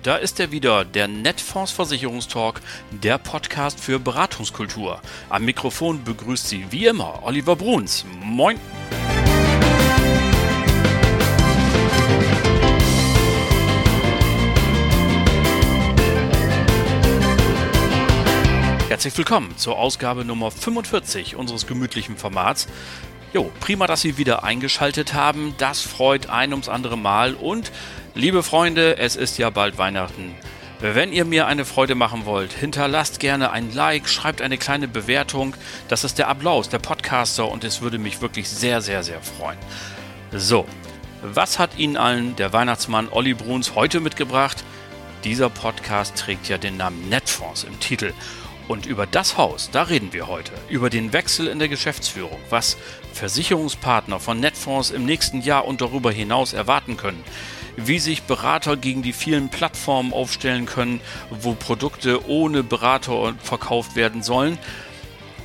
und 0.00 0.06
da 0.06 0.16
ist 0.16 0.40
er 0.40 0.50
wieder, 0.50 0.86
der 0.86 1.08
Netfonds 1.08 1.72
Versicherungstalk, 1.72 2.62
der 2.90 3.18
Podcast 3.18 3.78
für 3.78 3.98
Beratungskultur. 3.98 4.98
Am 5.28 5.44
Mikrofon 5.44 6.02
begrüßt 6.02 6.48
Sie 6.48 6.64
wie 6.70 6.86
immer 6.86 7.22
Oliver 7.22 7.54
Bruns. 7.54 8.06
Moin! 8.22 8.58
Herzlich 18.88 19.18
willkommen 19.18 19.54
zur 19.58 19.78
Ausgabe 19.78 20.24
Nummer 20.24 20.50
45 20.50 21.36
unseres 21.36 21.66
gemütlichen 21.66 22.16
Formats. 22.16 22.68
Jo, 23.34 23.52
prima, 23.60 23.86
dass 23.86 24.00
Sie 24.00 24.16
wieder 24.16 24.44
eingeschaltet 24.44 25.12
haben. 25.12 25.54
Das 25.58 25.82
freut 25.82 26.30
ein 26.30 26.52
ums 26.52 26.70
andere 26.70 26.96
Mal 26.96 27.34
und 27.34 27.70
Liebe 28.16 28.42
Freunde, 28.42 28.98
es 28.98 29.14
ist 29.14 29.38
ja 29.38 29.50
bald 29.50 29.78
Weihnachten. 29.78 30.34
Wenn 30.80 31.12
ihr 31.12 31.24
mir 31.24 31.46
eine 31.46 31.64
Freude 31.64 31.94
machen 31.94 32.26
wollt, 32.26 32.52
hinterlasst 32.52 33.20
gerne 33.20 33.52
ein 33.52 33.72
Like, 33.72 34.08
schreibt 34.08 34.42
eine 34.42 34.58
kleine 34.58 34.88
Bewertung. 34.88 35.54
Das 35.86 36.02
ist 36.02 36.18
der 36.18 36.26
Applaus 36.26 36.68
der 36.68 36.80
Podcaster 36.80 37.48
und 37.48 37.62
es 37.62 37.82
würde 37.82 37.98
mich 37.98 38.20
wirklich 38.20 38.48
sehr, 38.48 38.80
sehr, 38.80 39.04
sehr 39.04 39.22
freuen. 39.22 39.58
So, 40.32 40.66
was 41.22 41.60
hat 41.60 41.78
Ihnen 41.78 41.96
allen 41.96 42.34
der 42.34 42.52
Weihnachtsmann 42.52 43.08
Olli 43.10 43.32
Bruns 43.32 43.76
heute 43.76 44.00
mitgebracht? 44.00 44.64
Dieser 45.22 45.48
Podcast 45.48 46.16
trägt 46.16 46.48
ja 46.48 46.58
den 46.58 46.78
Namen 46.78 47.08
Netfonds 47.08 47.62
im 47.62 47.78
Titel. 47.78 48.12
Und 48.66 48.86
über 48.86 49.06
das 49.06 49.36
Haus, 49.36 49.70
da 49.70 49.84
reden 49.84 50.12
wir 50.12 50.26
heute. 50.26 50.52
Über 50.68 50.90
den 50.90 51.12
Wechsel 51.12 51.46
in 51.46 51.60
der 51.60 51.68
Geschäftsführung, 51.68 52.40
was 52.50 52.76
Versicherungspartner 53.12 54.18
von 54.18 54.40
Netfonds 54.40 54.90
im 54.90 55.04
nächsten 55.04 55.42
Jahr 55.42 55.64
und 55.64 55.80
darüber 55.80 56.10
hinaus 56.10 56.52
erwarten 56.52 56.96
können 56.96 57.22
wie 57.76 57.98
sich 57.98 58.22
Berater 58.22 58.76
gegen 58.76 59.02
die 59.02 59.12
vielen 59.12 59.48
Plattformen 59.48 60.12
aufstellen 60.12 60.66
können, 60.66 61.00
wo 61.30 61.54
Produkte 61.54 62.28
ohne 62.28 62.62
Berater 62.62 63.34
verkauft 63.42 63.96
werden 63.96 64.22
sollen 64.22 64.58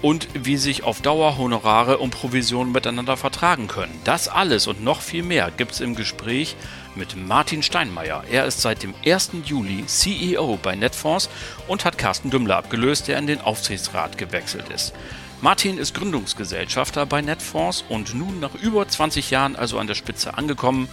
und 0.02 0.28
wie 0.34 0.58
sich 0.58 0.84
auf 0.84 1.02
Dauer 1.02 1.38
Honorare 1.38 1.98
und 1.98 2.12
Provisionen 2.12 2.72
miteinander 2.72 3.18
vertragen 3.18 3.68
können. 3.68 4.00
Das 4.04 4.28
alles 4.28 4.68
und 4.68 4.84
noch 4.84 5.02
viel 5.02 5.24
mehr 5.24 5.50
gibt 5.50 5.72
es 5.72 5.80
im 5.80 5.96
Gespräch 5.96 6.56
mit 6.96 7.16
Martin 7.16 7.64
Steinmeier. 7.64 8.24
Er 8.30 8.46
ist 8.46 8.62
seit 8.62 8.84
dem 8.84 8.94
1. 9.06 9.32
Juli 9.46 9.86
CEO 9.86 10.60
bei 10.62 10.76
Netfonds 10.76 11.30
und 11.68 11.86
hat 11.86 11.98
Carsten 11.98 12.30
Dümmler 12.30 12.58
abgelöst, 12.58 13.08
der 13.08 13.18
in 13.18 13.28
den 13.28 13.42
Aufsichtsrat 13.42 14.18
gewechselt 14.18 14.70
ist. 14.70 14.94
Martin 15.42 15.78
ist 15.78 15.94
Gründungsgesellschafter 15.94 17.06
bei 17.06 17.22
Netfonds 17.22 17.84
und 17.90 18.14
nun 18.14 18.40
nach 18.40 18.56
über 18.56 18.88
20 18.88 19.32
Jahren 19.32 19.56
also 19.56 19.80
an 19.80 19.88
der 19.88 19.96
Spitze 19.96 20.38
angekommen 20.38 20.88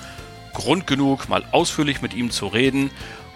Grund 0.54 0.86
genug, 0.86 1.28
mal 1.28 1.44
ausführlich 1.52 2.02
mit 2.02 2.14
ihm 2.14 2.30
zu 2.30 2.46
reden. 2.46 2.90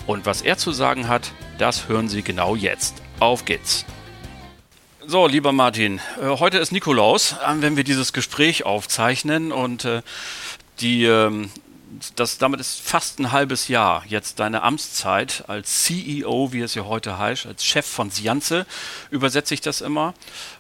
Und 0.07 0.27
was 0.27 0.43
er 0.43 0.57
zu 0.57 0.73
sagen 0.73 1.09
hat, 1.09 1.33
das 1.59 1.89
hören 1.89 2.09
Sie 2.09 2.23
genau 2.23 2.55
jetzt. 2.55 3.03
Auf 3.19 3.45
geht's. 3.45 3.85
So, 5.09 5.27
lieber 5.27 5.53
Martin, 5.53 6.01
äh, 6.21 6.27
heute 6.39 6.59
ist 6.59 6.73
Nikolaus, 6.73 7.33
äh, 7.33 7.55
wenn 7.61 7.77
wir 7.77 7.85
dieses 7.85 8.13
Gespräch 8.13 8.67
aufzeichnen 8.67 9.53
und 9.53 9.85
äh, 9.85 10.03
die, 10.81 11.05
ähm, 11.05 11.51
das, 12.17 12.39
damit 12.39 12.61
ist 12.61 12.81
fast 12.81 13.19
ein 13.19 13.33
halbes 13.33 13.69
Jahr 13.69 14.05
jetzt 14.09 14.41
deine 14.41 14.63
Amtszeit 14.63 15.45
als 15.47 15.85
CEO, 15.85 16.53
wie 16.53 16.61
es 16.61 16.75
ja 16.75 16.85
heute 16.85 17.19
heißt, 17.19 17.47
als 17.47 17.65
Chef 17.65 17.87
von 17.87 18.11
Sianze, 18.11 18.67
übersetze 19.11 19.55
ich 19.55 19.61
das 19.61 19.81
immer. 19.81 20.15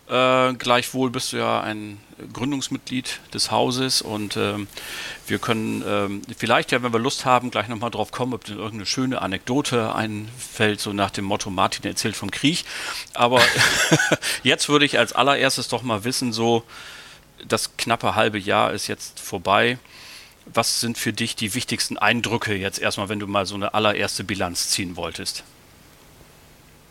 Äh, 0.09 0.55
gleichwohl 0.55 1.11
bist 1.11 1.33
du 1.33 1.39
ja 1.39 1.61
ein 1.61 2.01
Gründungsmitglied 2.33 3.21
des 3.35 3.51
Hauses 3.51 4.03
und 4.03 4.37
ähm, 4.37 4.69
wir 5.27 5.39
können 5.39 5.85
ähm, 5.87 6.23
vielleicht 6.39 6.73
ja, 6.73 6.83
wenn 6.83 6.93
wir 6.93 7.01
Lust 7.01 7.25
haben, 7.25 7.51
gleich 7.51 7.69
nochmal 7.69 7.91
drauf 7.91 8.13
kommen, 8.13 8.33
ob 8.33 8.45
dir 8.45 8.55
irgendeine 8.55 8.87
schöne 8.87 9.21
Anekdote 9.21 9.95
einfällt, 9.95 10.81
so 10.81 10.93
nach 10.93 11.11
dem 11.11 11.25
Motto 11.25 11.51
Martin 11.51 11.85
erzählt 11.85 12.17
vom 12.17 12.31
Krieg. 12.31 12.65
Aber 13.15 13.43
jetzt 14.43 14.69
würde 14.69 14.85
ich 14.85 14.99
als 14.99 15.13
allererstes 15.13 15.69
doch 15.69 15.83
mal 15.83 16.05
wissen, 16.05 16.33
so 16.33 16.63
das 17.47 17.77
knappe 17.77 18.15
halbe 18.15 18.39
Jahr 18.39 18.73
ist 18.73 18.87
jetzt 18.87 19.21
vorbei. 19.21 19.79
Was 20.47 20.81
sind 20.81 20.97
für 20.97 21.13
dich 21.13 21.37
die 21.37 21.55
wichtigsten 21.55 21.99
Eindrücke 21.99 22.55
jetzt 22.55 22.79
erstmal, 22.79 23.09
wenn 23.09 23.19
du 23.19 23.27
mal 23.27 23.47
so 23.47 23.55
eine 23.55 23.75
allererste 23.75 24.25
Bilanz 24.25 24.71
ziehen 24.71 24.97
wolltest? 24.97 25.45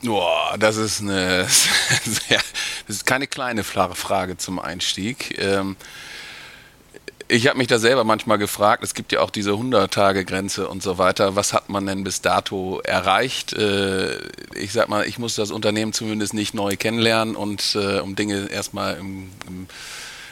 Boah, 0.04 0.56
das 0.60 0.78
ist 0.78 1.02
eine 1.02 1.48
sehr, 2.04 2.42
das 2.88 2.98
ist 2.98 3.06
keine 3.06 3.28
kleine 3.28 3.64
Frage 3.64 4.38
zum 4.38 4.60
Einstieg. 4.60 5.40
Ähm, 5.40 5.76
ich 7.28 7.48
habe 7.48 7.58
mich 7.58 7.68
da 7.68 7.80
selber 7.80 8.04
manchmal 8.04 8.38
gefragt, 8.38 8.84
es 8.84 8.94
gibt 8.94 9.12
ja 9.12 9.22
auch 9.22 9.32
diese 9.32 9.52
100-Tage-Grenze 9.52 10.68
und 10.68 10.84
so 10.84 11.00
weiter. 11.00 11.36
Was 11.36 11.54
hat 11.54 11.70
man 11.70 11.86
denn 11.88 12.04
bis 12.04 12.22
dato 12.22 12.82
erreicht? 12.84 13.54
Äh, 13.54 14.20
ich 14.54 14.74
sag 14.74 14.90
mal, 14.90 15.08
ich 15.08 15.18
muss 15.18 15.34
das 15.34 15.50
Unternehmen 15.50 15.92
zumindest 15.92 16.36
nicht 16.36 16.54
neu 16.54 16.76
kennenlernen 16.78 17.36
und 17.36 17.76
äh, 17.76 18.00
um 18.00 18.16
Dinge 18.16 18.48
erstmal 18.52 18.98
im, 18.98 19.32
im, 19.48 19.68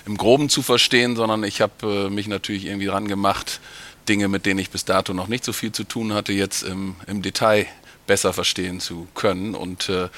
im 0.06 0.18
Groben 0.18 0.50
zu 0.50 0.62
verstehen, 0.62 1.16
sondern 1.16 1.44
ich 1.44 1.62
habe 1.62 2.08
äh, 2.08 2.10
mich 2.10 2.28
natürlich 2.28 2.66
irgendwie 2.66 2.88
dran 2.88 3.08
gemacht, 3.08 3.60
Dinge, 4.08 4.28
mit 4.28 4.46
denen 4.46 4.60
ich 4.60 4.70
bis 4.70 4.86
dato 4.86 5.14
noch 5.14 5.28
nicht 5.28 5.46
so 5.46 5.54
viel 5.54 5.72
zu 5.72 5.84
tun 5.86 6.14
hatte, 6.14 6.34
jetzt 6.34 6.64
im, 6.64 6.96
im 7.08 7.22
Detail 7.22 7.68
besser 8.06 8.34
verstehen 8.34 8.80
zu 8.80 9.08
können. 9.16 9.56
Und 9.56 9.90
äh, 9.90 10.10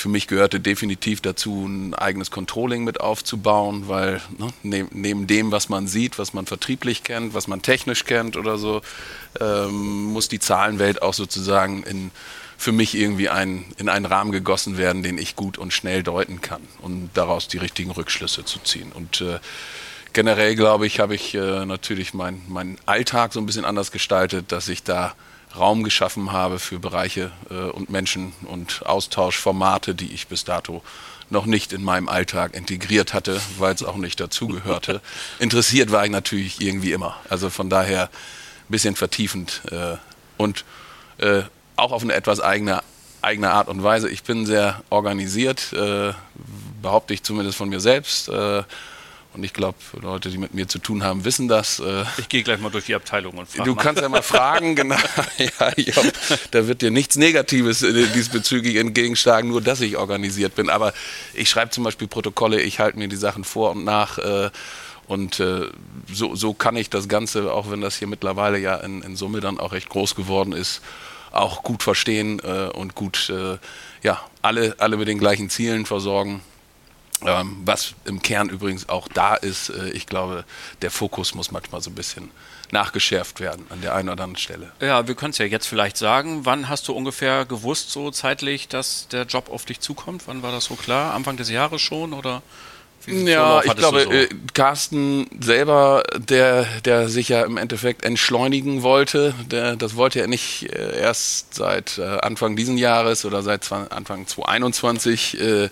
für 0.00 0.08
mich 0.08 0.26
gehörte 0.26 0.60
definitiv 0.60 1.20
dazu, 1.20 1.66
ein 1.66 1.94
eigenes 1.94 2.30
Controlling 2.30 2.84
mit 2.84 3.00
aufzubauen, 3.00 3.88
weil 3.88 4.20
ne, 4.38 4.48
neben, 4.62 4.88
neben, 4.92 5.26
dem, 5.26 5.52
was 5.52 5.68
man 5.68 5.86
sieht, 5.86 6.18
was 6.18 6.32
man 6.32 6.46
vertrieblich 6.46 7.04
kennt, 7.04 7.34
was 7.34 7.46
man 7.46 7.62
technisch 7.62 8.04
kennt 8.04 8.36
oder 8.36 8.58
so, 8.58 8.82
ähm, 9.40 10.04
muss 10.04 10.28
die 10.28 10.40
Zahlenwelt 10.40 11.02
auch 11.02 11.14
sozusagen 11.14 11.82
in, 11.84 12.10
für 12.56 12.72
mich 12.72 12.94
irgendwie 12.94 13.28
ein, 13.28 13.64
in 13.78 13.88
einen 13.88 14.06
Rahmen 14.06 14.32
gegossen 14.32 14.76
werden, 14.76 15.02
den 15.02 15.18
ich 15.18 15.36
gut 15.36 15.56
und 15.56 15.72
schnell 15.72 16.02
deuten 16.02 16.40
kann 16.40 16.62
und 16.82 17.10
daraus 17.14 17.48
die 17.48 17.58
richtigen 17.58 17.90
Rückschlüsse 17.90 18.44
zu 18.44 18.58
ziehen. 18.58 18.92
Und 18.92 19.20
äh, 19.20 19.38
generell, 20.12 20.56
glaube 20.56 20.86
ich, 20.86 21.00
habe 21.00 21.14
ich 21.14 21.34
äh, 21.34 21.64
natürlich 21.64 22.14
meinen 22.14 22.42
mein 22.48 22.76
Alltag 22.86 23.32
so 23.32 23.40
ein 23.40 23.46
bisschen 23.46 23.64
anders 23.64 23.92
gestaltet, 23.92 24.52
dass 24.52 24.68
ich 24.68 24.82
da 24.82 25.14
Raum 25.56 25.82
geschaffen 25.82 26.32
habe 26.32 26.58
für 26.58 26.78
Bereiche 26.78 27.32
äh, 27.50 27.54
und 27.54 27.90
Menschen 27.90 28.32
und 28.46 28.86
Austauschformate, 28.86 29.94
die 29.94 30.12
ich 30.12 30.28
bis 30.28 30.44
dato 30.44 30.82
noch 31.28 31.46
nicht 31.46 31.72
in 31.72 31.82
meinem 31.82 32.08
Alltag 32.08 32.54
integriert 32.54 33.14
hatte, 33.14 33.40
weil 33.58 33.74
es 33.74 33.82
auch 33.82 33.96
nicht 33.96 34.20
dazugehörte. 34.20 35.00
Interessiert 35.38 35.92
war 35.92 36.04
ich 36.04 36.10
natürlich 36.10 36.60
irgendwie 36.60 36.92
immer. 36.92 37.16
Also 37.28 37.50
von 37.50 37.70
daher 37.70 38.04
ein 38.04 38.70
bisschen 38.70 38.96
vertiefend 38.96 39.62
äh, 39.70 39.96
und 40.36 40.64
äh, 41.18 41.42
auch 41.76 41.92
auf 41.92 42.02
eine 42.02 42.14
etwas 42.14 42.40
eigene, 42.40 42.82
eigene 43.22 43.50
Art 43.50 43.68
und 43.68 43.82
Weise. 43.82 44.08
Ich 44.10 44.22
bin 44.22 44.44
sehr 44.46 44.82
organisiert, 44.90 45.72
äh, 45.72 46.12
behaupte 46.82 47.14
ich 47.14 47.22
zumindest 47.22 47.56
von 47.56 47.68
mir 47.68 47.80
selbst 47.80 48.28
äh, 48.28 48.62
und 49.32 49.44
ich 49.44 49.52
glaube, 49.52 49.78
Leute, 50.00 50.28
die 50.28 50.38
mit 50.38 50.54
mir 50.54 50.66
zu 50.66 50.80
tun 50.80 51.04
haben, 51.04 51.24
wissen 51.24 51.46
das. 51.46 51.78
Äh, 51.78 52.04
ich 52.18 52.28
gehe 52.28 52.42
gleich 52.42 52.58
mal 52.58 52.70
durch 52.70 52.86
die 52.86 52.96
Abteilung 52.96 53.38
und 53.38 53.48
frage. 53.48 53.68
Du 53.68 53.76
mal. 53.76 53.82
kannst 53.82 54.02
ja 54.02 54.08
mal 54.08 54.22
fragen, 54.22 54.74
genau. 54.74 54.96
ja, 55.38 55.70
glaub, 55.70 56.06
da 56.50 56.66
wird 56.66 56.82
dir 56.82 56.90
nichts 56.90 57.16
Negatives 57.16 57.82
äh, 57.82 58.08
diesbezüglich 58.08 58.76
entgegenschlagen, 58.76 59.50
nur 59.50 59.60
dass 59.60 59.80
ich 59.82 59.96
organisiert 59.96 60.56
bin. 60.56 60.68
Aber 60.68 60.92
ich 61.32 61.48
schreibe 61.48 61.70
zum 61.70 61.84
Beispiel 61.84 62.08
Protokolle, 62.08 62.60
ich 62.60 62.80
halte 62.80 62.98
mir 62.98 63.06
die 63.06 63.16
Sachen 63.16 63.44
vor 63.44 63.70
und 63.70 63.84
nach. 63.84 64.18
Äh, 64.18 64.50
und 65.06 65.42
so, 66.12 66.36
so 66.36 66.54
kann 66.54 66.76
ich 66.76 66.88
das 66.88 67.08
Ganze, 67.08 67.52
auch 67.52 67.68
wenn 67.68 67.80
das 67.80 67.96
hier 67.96 68.06
mittlerweile 68.06 68.60
ja 68.60 68.76
in, 68.76 69.02
in 69.02 69.16
Summe 69.16 69.40
dann 69.40 69.58
auch 69.58 69.72
recht 69.72 69.88
groß 69.88 70.14
geworden 70.14 70.52
ist, 70.52 70.82
auch 71.32 71.64
gut 71.64 71.82
verstehen 71.82 72.38
und 72.38 72.94
gut 72.94 73.32
ja, 74.04 74.20
alle, 74.40 74.76
alle 74.78 74.96
mit 74.96 75.08
den 75.08 75.18
gleichen 75.18 75.50
Zielen 75.50 75.84
versorgen. 75.84 76.42
Ähm, 77.26 77.58
was 77.64 77.94
im 78.04 78.22
Kern 78.22 78.48
übrigens 78.48 78.88
auch 78.88 79.08
da 79.08 79.34
ist, 79.34 79.70
äh, 79.70 79.90
ich 79.90 80.06
glaube, 80.06 80.44
der 80.82 80.90
Fokus 80.90 81.34
muss 81.34 81.50
manchmal 81.50 81.82
so 81.82 81.90
ein 81.90 81.94
bisschen 81.94 82.30
nachgeschärft 82.72 83.40
werden 83.40 83.66
an 83.68 83.80
der 83.80 83.94
einen 83.94 84.08
oder 84.08 84.22
anderen 84.22 84.36
Stelle. 84.36 84.72
Ja, 84.80 85.06
wir 85.08 85.14
können 85.14 85.30
es 85.32 85.38
ja 85.38 85.44
jetzt 85.44 85.66
vielleicht 85.66 85.96
sagen. 85.96 86.44
Wann 86.44 86.68
hast 86.68 86.88
du 86.88 86.92
ungefähr 86.92 87.44
gewusst, 87.44 87.90
so 87.90 88.10
zeitlich, 88.10 88.68
dass 88.68 89.08
der 89.08 89.24
Job 89.24 89.50
auf 89.50 89.64
dich 89.64 89.80
zukommt? 89.80 90.22
Wann 90.26 90.42
war 90.42 90.52
das 90.52 90.66
so 90.66 90.76
klar? 90.76 91.14
Anfang 91.14 91.36
des 91.36 91.50
Jahres 91.50 91.80
schon 91.82 92.12
oder? 92.12 92.42
Ja, 93.06 93.62
ich 93.64 93.74
glaube, 93.76 94.02
so? 94.02 94.10
äh, 94.10 94.28
Carsten 94.52 95.26
selber, 95.40 96.02
der, 96.16 96.66
der 96.84 97.08
sich 97.08 97.30
ja 97.30 97.42
im 97.42 97.56
Endeffekt 97.56 98.04
entschleunigen 98.04 98.82
wollte, 98.82 99.34
der, 99.50 99.76
das 99.76 99.96
wollte 99.96 100.20
er 100.20 100.26
nicht 100.26 100.70
äh, 100.70 101.00
erst 101.00 101.54
seit 101.54 101.96
äh, 101.96 102.02
Anfang 102.02 102.56
diesen 102.56 102.76
Jahres 102.76 103.24
oder 103.24 103.42
seit 103.42 103.72
Anfang 103.72 104.26
2021 104.26 105.40
äh, 105.40 105.68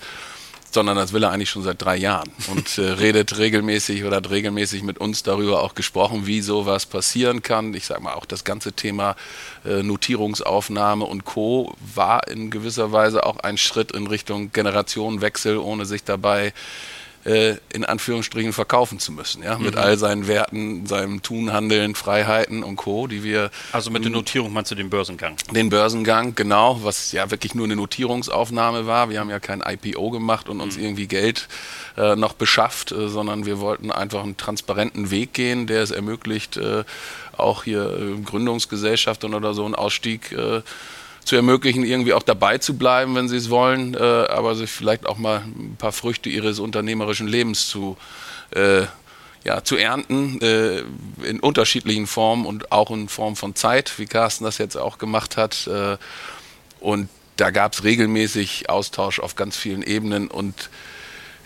sondern 0.71 0.97
das 0.97 1.13
will 1.13 1.23
er 1.23 1.31
eigentlich 1.31 1.51
schon 1.51 1.63
seit 1.63 1.81
drei 1.81 1.97
Jahren 1.97 2.31
und 2.49 2.79
äh, 2.79 2.83
redet 2.83 3.39
regelmäßig 3.39 4.05
oder 4.05 4.17
hat 4.17 4.31
regelmäßig 4.31 4.83
mit 4.83 4.99
uns 4.99 5.23
darüber 5.23 5.63
auch 5.63 5.75
gesprochen, 5.75 6.27
wie 6.27 6.41
sowas 6.41 6.87
passieren 6.87 7.43
kann. 7.43 7.75
Ich 7.75 7.87
sage 7.87 8.03
mal, 8.03 8.15
auch 8.15 8.27
das 8.27 8.45
ganze 8.45 8.73
Thema 8.73 9.17
äh, 9.65 9.83
Notierungsaufnahme 9.83 11.05
und 11.05 11.25
Co. 11.25 11.75
war 11.95 12.29
in 12.29 12.51
gewisser 12.51 12.93
Weise 12.93 13.25
auch 13.25 13.39
ein 13.39 13.59
Schritt 13.59 13.93
in 13.93 14.07
Richtung 14.07 14.53
Generationenwechsel, 14.53 15.59
ohne 15.59 15.87
sich 15.87 16.05
dabei 16.05 16.49
äh, 16.49 16.53
in 17.29 17.85
Anführungsstrichen 17.85 18.53
verkaufen 18.53 18.99
zu 18.99 19.13
müssen, 19.13 19.43
ja, 19.43 19.59
mit 19.59 19.75
mhm. 19.75 19.81
all 19.81 19.99
seinen 19.99 20.27
Werten, 20.27 20.87
seinem 20.87 21.23
Tun, 21.23 21.53
Handeln, 21.53 21.95
Freiheiten 21.95 22.63
und 22.63 22.77
Co., 22.77 23.07
die 23.07 23.23
wir. 23.23 23.51
Also 23.73 23.91
mit 23.91 24.05
der 24.05 24.11
Notierung 24.11 24.53
meinst 24.53 24.71
du 24.71 24.75
den 24.75 24.89
Börsengang? 24.89 25.37
Den 25.51 25.69
Börsengang, 25.69 26.35
genau, 26.35 26.83
was 26.83 27.13
ja 27.13 27.31
wirklich 27.31 27.55
nur 27.55 27.67
eine 27.67 27.77
Notierungsaufnahme 27.77 28.87
war. 28.87 29.11
Wir 29.11 29.21
haben 29.21 29.31
ja 29.31 29.41
kein 29.41 29.63
IPO 29.63 30.11
gemacht 30.11 30.49
und 30.49 30.61
uns 30.61 30.77
mhm. 30.77 30.85
irgendwie 30.85 31.07
Geld 31.07 31.49
äh, 31.97 32.17
noch 32.17 32.33
beschafft, 32.33 32.93
äh, 32.93 33.09
sondern 33.09 33.45
wir 33.47 33.61
wollten 33.61 33.91
einfach 33.93 34.23
einen 34.23 34.37
transparenten 34.37 35.11
Weg 35.11 35.35
gehen, 35.35 35.67
der 35.67 35.83
es 35.83 35.91
ermöglicht, 35.91 36.57
äh, 36.57 36.85
auch 37.37 37.65
hier 37.65 37.93
äh, 37.93 38.21
Gründungsgesellschaften 38.23 39.35
oder 39.35 39.55
so 39.55 39.65
einen 39.65 39.75
Ausstieg 39.75 40.33
äh, 40.33 40.63
zu 41.29 41.37
ermöglichen, 41.37 41.85
irgendwie 41.85 42.15
auch 42.15 42.23
dabei 42.23 42.57
zu 42.57 42.79
bleiben, 42.79 43.15
wenn 43.15 43.29
sie 43.29 43.37
es 43.37 43.51
wollen, 43.51 43.93
äh, 43.93 43.99
aber 43.99 44.55
sich 44.55 44.71
vielleicht 44.71 45.07
auch 45.07 45.19
mal 45.19 45.43
ein 45.45 45.77
paar 45.79 45.93
Früchte 45.93 46.31
ihres 46.31 46.59
unternehmerischen 46.59 47.29
Lebens 47.29 47.69
zu, 47.69 47.99
äh, 48.51 48.85
ja, 49.45 49.63
zu 49.63 49.77
ernten, 49.77 50.41
äh, 50.41 50.85
in 51.23 51.39
unterschiedlichen 51.41 52.07
Formen 52.07 52.47
und 52.47 52.73
auch 52.73 52.91
in 52.91 53.11
Form 53.11 53.37
von 53.37 53.55
Zeit, 53.55 53.99
wie 53.99 54.07
Carsten 54.07 54.45
das 54.45 54.57
jetzt 54.57 54.77
auch 54.77 54.97
gemacht 54.97 55.37
hat. 55.37 55.67
Äh, 55.67 55.99
und 56.81 57.11
da 57.37 57.51
gab 57.51 57.75
es 57.75 57.85
regelmäßig 57.85 58.71
Austausch 58.71 59.21
auf 59.21 59.37
ganz 59.37 59.55
vielen 59.55 59.83
Ebenen 59.83 60.29
und 60.29 60.71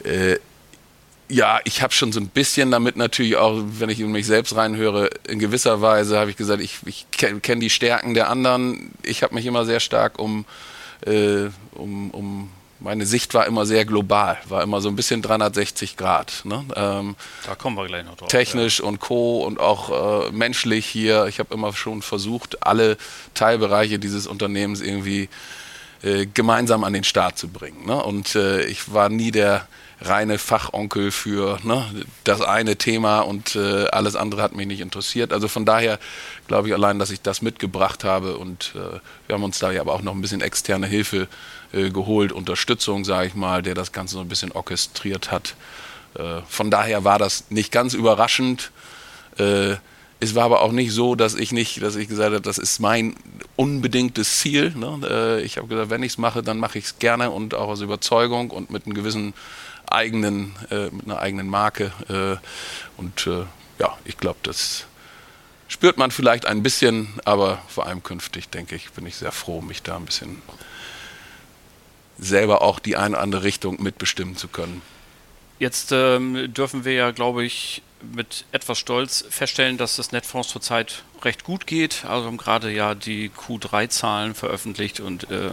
äh, 0.05 0.37
ja, 1.33 1.61
ich 1.65 1.81
habe 1.81 1.95
schon 1.95 2.13
so 2.13 2.21
ein 2.21 2.29
bisschen 2.29 2.71
damit 2.71 2.97
natürlich 2.97 3.37
auch, 3.37 3.63
wenn 3.65 3.89
ich 3.89 4.01
in 4.01 4.13
mich 4.13 4.27
selbst 4.27 4.55
reinhöre, 4.55 5.09
in 5.27 5.39
gewisser 5.39 5.81
Weise 5.81 6.19
habe 6.19 6.31
ich 6.31 6.37
gesagt, 6.37 6.63
ich, 6.63 6.79
ich 6.85 7.11
kenne 7.11 7.41
kenn 7.41 7.59
die 7.59 7.71
Stärken 7.71 8.13
der 8.13 8.29
anderen. 8.29 8.91
Ich 9.03 9.23
habe 9.23 9.35
mich 9.35 9.47
immer 9.47 9.65
sehr 9.65 9.81
stark 9.81 10.19
um, 10.19 10.45
äh, 11.07 11.49
um, 11.73 12.11
um, 12.11 12.51
meine 12.81 13.07
Sicht 13.07 13.33
war 13.33 13.47
immer 13.47 13.65
sehr 13.65 13.87
global, 13.87 14.37
war 14.49 14.63
immer 14.63 14.83
so 14.83 14.91
ein 14.91 14.97
bisschen 14.97 15.23
360 15.23 15.97
Grad. 15.97 16.43
Ne? 16.45 16.67
Ähm, 16.77 17.17
da 17.47 17.55
kommen 17.55 17.79
wir 17.79 17.87
gleich 17.87 18.05
noch 18.05 18.17
drauf. 18.17 18.29
Technisch 18.29 18.81
ja. 18.81 18.85
und 18.85 19.01
Co. 19.01 19.43
und 19.43 19.59
auch 19.59 20.27
äh, 20.27 20.33
menschlich 20.33 20.85
hier. 20.85 21.27
Ich 21.29 21.39
habe 21.39 21.55
immer 21.55 21.73
schon 21.73 22.03
versucht, 22.03 22.67
alle 22.67 22.99
Teilbereiche 23.33 23.99
dieses 23.99 24.27
Unternehmens 24.27 24.83
irgendwie 24.83 25.31
äh, 26.03 26.27
gemeinsam 26.27 26.85
an 26.85 26.93
den 26.93 27.05
Start 27.05 27.39
zu 27.39 27.49
bringen. 27.49 27.87
Ne? 27.87 28.03
Und 28.03 28.35
äh, 28.35 28.65
ich 28.65 28.93
war 28.93 29.09
nie 29.09 29.31
der 29.31 29.67
reine 30.01 30.39
Fachonkel 30.39 31.11
für 31.11 31.59
ne, 31.63 31.85
das 32.25 32.41
eine 32.41 32.77
Thema 32.77 33.21
und 33.21 33.57
äh, 33.57 33.87
alles 33.87 34.17
andere 34.17 34.43
hat 34.43 34.55
mich 34.55 34.67
nicht 34.67 34.81
interessiert. 34.81 35.33
Also 35.33 35.49
von 35.49 35.65
daher 35.65 35.99
glaube 36.49 36.69
ich 36.69 36.75
allein, 36.75 36.99
dass 36.99 37.11
ich 37.11 37.23
das 37.23 37.43
mitgebracht 37.43 38.05
habe 38.05 38.37
und 38.37 38.73
äh, 38.75 38.99
wir 39.27 39.35
haben 39.35 39.45
uns 39.45 39.59
da 39.59 39.71
ja 39.71 39.81
aber 39.81 39.95
auch 39.95 40.03
noch 40.03 40.15
ein 40.15 40.21
bisschen 40.21 40.41
externe 40.41 40.87
Hilfe 40.87 41.29
äh, 41.73 41.91
geholt, 41.91 42.33
Unterstützung, 42.33 43.05
sage 43.05 43.29
ich 43.29 43.35
mal, 43.35 43.63
der 43.63 43.75
das 43.75 43.93
Ganze 43.93 44.15
so 44.15 44.21
ein 44.21 44.29
bisschen 44.29 44.53
orchestriert 44.53 45.31
hat. 45.31 45.55
Äh, 46.19 46.41
von 46.49 46.71
daher 46.71 47.05
war 47.05 47.19
das 47.19 47.45
nicht 47.51 47.73
ganz 47.73 47.95
überraschend. 47.95 48.71
Es 50.23 50.37
war 50.37 50.45
aber 50.45 50.61
auch 50.61 50.71
nicht 50.71 50.93
so, 50.93 51.17
dass 51.17 51.35
ich 51.35 51.51
nicht, 51.51 51.83
dass 51.83 51.97
ich 51.97 52.07
gesagt 52.07 52.33
habe, 52.33 52.41
das 52.41 52.57
ist 52.57 52.79
mein 52.79 53.17
unbedingtes 53.57 54.39
Ziel. 54.39 54.71
Ne? 54.71 55.01
Äh, 55.03 55.43
ich 55.43 55.57
habe 55.57 55.67
gesagt, 55.67 55.91
wenn 55.91 56.05
ich 56.05 56.13
es 56.13 56.19
mache, 56.19 56.45
dann 56.45 56.59
mache 56.59 56.79
ich 56.79 56.85
es 56.85 56.99
gerne 57.01 57.33
und 57.33 57.55
auch 57.55 57.67
aus 57.67 57.81
Überzeugung 57.81 58.51
und 58.51 58.71
mit 58.71 58.87
einem 58.87 58.95
gewissen 58.95 59.35
eigenen, 59.91 60.55
äh, 60.71 60.91
mit 60.91 61.07
einer 61.07 61.19
eigenen 61.19 61.49
Marke. 61.49 61.91
Äh, 62.09 62.37
und 62.99 63.27
äh, 63.27 63.47
ja, 63.81 63.99
ich 64.05 64.17
glaube, 64.17 64.39
das 64.45 64.85
spürt 65.67 65.99
man 65.99 66.13
vielleicht 66.13 66.47
ein 66.47 66.63
bisschen, 66.63 67.09
aber 67.25 67.61
vor 67.67 67.87
allem 67.87 68.05
künftig, 68.05 68.49
denke 68.49 68.77
ich, 68.77 68.93
bin 68.93 69.05
ich 69.07 69.17
sehr 69.17 69.33
froh, 69.33 69.61
mich 69.61 69.83
da 69.83 69.97
ein 69.97 70.05
bisschen 70.05 70.41
selber 72.17 72.63
auch 72.63 72.79
die 72.79 72.97
eine 72.97 73.17
oder 73.17 73.23
andere 73.25 73.43
Richtung 73.43 73.83
mitbestimmen 73.83 74.37
zu 74.37 74.47
können. 74.47 74.83
Jetzt 75.59 75.91
ähm, 75.91 76.55
dürfen 76.55 76.85
wir 76.85 76.93
ja, 76.93 77.11
glaube 77.11 77.45
ich, 77.45 77.83
mit 78.15 78.45
etwas 78.53 78.79
Stolz 78.79 79.25
feststellen, 79.29 79.79
dass 79.79 79.97
das 79.97 80.13
Netfonds 80.13 80.49
zurzeit 80.49 81.03
recht 81.23 81.45
gut 81.45 81.67
geht. 81.67 82.05
Also 82.05 82.27
haben 82.27 82.37
gerade 82.37 82.71
ja 82.71 82.95
die 82.95 83.31
Q3-Zahlen 83.31 84.35
veröffentlicht 84.35 85.01
und 85.01 85.31
äh, 85.31 85.51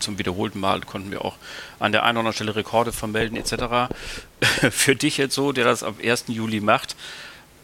zum 0.00 0.18
wiederholten 0.18 0.60
Mal 0.60 0.80
konnten 0.80 1.10
wir 1.10 1.24
auch 1.24 1.36
an 1.78 1.92
der 1.92 2.02
einen 2.02 2.16
oder 2.16 2.20
anderen 2.20 2.34
Stelle 2.34 2.56
Rekorde 2.56 2.92
vermelden 2.92 3.36
etc. 3.36 3.94
Für 4.70 4.96
dich 4.96 5.16
jetzt 5.16 5.34
so, 5.34 5.52
der 5.52 5.64
das 5.64 5.82
ab 5.82 5.96
1. 6.02 6.24
Juli 6.28 6.60
macht, 6.60 6.96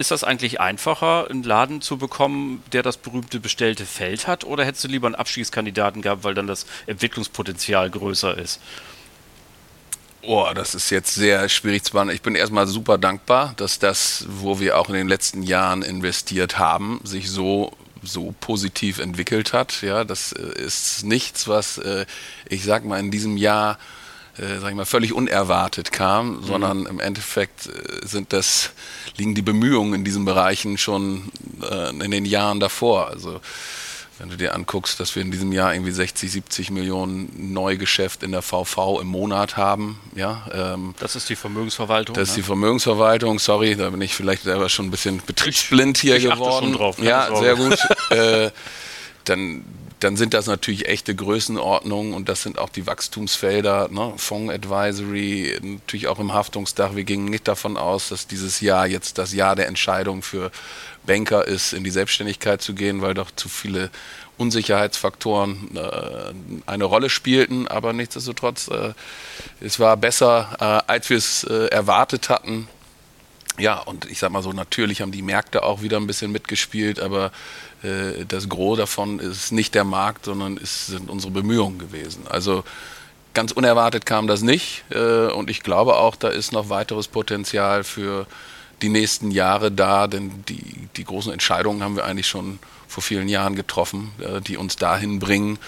ist 0.01 0.11
das 0.11 0.25
eigentlich 0.25 0.61
einfacher, 0.61 1.29
einen 1.29 1.43
Laden 1.43 1.83
zu 1.83 1.99
bekommen, 1.99 2.63
der 2.73 2.83
das 2.83 2.97
berühmte 2.97 3.39
bestellte 3.39 3.85
Feld 3.85 4.27
hat, 4.27 4.45
oder 4.45 4.65
hättest 4.65 4.85
du 4.85 4.89
lieber 4.89 5.07
einen 5.07 5.15
Abschießkandidaten 5.15 6.01
gehabt, 6.01 6.25
weil 6.25 6.33
dann 6.33 6.47
das 6.47 6.65
Entwicklungspotenzial 6.87 7.91
größer 7.91 8.39
ist? 8.39 8.61
Oh, 10.23 10.49
das 10.55 10.75
ist 10.75 10.91
jetzt 10.91 11.15
sehr 11.15 11.49
schwierig 11.49 11.85
zu 11.85 11.93
beantworten. 11.93 12.17
Ich 12.17 12.23
bin 12.23 12.35
erstmal 12.35 12.67
super 12.67 12.99
dankbar, 12.99 13.55
dass 13.57 13.79
das, 13.79 14.27
wo 14.29 14.61
wir 14.61 14.79
auch 14.79 14.89
in 14.89 14.95
den 14.95 15.09
letzten 15.09 15.43
Jahren 15.43 15.83
investiert 15.83 16.59
haben, 16.59 17.01
sich 17.05 17.31
so 17.31 17.73
so 18.03 18.35
positiv 18.41 18.99
entwickelt 18.99 19.53
hat. 19.53 19.83
Ja, 19.83 20.05
das 20.05 20.33
äh, 20.33 20.59
ist 20.59 21.05
nichts, 21.05 21.49
was 21.49 21.79
äh, 21.79 22.07
ich 22.49 22.65
sag 22.65 22.85
mal 22.85 22.99
in 22.99 23.11
diesem 23.11 23.37
Jahr 23.37 23.79
äh, 24.39 24.59
sag 24.59 24.71
ich 24.71 24.77
mal 24.77 24.87
völlig 24.87 25.13
unerwartet 25.13 25.93
kam, 25.93 26.37
mhm. 26.37 26.45
sondern 26.45 26.87
im 26.87 27.01
Endeffekt 27.01 27.69
sind 28.03 28.33
das 28.33 28.71
liegen 29.17 29.35
die 29.35 29.43
Bemühungen 29.43 29.93
in 29.93 30.05
diesen 30.05 30.25
Bereichen 30.25 30.79
schon 30.79 31.31
in 32.03 32.11
den 32.11 32.25
Jahren 32.25 32.59
davor. 32.59 33.09
Also 33.09 33.41
wenn 34.21 34.29
du 34.29 34.37
dir 34.37 34.55
anguckst, 34.55 35.01
dass 35.01 35.17
wir 35.17 35.23
in 35.23 35.31
diesem 35.31 35.51
Jahr 35.51 35.73
irgendwie 35.73 35.93
60, 35.93 36.31
70 36.31 36.71
Millionen 36.71 37.53
Neugeschäft 37.55 38.23
in 38.23 38.33
der 38.33 38.43
VV 38.43 39.01
im 39.01 39.07
Monat 39.07 39.57
haben, 39.57 39.99
ja. 40.15 40.47
Ähm, 40.53 40.95
das 41.01 41.17
ist 41.17 41.31
die 41.31 41.37
Vermögensverwaltung. 41.37 42.15
Das 42.15 42.29
ist 42.29 42.37
ne? 42.37 42.43
die 42.43 42.47
Vermögensverwaltung, 42.47 43.39
sorry, 43.39 43.77
da 43.77 43.89
bin 43.89 44.03
ich 44.03 44.15
vielleicht 44.15 44.43
selber 44.43 44.69
schon 44.69 44.87
ein 44.87 44.91
bisschen 44.91 45.23
betriebsblind 45.25 45.97
hier 45.97 46.17
ich 46.17 46.25
geworden. 46.25 46.67
Schon 46.67 46.73
drauf, 46.75 46.99
ja, 46.99 47.29
Sorge. 47.29 47.45
sehr 47.45 47.57
gut. 47.57 47.79
äh, 48.11 48.51
dann, 49.25 49.65
dann 50.01 50.17
sind 50.17 50.35
das 50.35 50.47
natürlich 50.47 50.87
echte 50.87 51.15
Größenordnungen 51.15 52.13
und 52.13 52.29
das 52.29 52.43
sind 52.43 52.59
auch 52.59 52.69
die 52.69 52.87
Wachstumsfelder, 52.87 53.89
ne? 53.91 54.13
Fonds 54.17 54.53
Advisory, 54.53 55.59
natürlich 55.63 56.09
auch 56.09 56.19
im 56.19 56.35
Haftungsdach. 56.35 56.95
Wir 56.95 57.05
gingen 57.05 57.27
nicht 57.27 57.49
davon 57.49 57.79
aus, 57.79 58.11
dass 58.11 58.27
dieses 58.27 58.61
Jahr 58.61 58.87
jetzt 58.87 59.17
das 59.17 59.33
Jahr 59.33 59.57
der 59.57 59.67
Entscheidung 59.67 60.23
für 60.23 60.51
Banker 61.05 61.47
ist, 61.47 61.73
in 61.73 61.85
die 61.85 61.91
Selbstständigkeit 61.91 62.63
zu 62.63 62.75
gehen, 62.75 63.03
weil 63.03 63.15
doch 63.15 63.31
zu 63.31 63.49
viele 63.49 63.91
Unsicherheitsfaktoren 64.37 65.77
äh, 65.77 66.33
eine 66.67 66.85
Rolle 66.85 67.11
spielten. 67.11 67.69
Aber 67.69 67.93
nichtsdestotrotz, 67.93 68.69
äh, 68.69 68.93
es 69.61 69.79
war 69.79 69.97
besser, 69.97 70.57
äh, 70.61 70.91
als 70.91 71.11
wir 71.11 71.19
es 71.19 71.45
äh, 71.45 71.67
erwartet 71.67 72.29
hatten. 72.29 72.69
Ja, 73.59 73.79
und 73.79 74.11
ich 74.11 74.19
sag 74.19 74.31
mal 74.31 74.43
so, 74.43 74.53
natürlich 74.53 75.03
haben 75.03 75.13
die 75.13 75.23
Märkte 75.23 75.63
auch 75.63 75.83
wieder 75.83 75.99
ein 75.99 76.07
bisschen 76.07 76.33
mitgespielt, 76.33 76.99
aber 77.01 77.31
äh, 77.83 78.25
das 78.27 78.49
Gros 78.49 78.79
davon 78.79 79.19
ist 79.19 79.53
nicht 79.53 79.75
der 79.75 79.85
Markt, 79.85 80.25
sondern 80.25 80.57
es 80.57 80.87
sind 80.87 81.11
unsere 81.11 81.33
Bemühungen 81.33 81.79
gewesen. 81.79 82.23
Also 82.29 82.65
ganz 83.35 83.53
unerwartet 83.53 84.07
kam 84.07 84.27
das 84.27 84.41
nicht 84.41 84.85
äh, 84.91 85.27
und 85.27 85.51
ich 85.51 85.63
glaube 85.63 85.97
auch, 85.97 86.17
da 86.17 86.29
ist 86.29 86.53
noch 86.53 86.71
weiteres 86.71 87.09
Potenzial 87.09 87.85
für 87.85 88.27
die 88.83 88.89
nächsten 88.89 89.31
Jahre 89.31 89.71
da, 89.71 90.07
denn 90.07 90.45
die, 90.49 90.89
die 90.97 91.05
großen 91.05 91.33
Entscheidungen 91.33 91.83
haben 91.83 91.97
wir 91.97 92.05
eigentlich 92.05 92.29
schon 92.29 92.59
vor 92.89 93.03
vielen 93.03 93.29
Jahren 93.29 93.55
getroffen, 93.55 94.13
äh, 94.21 94.41
die 94.41 94.57
uns 94.57 94.77
dahin 94.77 95.19
bringen. 95.19 95.59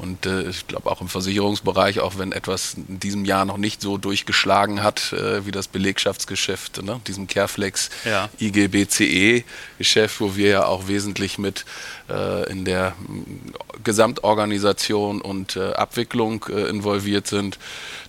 Und 0.00 0.24
äh, 0.24 0.48
ich 0.48 0.66
glaube 0.66 0.90
auch 0.90 1.02
im 1.02 1.08
Versicherungsbereich, 1.08 2.00
auch 2.00 2.16
wenn 2.16 2.32
etwas 2.32 2.74
in 2.74 2.98
diesem 3.00 3.26
Jahr 3.26 3.44
noch 3.44 3.58
nicht 3.58 3.82
so 3.82 3.98
durchgeschlagen 3.98 4.82
hat 4.82 5.12
äh, 5.12 5.44
wie 5.44 5.50
das 5.50 5.68
Belegschaftsgeschäft, 5.68 6.82
ne? 6.82 7.02
diesem 7.06 7.26
Careflex 7.26 7.90
ja. 8.06 8.30
IGBCE-Geschäft, 8.40 10.20
wo 10.20 10.36
wir 10.36 10.48
ja 10.48 10.64
auch 10.64 10.88
wesentlich 10.88 11.36
mit 11.36 11.66
äh, 12.08 12.50
in 12.50 12.64
der 12.64 12.94
mm, 12.98 13.52
Gesamtorganisation 13.84 15.20
und 15.20 15.56
äh, 15.56 15.72
Abwicklung 15.72 16.46
äh, 16.48 16.68
involviert 16.70 17.26
sind. 17.26 17.58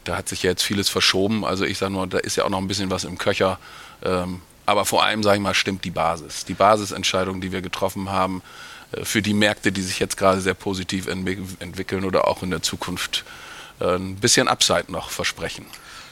Da 0.06 0.16
hat 0.16 0.30
sich 0.30 0.44
ja 0.44 0.52
jetzt 0.52 0.64
vieles 0.64 0.88
verschoben. 0.88 1.44
Also 1.44 1.66
ich 1.66 1.78
sage 1.78 1.92
nur, 1.92 2.08
da 2.08 2.20
ist 2.20 2.38
ja 2.38 2.46
auch 2.46 2.50
noch 2.50 2.60
ein 2.60 2.70
bisschen 2.70 2.90
was 2.90 3.04
im 3.04 3.18
Köcher. 3.18 3.60
Ähm, 4.04 4.42
aber 4.66 4.86
vor 4.86 5.04
allem, 5.04 5.24
sage 5.24 5.38
ich 5.38 5.44
mal, 5.44 5.54
stimmt 5.54 5.84
die 5.86 5.92
Basis. 5.92 6.46
Die 6.46 6.54
Basisentscheidung, 6.54 7.42
die 7.42 7.52
wir 7.52 7.62
getroffen 7.62 8.10
haben, 8.12 8.42
äh, 8.92 9.04
für 9.04 9.22
die 9.22 9.34
Märkte, 9.34 9.72
die 9.72 9.82
sich 9.82 10.00
jetzt 10.00 10.18
gerade 10.18 10.42
sehr 10.42 10.54
positiv 10.54 11.08
entwickeln 11.08 12.06
oder 12.06 12.28
auch 12.28 12.44
in 12.44 12.52
der 12.52 12.62
Zukunft 12.62 13.24
äh, 13.80 13.96
ein 13.96 14.16
bisschen 14.16 14.48
Upside 14.48 14.92
noch 14.92 15.10
versprechen. 15.10 15.66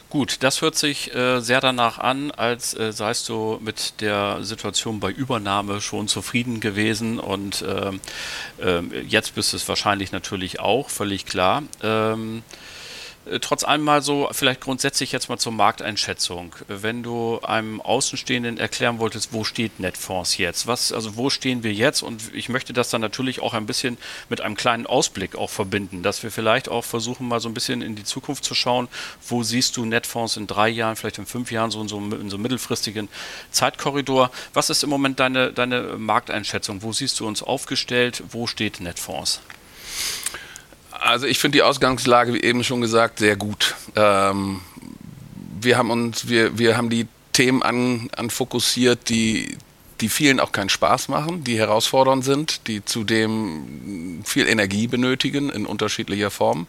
Gut, 0.10 0.38
das 0.42 0.64
hört 0.64 0.76
sich 0.76 1.14
äh, 1.14 1.40
sehr 1.40 1.62
danach 1.62 2.00
an, 2.00 2.32
als 2.32 2.74
äh, 2.74 2.92
seist 2.92 3.30
du 3.30 3.60
mit 3.62 4.02
der 4.02 4.44
Situation 4.44 5.00
bei 5.00 5.12
Übernahme 5.12 5.82
schon 5.82 6.08
zufrieden 6.08 6.60
gewesen 6.62 7.20
und 7.20 7.62
äh, 7.62 8.82
jetzt 9.08 9.36
bist 9.36 9.54
es 9.54 9.70
wahrscheinlich 9.70 10.12
natürlich 10.12 10.60
auch, 10.60 10.90
völlig 10.90 11.28
klar. 11.28 11.62
Ähm, 11.84 12.42
Äh, 12.42 12.69
trotz 13.42 13.64
allem 13.64 13.84
mal 13.84 14.02
so, 14.02 14.28
vielleicht 14.32 14.62
grundsätzlich 14.62 15.12
jetzt 15.12 15.30
mal 15.30 15.38
zur 15.38 15.52
Markteinschätzung. 15.52 16.56
Wenn 16.68 17.04
du 17.04 17.40
einem 17.42 17.82
Außenstehenden 17.82 18.58
erklären 18.58 19.00
wolltest, 19.00 19.34
wo 19.34 19.44
steht 19.44 19.80
Netfonds 19.80 20.38
jetzt? 20.38 20.68
Was, 20.68 20.92
also 20.92 21.16
wo 21.16 21.30
stehen 21.30 21.64
wir 21.64 21.74
jetzt? 21.74 22.02
Und 22.02 22.34
ich 22.34 22.50
möchte 22.50 22.74
das 22.74 22.90
dann 22.90 23.02
natürlich 23.02 23.42
auch 23.42 23.54
ein 23.54 23.66
bisschen 23.66 23.98
mit 24.30 24.42
einem 24.42 24.56
kleinen 24.56 24.86
Ausblick 24.86 25.36
auch 25.36 25.50
verbinden, 25.50 26.02
dass 26.02 26.24
wir 26.24 26.32
vielleicht 26.32 26.70
auch 26.70 26.84
versuchen, 26.84 27.28
mal 27.28 27.40
so 27.40 27.50
ein 27.50 27.54
bisschen 27.54 27.82
in 27.82 27.96
die 27.96 28.04
Zukunft 28.04 28.44
zu 28.44 28.56
schauen. 28.56 28.88
Wo 29.28 29.44
siehst 29.44 29.78
du 29.78 29.86
Netfonds 29.86 30.38
in 30.38 30.48
drei 30.48 30.70
Jahren, 30.70 30.96
vielleicht 30.96 31.20
in 31.20 31.26
fünf 31.26 31.52
Jahren, 31.52 31.72
so 31.72 31.82
in 31.82 31.88
so, 31.88 31.98
in 32.00 32.30
so 32.30 32.38
einem 32.38 32.44
mittelfristigen 32.44 33.10
Zeitkorridor? 33.52 34.32
Was 34.54 34.70
ist 34.70 34.84
im 34.84 34.90
Moment 34.90 35.20
deine, 35.20 35.54
deine 35.54 35.98
Markteinschätzung? 35.98 36.82
Wo 36.82 36.94
siehst 36.94 37.20
du 37.20 37.28
uns 37.28 37.44
aufgestellt? 37.44 38.24
Wo 38.32 38.48
steht 38.48 38.80
Netfonds? 38.80 39.42
Also 41.00 41.28
ich 41.28 41.40
finde 41.40 41.58
die 41.58 41.64
Ausgangslage, 41.64 42.34
wie 42.34 42.42
eben 42.42 42.64
schon 42.64 42.82
gesagt, 42.82 43.20
sehr 43.20 43.36
gut. 43.36 43.76
Ähm, 43.96 44.62
wir 45.62 45.78
haben 45.78 45.92
uns, 45.92 46.28
wir, 46.28 46.58
wir 46.58 46.78
haben 46.78 46.90
die 46.90 47.08
Themen 47.34 47.64
an, 47.64 48.10
an 48.16 48.30
fokussiert, 48.30 49.10
die, 49.10 49.58
die 50.02 50.10
vielen 50.10 50.40
auch 50.40 50.52
keinen 50.52 50.70
Spaß 50.70 51.08
machen, 51.08 51.44
die 51.44 51.58
herausfordernd 51.58 52.26
sind, 52.26 52.68
die 52.68 52.84
zudem 52.84 54.22
viel 54.26 54.48
Energie 54.48 54.88
benötigen 54.88 55.50
in 55.50 55.66
unterschiedlicher 55.66 56.32
Form. 56.32 56.68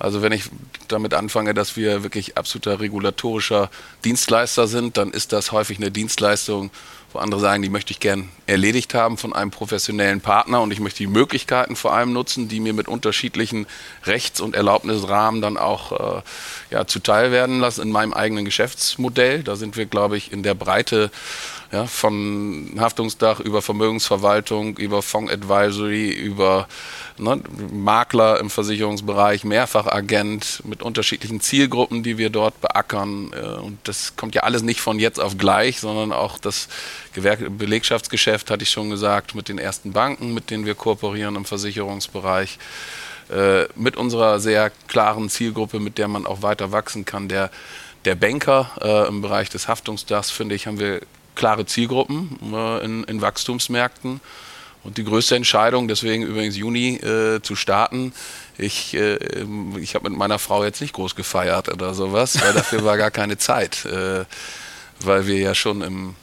Also 0.00 0.22
wenn 0.22 0.32
ich 0.32 0.44
damit 0.88 1.12
anfange, 1.12 1.52
dass 1.52 1.76
wir 1.76 2.02
wirklich 2.02 2.38
absoluter 2.38 2.80
regulatorischer 2.80 3.70
Dienstleister 4.04 4.66
sind, 4.66 4.96
dann 4.96 5.10
ist 5.10 5.32
das 5.32 5.52
häufig 5.52 5.76
eine 5.76 5.90
Dienstleistung, 5.90 6.70
wo 7.12 7.18
andere 7.18 7.40
sagen, 7.40 7.62
die 7.62 7.68
möchte 7.68 7.92
ich 7.92 8.00
gern 8.00 8.28
erledigt 8.46 8.94
haben 8.94 9.16
von 9.16 9.32
einem 9.32 9.50
professionellen 9.50 10.20
Partner 10.20 10.60
und 10.62 10.72
ich 10.72 10.80
möchte 10.80 10.98
die 10.98 11.06
Möglichkeiten 11.06 11.76
vor 11.76 11.92
allem 11.92 12.12
nutzen, 12.12 12.48
die 12.48 12.60
mir 12.60 12.72
mit 12.72 12.88
unterschiedlichen 12.88 13.66
Rechts- 14.04 14.40
und 14.40 14.54
Erlaubnisrahmen 14.54 15.40
dann 15.40 15.56
auch 15.56 16.18
äh, 16.18 16.22
ja, 16.70 16.86
zuteil 16.86 17.32
werden 17.32 17.60
lassen 17.60 17.82
in 17.82 17.90
meinem 17.90 18.12
eigenen 18.12 18.44
Geschäftsmodell. 18.44 19.42
Da 19.42 19.56
sind 19.56 19.76
wir, 19.76 19.86
glaube 19.86 20.16
ich, 20.16 20.32
in 20.32 20.42
der 20.42 20.54
Breite 20.54 21.10
ja, 21.72 21.86
von 21.86 22.76
Haftungsdach 22.78 23.38
über 23.38 23.62
Vermögensverwaltung, 23.62 24.76
über 24.76 25.02
Fondsadvisory, 25.02 26.10
über 26.10 26.66
ne, 27.16 27.40
Makler 27.72 28.40
im 28.40 28.50
Versicherungsbereich, 28.50 29.44
Mehrfachagent 29.44 30.62
mit 30.64 30.82
unterschiedlichen 30.82 31.40
Zielgruppen, 31.40 32.02
die 32.02 32.18
wir 32.18 32.30
dort 32.30 32.60
beackern. 32.60 33.32
Äh, 33.32 33.60
und 33.60 33.78
das 33.84 34.16
kommt 34.16 34.34
ja 34.34 34.42
alles 34.42 34.62
nicht 34.62 34.80
von 34.80 34.98
jetzt 34.98 35.20
auf 35.20 35.38
gleich, 35.38 35.78
sondern 35.78 36.12
auch 36.12 36.38
das 36.38 36.68
Gewerk 37.12 37.40
Belegschaftsgeschäft, 37.58 38.50
hatte 38.50 38.62
ich 38.62 38.70
schon 38.70 38.90
gesagt, 38.90 39.34
mit 39.34 39.48
den 39.48 39.58
ersten 39.58 39.92
Banken, 39.92 40.32
mit 40.34 40.50
denen 40.50 40.66
wir 40.66 40.74
kooperieren 40.74 41.36
im 41.36 41.44
Versicherungsbereich 41.44 42.58
äh, 43.30 43.66
mit 43.76 43.96
unserer 43.96 44.40
sehr 44.40 44.70
klaren 44.88 45.28
Zielgruppe, 45.28 45.80
mit 45.80 45.98
der 45.98 46.08
man 46.08 46.26
auch 46.26 46.42
weiter 46.42 46.72
wachsen 46.72 47.04
kann, 47.04 47.28
der, 47.28 47.50
der 48.04 48.14
Banker 48.14 48.70
äh, 48.80 49.08
im 49.08 49.22
Bereich 49.22 49.50
des 49.50 49.68
Haftungsdachs, 49.68 50.30
finde 50.30 50.54
ich, 50.54 50.66
haben 50.66 50.78
wir 50.78 51.00
klare 51.34 51.66
Zielgruppen 51.66 52.38
äh, 52.52 52.84
in, 52.84 53.04
in, 53.04 53.20
Wachstumsmärkten. 53.20 54.20
Und 54.82 54.96
die 54.96 55.04
größte 55.04 55.36
Entscheidung, 55.36 55.88
deswegen 55.88 56.22
übrigens 56.22 56.56
Juni 56.56 56.96
äh, 56.96 57.42
zu 57.42 57.54
starten, 57.54 58.14
ich, 58.56 58.94
äh, 58.94 59.16
ich 59.78 59.94
habe 59.94 60.08
mit 60.08 60.18
meiner 60.18 60.38
Frau 60.38 60.64
jetzt 60.64 60.80
nicht 60.80 60.94
groß 60.94 61.14
gefeiert 61.16 61.68
oder 61.68 61.92
sowas, 61.92 62.40
weil 62.40 62.52
dafür 62.54 62.84
war 62.84 62.96
gar 62.96 63.10
keine 63.10 63.36
Zeit, 63.36 63.84
äh, 63.84 64.24
weil 65.00 65.26
wir 65.26 65.36
ja 65.36 65.54
schon 65.54 65.82
im 65.82 66.14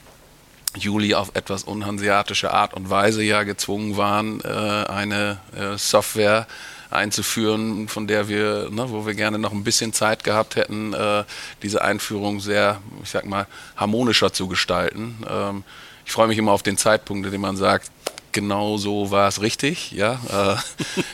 Juli 0.76 1.14
auf 1.14 1.30
etwas 1.34 1.64
unhanseatische 1.64 2.52
Art 2.52 2.74
und 2.74 2.90
Weise 2.90 3.22
ja 3.22 3.42
gezwungen 3.42 3.96
waren, 3.96 4.40
äh, 4.42 4.48
eine 4.48 5.38
äh, 5.56 5.78
Software 5.78 6.46
einzuführen, 6.90 7.88
von 7.88 8.06
der 8.06 8.28
wir, 8.28 8.68
ne, 8.70 8.90
wo 8.90 9.06
wir 9.06 9.14
gerne 9.14 9.38
noch 9.38 9.52
ein 9.52 9.64
bisschen 9.64 9.92
Zeit 9.92 10.24
gehabt 10.24 10.56
hätten, 10.56 10.94
äh, 10.94 11.24
diese 11.62 11.82
Einführung 11.82 12.40
sehr, 12.40 12.80
ich 13.02 13.10
sag 13.10 13.26
mal, 13.26 13.46
harmonischer 13.76 14.32
zu 14.32 14.48
gestalten. 14.48 15.24
Ähm, 15.28 15.64
ich 16.06 16.12
freue 16.12 16.28
mich 16.28 16.38
immer 16.38 16.52
auf 16.52 16.62
den 16.62 16.78
Zeitpunkt, 16.78 17.26
in 17.26 17.32
dem 17.32 17.42
man 17.42 17.56
sagt, 17.56 17.90
genau 18.32 18.78
so 18.78 19.10
war 19.10 19.28
es 19.28 19.42
richtig. 19.42 19.92
Ja, 19.92 20.20
äh, 20.30 20.56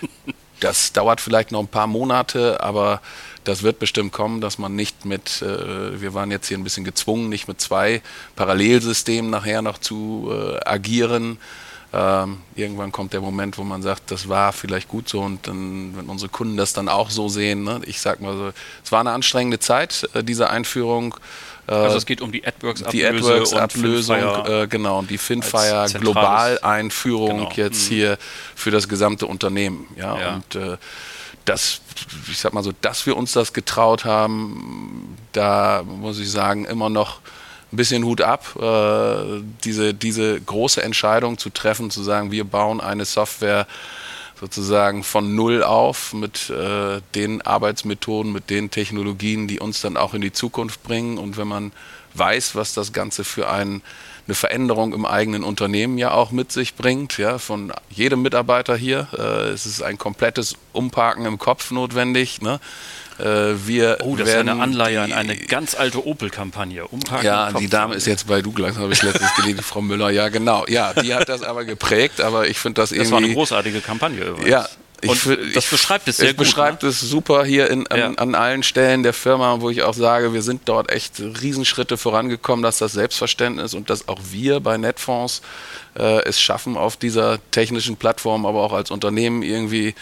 das 0.61 0.93
dauert 0.93 1.21
vielleicht 1.21 1.51
noch 1.51 1.61
ein 1.61 1.69
paar 1.69 1.89
Monate, 1.89 2.63
aber 2.63 3.01
das 3.45 3.63
wird 3.63 3.79
bestimmt 3.79 4.13
kommen, 4.13 4.41
dass 4.41 4.59
man 4.59 4.75
nicht 4.75 5.05
mit, 5.05 5.43
äh, 5.43 6.01
wir 6.01 6.15
waren 6.15 6.31
jetzt 6.31 6.49
hier 6.49 6.59
ein 6.59 6.65
bisschen 6.65 6.85
gezwungen, 6.85 7.29
nicht 7.29 7.49
mit 7.49 7.61
zwei 7.61 8.03
Parallelsystemen 8.37 9.31
nachher 9.31 9.63
noch 9.63 9.79
zu 9.79 10.31
äh, 10.33 10.61
agieren, 10.65 11.39
ähm, 11.95 12.39
irgendwann 12.57 12.91
kommt 12.91 13.13
der 13.13 13.21
Moment, 13.21 13.57
wo 13.57 13.63
man 13.63 13.81
sagt, 13.81 14.11
das 14.11 14.29
war 14.29 14.53
vielleicht 14.53 14.89
gut 14.89 15.09
so 15.09 15.21
und 15.21 15.47
dann, 15.47 15.97
wenn 15.97 16.07
unsere 16.07 16.29
Kunden 16.29 16.57
das 16.57 16.73
dann 16.73 16.89
auch 16.89 17.09
so 17.09 17.29
sehen, 17.29 17.63
ne? 17.63 17.83
ich 17.87 18.01
sag 18.01 18.21
mal 18.21 18.37
so, 18.37 18.53
es 18.83 18.91
war 18.91 18.99
eine 18.99 19.13
anstrengende 19.13 19.61
Zeit, 19.61 20.09
äh, 20.13 20.25
diese 20.25 20.51
Einführung. 20.51 21.15
Äh, 21.69 21.73
also 21.73 21.97
es 21.97 22.05
geht 22.05 22.21
um 22.21 22.33
die 22.33 22.45
AdWorks-Ablösung. 22.45 22.91
Die 22.91 23.07
AdWorks-Ablösung, 23.07 24.17
äh, 24.17 24.67
genau, 24.67 24.99
und 24.99 25.11
die 25.11 25.19
Finfire 25.19 25.87
Global-Einführung 26.01 27.39
genau. 27.39 27.53
jetzt 27.55 27.85
mhm. 27.85 27.95
hier 27.95 28.19
für 28.57 28.73
das 28.73 28.89
gesamte 28.89 29.27
Unternehmen. 29.27 29.87
Ja, 29.97 30.19
ja. 30.19 30.35
und 30.35 30.55
äh, 30.57 30.77
das, 31.45 31.81
ich 32.31 32.39
sag 32.39 32.53
mal 32.53 32.63
so, 32.63 32.73
dass 32.81 33.07
wir 33.07 33.17
uns 33.17 33.33
das 33.33 33.53
getraut 33.53 34.05
haben, 34.05 35.17
da 35.33 35.83
muss 35.85 36.19
ich 36.19 36.31
sagen, 36.31 36.65
immer 36.65 36.89
noch 36.89 37.21
ein 37.73 37.77
bisschen 37.77 38.05
Hut 38.05 38.23
ab, 38.23 38.57
äh, 38.61 39.43
diese, 39.65 39.95
diese 39.95 40.41
große 40.41 40.83
Entscheidung 40.83 41.39
zu 41.39 41.51
treffen, 41.51 41.91
zu 41.91 42.03
sagen, 42.03 42.31
wir 42.31 42.45
bauen 42.45 42.81
eine 42.81 43.05
Software 43.05 43.67
sozusagen 44.39 45.05
von 45.05 45.35
Null 45.35 45.63
auf 45.63 46.13
mit 46.13 46.51
äh, 46.51 47.01
den 47.15 47.43
Arbeitsmethoden, 47.43 48.33
mit 48.33 48.51
den 48.51 48.71
Technologien, 48.71 49.49
die 49.49 49.61
uns 49.61 49.81
dann 49.81 49.97
auch 49.97 50.15
in 50.15 50.21
die 50.21 50.33
Zukunft 50.33 50.83
bringen. 50.83 51.19
Und 51.19 51.37
wenn 51.37 51.49
man 51.49 51.73
weiß, 52.15 52.55
was 52.55 52.75
das 52.75 52.93
Ganze 52.93 53.25
für 53.25 53.49
ein, 53.51 53.83
eine 54.27 54.35
Veränderung 54.35 54.95
im 54.95 55.05
eigenen 55.05 55.45
Unternehmen 55.45 55.99
ja 55.99 56.13
auch 56.13 56.31
mit 56.31 56.51
sich 56.51 56.75
bringt, 56.75 57.19
ja, 57.19 57.39
von 57.39 57.73
jedem 57.91 58.23
Mitarbeiter 58.23 58.77
hier. 58.77 59.09
Äh, 59.17 59.51
es 59.51 59.67
ist 59.67 59.83
ein 59.83 59.99
komplettes 59.99 60.57
Umparken 60.73 61.27
im 61.27 61.39
Kopf 61.39 61.71
notwendig. 61.71 62.41
Ne? 62.41 62.61
Äh, 63.19 63.67
wir 63.67 63.99
oh, 64.03 64.17
das 64.17 64.29
ist 64.29 64.35
eine 64.35 64.61
Anleihe 64.61 65.01
an 65.01 65.13
eine 65.13 65.37
ganz 65.37 65.75
alte 65.75 66.05
Opel-Kampagne. 66.07 66.85
Ja, 67.23 67.53
die 67.53 67.69
Dame 67.69 67.95
ist 67.95 68.07
jetzt 68.07 68.27
bei 68.27 68.43
Douglas, 68.43 68.77
habe 68.77 68.93
ich 68.93 69.03
letztens 69.03 69.35
gelesen, 69.37 69.63
Frau 69.63 69.83
Müller. 69.83 70.11
Ja, 70.11 70.29
genau. 70.31 70.65
Ja, 70.69 70.95
die 70.95 71.15
hat 71.15 71.29
das 71.29 71.43
aber 71.43 71.65
geprägt, 71.65 72.21
aber 72.21 72.49
ich 72.49 72.59
finde 72.59 72.81
das 72.81 72.91
irgendwie. 72.91 73.05
Das 73.05 73.13
war 73.13 73.19
eine 73.19 73.33
großartige 73.33 73.81
Kampagne 73.83 74.25
übrigens. 74.25 74.49
Ja, 74.49 74.67
ich, 75.05 75.27
und 75.27 75.57
das 75.57 75.67
beschreibt 75.67 76.09
es 76.09 76.17
sehr 76.17 76.31
es 76.31 76.37
gut. 76.37 76.47
beschreibt 76.47 76.83
ne? 76.83 76.89
es 76.89 77.01
super 77.01 77.45
hier 77.45 77.71
in, 77.71 77.87
an, 77.89 77.99
ja. 77.99 78.11
an, 78.13 78.35
allen 78.35 78.63
Stellen 78.63 79.03
der 79.03 79.13
Firma, 79.13 79.61
wo 79.61 79.71
ich 79.71 79.83
auch 79.83 79.95
sage, 79.95 80.33
wir 80.33 80.43
sind 80.43 80.63
dort 80.67 80.91
echt 80.91 81.21
Riesenschritte 81.21 81.97
vorangekommen, 81.97 82.63
dass 82.63 82.79
das 82.79 82.93
Selbstverständnis 82.93 83.75
und 83.75 83.91
dass 83.91 84.09
auch 84.09 84.21
wir 84.31 84.61
bei 84.61 84.77
Netfonds 84.77 85.43
äh, 85.97 86.23
es 86.25 86.41
schaffen, 86.41 86.77
auf 86.77 86.97
dieser 86.97 87.39
technischen 87.51 87.97
Plattform, 87.97 88.47
aber 88.47 88.61
auch 88.63 88.73
als 88.73 88.91
Unternehmen 88.91 89.43
irgendwie 89.43 89.95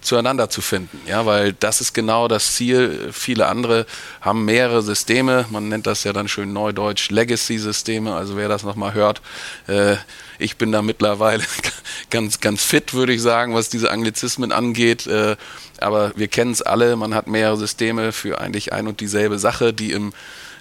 zueinander 0.00 0.48
zu 0.48 0.62
finden. 0.62 1.00
Ja, 1.06 1.26
weil 1.26 1.52
das 1.52 1.80
ist 1.80 1.92
genau 1.92 2.28
das 2.28 2.54
Ziel. 2.54 3.10
Viele 3.12 3.46
andere 3.46 3.86
haben 4.20 4.44
mehrere 4.44 4.82
Systeme. 4.82 5.46
Man 5.50 5.68
nennt 5.68 5.86
das 5.86 6.04
ja 6.04 6.12
dann 6.12 6.28
schön 6.28 6.52
neudeutsch 6.52 7.10
Legacy-Systeme. 7.10 8.14
Also 8.14 8.36
wer 8.36 8.48
das 8.48 8.62
nochmal 8.62 8.94
hört, 8.94 9.20
äh, 9.66 9.96
ich 10.38 10.56
bin 10.56 10.72
da 10.72 10.82
mittlerweile 10.82 11.42
ganz, 12.10 12.40
ganz 12.40 12.62
fit, 12.62 12.94
würde 12.94 13.12
ich 13.12 13.22
sagen, 13.22 13.54
was 13.54 13.68
diese 13.68 13.90
Anglizismen 13.90 14.52
angeht. 14.52 15.06
Äh, 15.06 15.36
aber 15.80 16.12
wir 16.16 16.28
kennen 16.28 16.52
es 16.52 16.62
alle. 16.62 16.96
Man 16.96 17.14
hat 17.14 17.26
mehrere 17.26 17.56
Systeme 17.56 18.12
für 18.12 18.40
eigentlich 18.40 18.72
ein 18.72 18.86
und 18.86 19.00
dieselbe 19.00 19.38
Sache, 19.38 19.72
die 19.72 19.92
im, 19.92 20.12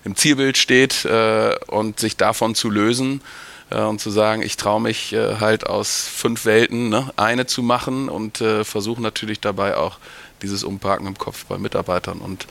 im 0.03 0.15
Zielbild 0.15 0.57
steht 0.57 1.05
äh, 1.05 1.55
und 1.67 1.99
sich 1.99 2.17
davon 2.17 2.55
zu 2.55 2.69
lösen 2.69 3.21
äh, 3.69 3.81
und 3.81 3.99
zu 3.99 4.11
sagen, 4.11 4.41
ich 4.41 4.57
traue 4.57 4.81
mich 4.81 5.15
halt 5.15 5.67
aus 5.67 6.07
fünf 6.07 6.45
Welten 6.45 6.89
ne, 6.89 7.11
eine 7.15 7.45
zu 7.45 7.61
machen 7.61 8.09
und 8.09 8.37
versuche 8.63 9.01
natürlich 9.01 9.39
dabei 9.39 9.77
auch 9.77 9.97
dieses 10.41 10.63
Umparken 10.63 11.07
im 11.07 11.17
Kopf 11.17 11.45
bei 11.45 11.57
Mitarbeitern 11.57 12.19
und 12.19 12.47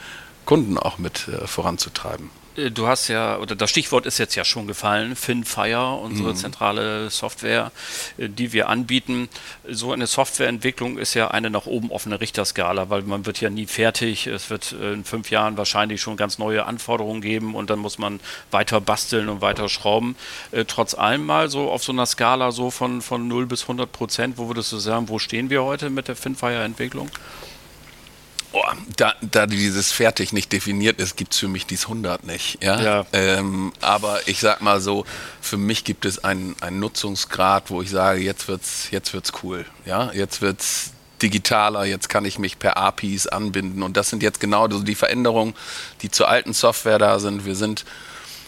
Kunden 0.47 0.79
auch 0.79 0.99
mit 0.99 1.27
voranzutreiben. 1.47 2.31
Äh, 2.57 2.71
du 2.71 2.87
hast 2.87 3.09
ja, 3.09 3.39
oder 3.39 3.55
das 3.55 3.71
Stichwort 3.71 4.07
ist 4.07 4.19
jetzt 4.19 4.35
ja 4.35 4.45
schon 4.45 4.67
gefallen, 4.67 5.17
FinFire, 5.17 5.95
unsere 5.95 6.31
mhm. 6.31 6.37
zentrale 6.37 7.11
Software, 7.11 7.73
äh, 8.19 8.29
die 8.29 8.53
wir 8.53 8.69
anbieten. 8.69 9.29
So 9.69 9.93
eine 9.93 10.07
Softwareentwicklung 10.07 10.99
ist 10.99 11.15
ja 11.15 11.29
eine 11.29 11.51
nach 11.51 11.67
oben 11.67 11.91
offene 11.91 12.21
Richterskala, 12.21 12.91
weil 12.91 13.03
man 13.03 13.27
wird 13.27 13.41
ja 13.41 13.51
nie 13.51 13.67
fertig. 13.67 14.27
Es 14.27 14.51
wird 14.51 14.73
in 14.73 15.05
fünf 15.05 15.31
Jahren 15.31 15.57
wahrscheinlich 15.57 16.01
schon 16.01 16.17
ganz 16.17 16.39
neue 16.39 16.67
Anforderungen 16.67 17.21
geben 17.21 17.55
und 17.55 17.71
dann 17.71 17.79
muss 17.79 17.99
man 17.99 18.21
weiter 18.51 18.81
basteln 18.81 19.29
und 19.29 19.41
weiter 19.41 19.69
schrauben. 19.69 20.17
Äh, 20.53 20.65
trotz 20.65 20.95
allem 20.95 21.27
mal 21.27 21.51
so 21.51 21.71
auf 21.71 21.83
so 21.85 21.93
einer 21.93 22.07
Skala 22.07 22.53
so 22.53 22.71
von, 22.71 23.03
von 23.03 23.29
0 23.29 23.47
bis 23.47 23.63
100 23.63 23.91
Prozent, 23.91 24.39
wo 24.39 24.49
würdest 24.49 24.73
du 24.73 24.79
sagen, 24.79 25.09
wo 25.09 25.19
stehen 25.19 25.51
wir 25.51 25.65
heute 25.65 25.91
mit 25.91 26.09
der 26.09 26.17
FinFire-Entwicklung? 26.17 27.11
Oh, 28.57 28.63
da, 28.97 29.15
da 29.21 29.47
dieses 29.47 29.91
fertig 29.91 30.33
nicht 30.33 30.53
definiert 30.53 31.01
ist, 31.01 31.17
gibt 31.17 31.35
es 31.35 31.41
für 31.41 31.49
mich 31.49 31.67
dies 31.67 31.85
100 31.85 32.25
nicht. 32.25 32.63
Ja? 32.63 32.81
ja. 32.81 33.07
Ähm, 33.13 33.73
aber 33.81 34.29
ich 34.29 34.39
sag 34.39 34.63
mal 34.63 34.81
so, 34.81 35.05
für 35.41 35.57
mich 35.57 35.83
gibt 35.83 36.05
es 36.05 36.23
einen, 36.23 36.55
einen 36.61 36.79
Nutzungsgrad, 36.79 37.71
wo 37.71 37.83
ich 37.83 37.91
sage, 37.91 38.21
jetzt 38.21 38.47
wird's, 38.47 38.93
jetzt 38.93 39.13
wird's 39.13 39.33
cool. 39.43 39.67
Ja, 39.87 40.13
jetzt 40.13 40.41
wird's 40.41 40.93
digitaler, 41.21 41.85
jetzt 41.85 42.09
kann 42.09 42.25
ich 42.25 42.39
mich 42.39 42.61
per 42.61 42.77
APIs 42.77 43.27
anbinden. 43.27 43.83
Und 43.83 43.97
das 43.97 44.09
sind 44.09 44.23
jetzt 44.23 44.39
genau 44.39 44.69
die 44.69 44.95
Veränderungen, 44.95 45.55
die 46.03 46.13
zur 46.13 46.29
alten 46.29 46.53
Software 46.53 46.99
da 46.99 47.19
sind. 47.19 47.45
Wir 47.45 47.57
sind 47.57 47.85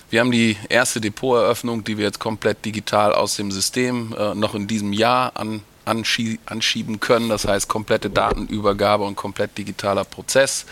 wir 0.09 0.21
haben 0.21 0.31
die 0.31 0.57
erste 0.69 1.01
Depoteröffnung, 1.01 1.83
die 1.83 1.99
wir 1.99 2.05
jetzt 2.05 2.21
komplett 2.21 2.65
digital 2.65 3.13
aus 3.13 3.35
dem 3.35 3.51
System 3.51 4.15
äh, 4.17 4.37
noch 4.37 4.55
in 4.55 4.69
diesem 4.69 4.93
Jahr 4.93 5.33
an, 5.35 5.63
anschie 5.87 6.39
anschieben 6.47 7.01
können. 7.01 7.29
Das 7.29 7.47
heißt 7.47 7.69
komplette 7.69 8.11
Datenübergabe 8.11 9.05
und 9.05 9.17
komplett 9.17 9.57
digitaler 9.57 10.05
Prozess 10.05 10.67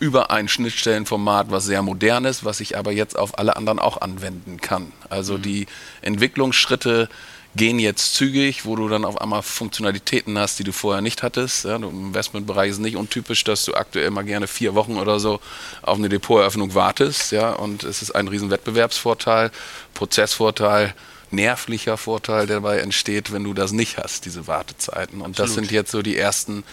über 0.00 0.30
ein 0.30 0.48
Schnittstellenformat, 0.48 1.50
was 1.50 1.64
sehr 1.64 1.82
modern 1.82 2.24
ist, 2.24 2.44
was 2.44 2.60
ich 2.60 2.76
aber 2.76 2.92
jetzt 2.92 3.16
auf 3.18 3.38
alle 3.38 3.56
anderen 3.56 3.78
auch 3.78 4.00
anwenden 4.00 4.60
kann. 4.60 4.92
Also 5.08 5.38
mhm. 5.38 5.42
die 5.42 5.66
Entwicklungsschritte 6.02 7.08
gehen 7.56 7.78
jetzt 7.78 8.14
zügig, 8.14 8.64
wo 8.64 8.74
du 8.74 8.88
dann 8.88 9.04
auf 9.04 9.20
einmal 9.20 9.42
Funktionalitäten 9.42 10.36
hast, 10.38 10.58
die 10.58 10.64
du 10.64 10.72
vorher 10.72 11.02
nicht 11.02 11.22
hattest. 11.22 11.64
Ja, 11.64 11.76
Im 11.76 11.84
Investmentbereich 11.84 12.70
ist 12.70 12.76
es 12.76 12.82
nicht 12.82 12.96
untypisch, 12.96 13.44
dass 13.44 13.64
du 13.64 13.74
aktuell 13.74 14.10
mal 14.10 14.24
gerne 14.24 14.46
vier 14.46 14.74
Wochen 14.74 14.96
oder 14.98 15.20
so 15.20 15.40
auf 15.82 15.96
eine 15.96 16.08
Depoteröffnung 16.08 16.74
wartest. 16.74 17.30
Ja, 17.30 17.52
und 17.52 17.84
es 17.84 18.02
ist 18.02 18.10
ein 18.10 18.26
riesen 18.28 18.50
Wettbewerbsvorteil, 18.50 19.52
Prozessvorteil, 19.94 20.94
nervlicher 21.34 21.96
Vorteil, 21.96 22.46
der 22.46 22.56
dabei 22.56 22.78
entsteht, 22.78 23.32
wenn 23.32 23.44
du 23.44 23.54
das 23.54 23.72
nicht 23.72 23.98
hast, 23.98 24.24
diese 24.24 24.46
Wartezeiten. 24.46 25.20
Und 25.20 25.30
Absolut. 25.30 25.48
das 25.48 25.54
sind 25.54 25.70
jetzt 25.70 25.90
so 25.90 26.02
die 26.02 26.16
ersten 26.16 26.64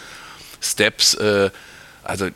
Steps. 0.60 1.14
Äh, 1.14 1.50
also 2.02 2.28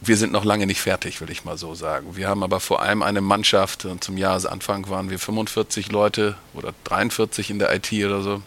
wir 0.00 0.16
sind 0.16 0.32
noch 0.32 0.44
lange 0.44 0.66
nicht 0.66 0.80
fertig, 0.80 1.20
will 1.20 1.30
ich 1.30 1.44
mal 1.44 1.58
so 1.58 1.74
sagen. 1.74 2.16
Wir 2.16 2.28
haben 2.28 2.42
aber 2.42 2.60
vor 2.60 2.82
allem 2.82 3.02
eine 3.02 3.20
Mannschaft, 3.20 3.84
und 3.84 4.02
zum 4.02 4.16
Jahresanfang 4.16 4.88
waren 4.88 5.10
wir 5.10 5.18
45 5.18 5.92
Leute 5.92 6.36
oder 6.54 6.72
43 6.84 7.50
in 7.50 7.58
der 7.58 7.74
IT 7.74 7.92
oder 7.92 8.22
so. 8.22 8.42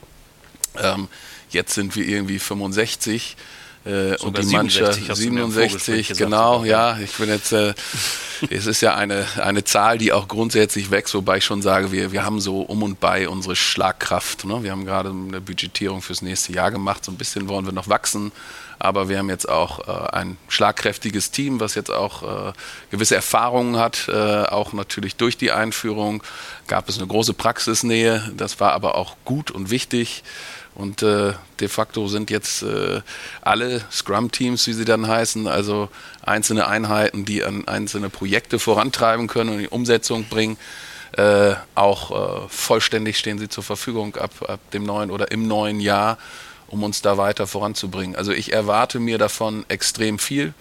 Ähm, 0.81 1.07
jetzt 1.49 1.75
sind 1.75 1.95
wir 1.95 2.07
irgendwie 2.07 2.39
65. 2.39 3.37
Äh, 3.85 4.15
und 4.17 4.37
die 4.37 4.45
Mannschaft 4.45 5.15
67, 5.15 6.17
genau, 6.17 6.63
ja. 6.63 6.97
Ich 6.99 7.13
bin 7.13 7.29
jetzt, 7.29 7.51
äh, 7.51 7.73
es 8.49 8.65
ist 8.65 8.81
ja 8.81 8.95
eine, 8.95 9.25
eine 9.41 9.63
Zahl, 9.65 9.97
die 9.97 10.13
auch 10.13 10.27
grundsätzlich 10.27 10.89
wächst, 10.89 11.13
wobei 11.13 11.37
ich 11.37 11.45
schon 11.45 11.61
sage, 11.61 11.91
wir, 11.91 12.11
wir 12.11 12.23
haben 12.23 12.39
so 12.39 12.61
um 12.61 12.81
und 12.83 12.99
bei 12.99 13.27
unsere 13.27 13.55
Schlagkraft. 13.55 14.45
Ne? 14.45 14.63
Wir 14.63 14.71
haben 14.71 14.85
gerade 14.85 15.09
eine 15.09 15.41
Budgetierung 15.41 16.01
fürs 16.01 16.21
nächste 16.21 16.53
Jahr 16.53 16.71
gemacht, 16.71 17.03
so 17.03 17.11
ein 17.11 17.17
bisschen 17.17 17.49
wollen 17.49 17.65
wir 17.65 17.73
noch 17.73 17.89
wachsen. 17.89 18.31
Aber 18.79 19.07
wir 19.07 19.17
haben 19.17 19.29
jetzt 19.29 19.47
auch 19.47 19.87
äh, 19.87 20.09
ein 20.11 20.37
schlagkräftiges 20.47 21.31
Team, 21.31 21.59
was 21.59 21.75
jetzt 21.75 21.91
auch 21.91 22.49
äh, 22.49 22.53
gewisse 22.91 23.15
Erfahrungen 23.15 23.77
hat. 23.77 24.09
Äh, 24.09 24.43
auch 24.43 24.73
natürlich 24.73 25.15
durch 25.15 25.37
die 25.37 25.51
Einführung 25.51 26.23
gab 26.67 26.89
es 26.89 26.97
eine 26.97 27.07
große 27.07 27.33
Praxisnähe. 27.33 28.31
Das 28.35 28.59
war 28.59 28.73
aber 28.73 28.95
auch 28.95 29.15
gut 29.23 29.51
und 29.51 29.69
wichtig. 29.69 30.23
Und 30.75 31.03
äh, 31.03 31.33
de 31.59 31.67
facto 31.67 32.07
sind 32.07 32.31
jetzt 32.31 32.63
äh, 32.63 33.01
alle 33.41 33.81
Scrum-Teams, 33.91 34.65
wie 34.67 34.73
sie 34.73 34.85
dann 34.85 35.07
heißen, 35.07 35.47
also 35.47 35.89
einzelne 36.23 36.67
Einheiten, 36.67 37.25
die 37.25 37.43
an 37.43 37.67
einzelne 37.67 38.09
Projekte 38.09 38.57
vorantreiben 38.57 39.27
können 39.27 39.51
und 39.51 39.59
die 39.59 39.67
Umsetzung 39.67 40.25
bringen. 40.25 40.57
Äh, 41.15 41.53
auch 41.75 42.49
vollständig 42.49 43.19
stehen 43.19 43.37
sie 43.37 43.47
zur 43.47 43.63
Verfügung 43.63 44.15
ab, 44.15 44.31
ab 44.47 44.59
dem 44.71 44.83
neuen 44.83 45.11
oder 45.11 45.31
im 45.31 45.47
neuen 45.47 45.79
Jahr 45.79 46.17
um 46.73 46.83
uns 46.83 47.03
da 47.03 47.19
weiter 47.19 47.45
voranzubringen. 47.45 48.15
Also 48.15 48.31
ich 48.31 48.51
erwarte 48.51 48.99
mir 48.99 49.19
davon 49.19 49.63
extrem 49.67 50.17
viel 50.17 50.55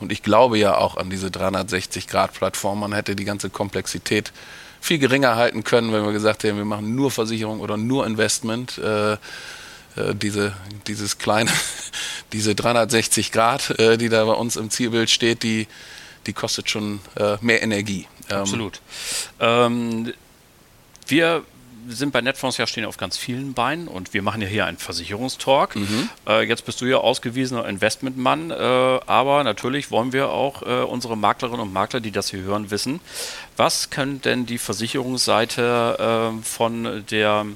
und 0.00 0.10
ich 0.10 0.22
glaube 0.22 0.58
ja 0.58 0.78
auch 0.78 0.96
an 0.96 1.10
diese 1.10 1.28
360-Grad-Plattform. 1.28 2.80
Man 2.80 2.94
hätte 2.94 3.14
die 3.14 3.26
ganze 3.26 3.50
Komplexität 3.50 4.32
viel 4.80 4.98
geringer 4.98 5.36
halten 5.36 5.64
können, 5.64 5.92
wenn 5.92 6.04
wir 6.04 6.12
gesagt 6.12 6.44
hätten, 6.44 6.56
wir 6.56 6.64
machen 6.64 6.94
nur 6.94 7.10
Versicherung 7.10 7.60
oder 7.60 7.76
nur 7.76 8.06
Investment. 8.06 8.78
Äh, 8.78 9.16
äh, 9.96 10.14
diese, 10.14 10.52
dieses 10.86 11.18
kleine, 11.18 11.50
diese 12.32 12.54
360 12.54 13.32
Grad, 13.32 13.78
äh, 13.78 13.98
die 13.98 14.08
da 14.08 14.24
bei 14.24 14.32
uns 14.32 14.56
im 14.56 14.70
Zielbild 14.70 15.10
steht, 15.10 15.42
die, 15.42 15.66
die 16.26 16.32
kostet 16.32 16.70
schon 16.70 17.00
äh, 17.16 17.36
mehr 17.40 17.62
Energie. 17.62 18.06
Ähm, 18.28 18.36
Absolut. 18.38 18.80
Ähm, 19.40 20.12
wir 21.06 21.44
sind 21.88 22.12
bei 22.12 22.20
Netfonds 22.20 22.56
ja 22.56 22.66
stehen 22.66 22.84
auf 22.84 22.96
ganz 22.96 23.16
vielen 23.16 23.54
Beinen 23.54 23.88
und 23.88 24.14
wir 24.14 24.22
machen 24.22 24.42
ja 24.42 24.48
hier 24.48 24.66
einen 24.66 24.78
Versicherungstalk. 24.78 25.76
Mhm. 25.76 26.08
Äh, 26.26 26.42
jetzt 26.42 26.64
bist 26.64 26.80
du 26.80 26.86
ja 26.86 26.98
ausgewiesener 26.98 27.66
Investmentmann, 27.66 28.50
äh, 28.50 28.54
aber 28.54 29.44
natürlich 29.44 29.90
wollen 29.90 30.12
wir 30.12 30.30
auch 30.30 30.62
äh, 30.62 30.82
unsere 30.82 31.16
Maklerinnen 31.16 31.60
und 31.60 31.72
Makler, 31.72 32.00
die 32.00 32.10
das 32.10 32.30
hier 32.30 32.42
hören, 32.42 32.70
wissen, 32.70 33.00
was 33.56 33.90
kann 33.90 34.20
denn 34.20 34.46
die 34.46 34.58
Versicherungsseite 34.58 36.32
äh, 36.38 36.42
von 36.44 37.04
der 37.10 37.46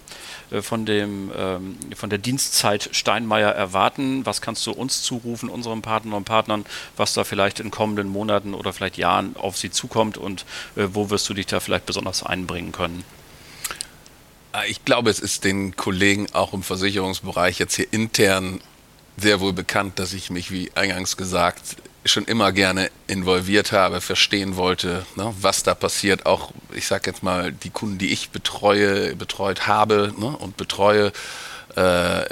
äh, 0.51 0.63
von, 0.63 0.87
dem, 0.87 1.31
ähm, 1.37 1.77
von 1.95 2.11
der 2.11 2.19
Dienstzeit 2.19 2.91
Steinmeier 2.93 3.51
erwarten? 3.51 4.27
Was 4.27 4.41
kannst 4.41 4.67
du 4.67 4.73
uns 4.73 5.03
zurufen, 5.03 5.49
unseren 5.49 5.83
Partnern 5.83 6.15
und 6.15 6.25
Partnern, 6.25 6.65
was 6.97 7.15
da 7.15 7.25
vielleicht 7.25 7.61
in 7.61 7.71
kommenden 7.71 8.09
Monaten 8.09 8.55
oder 8.55 8.73
vielleicht 8.73 8.99
Jahren 8.99 9.37
auf 9.37 9.57
sie 9.57 9.71
zukommt 9.71 10.19
und 10.19 10.45
äh, 10.77 10.87
wo 10.93 11.11
wirst 11.11 11.29
du 11.29 11.35
dich 11.35 11.47
da 11.47 11.61
vielleicht 11.61 11.87
besonders 11.87 12.23
einbringen 12.23 12.73
können? 12.73 13.05
Ah, 14.55 14.63
ich 14.69 14.85
glaube, 14.85 15.11
es 15.11 15.19
ist 15.19 15.43
den 15.43 15.75
Kollegen 15.75 16.29
auch 16.33 16.53
im 16.53 16.63
Versicherungsbereich 16.63 17.59
jetzt 17.59 17.75
hier 17.75 17.93
intern 17.93 18.61
sehr 19.17 19.41
wohl 19.41 19.53
bekannt, 19.53 19.99
dass 19.99 20.13
ich 20.13 20.31
mich, 20.31 20.53
wie 20.53 20.71
eingangs 20.77 21.17
gesagt, 21.17 21.75
schon 22.05 22.25
immer 22.27 22.53
gerne 22.53 22.89
involviert 23.09 23.73
habe, 23.73 24.01
verstehen 24.01 24.55
wollte, 24.55 25.05
ne, 25.17 25.35
was 25.41 25.65
da 25.65 25.75
passiert. 25.75 26.27
Auch, 26.27 26.53
ich 26.73 26.87
sage 26.87 27.11
jetzt 27.11 27.25
mal, 27.25 27.51
die 27.51 27.71
Kunden, 27.71 27.99
die 27.99 28.13
ich 28.13 28.31
betreue, 28.31 29.17
betreut 29.17 29.67
habe 29.67 30.15
ne, 30.17 30.27
und 30.27 30.57
betreue, 30.57 31.11
äh, 31.75 32.25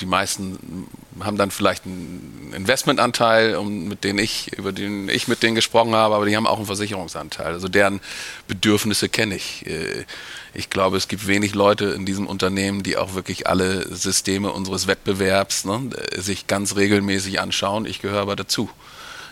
die 0.00 0.06
meisten 0.06 0.88
haben 1.20 1.36
dann 1.36 1.50
vielleicht 1.50 1.84
einen 1.84 2.54
Investmentanteil, 2.56 3.56
um, 3.56 3.88
mit 3.88 4.04
denen 4.04 4.20
ich, 4.20 4.56
über 4.56 4.72
den 4.72 5.10
ich 5.10 5.28
mit 5.28 5.42
denen 5.42 5.54
gesprochen 5.54 5.94
habe, 5.94 6.14
aber 6.14 6.24
die 6.24 6.34
haben 6.34 6.46
auch 6.46 6.56
einen 6.56 6.64
Versicherungsanteil. 6.64 7.52
Also 7.52 7.68
deren 7.68 8.00
Bedürfnisse 8.48 9.10
kenne 9.10 9.34
ich. 9.34 9.66
Äh, 9.66 10.06
ich 10.54 10.68
glaube, 10.68 10.96
es 10.96 11.08
gibt 11.08 11.26
wenig 11.26 11.54
Leute 11.54 11.86
in 11.86 12.04
diesem 12.04 12.26
Unternehmen, 12.26 12.82
die 12.82 12.96
auch 12.96 13.14
wirklich 13.14 13.46
alle 13.46 13.94
Systeme 13.94 14.50
unseres 14.50 14.86
Wettbewerbs 14.86 15.64
ne, 15.64 15.90
sich 16.16 16.46
ganz 16.46 16.76
regelmäßig 16.76 17.40
anschauen. 17.40 17.86
Ich 17.86 18.00
gehöre 18.00 18.20
aber 18.20 18.36
dazu. 18.36 18.68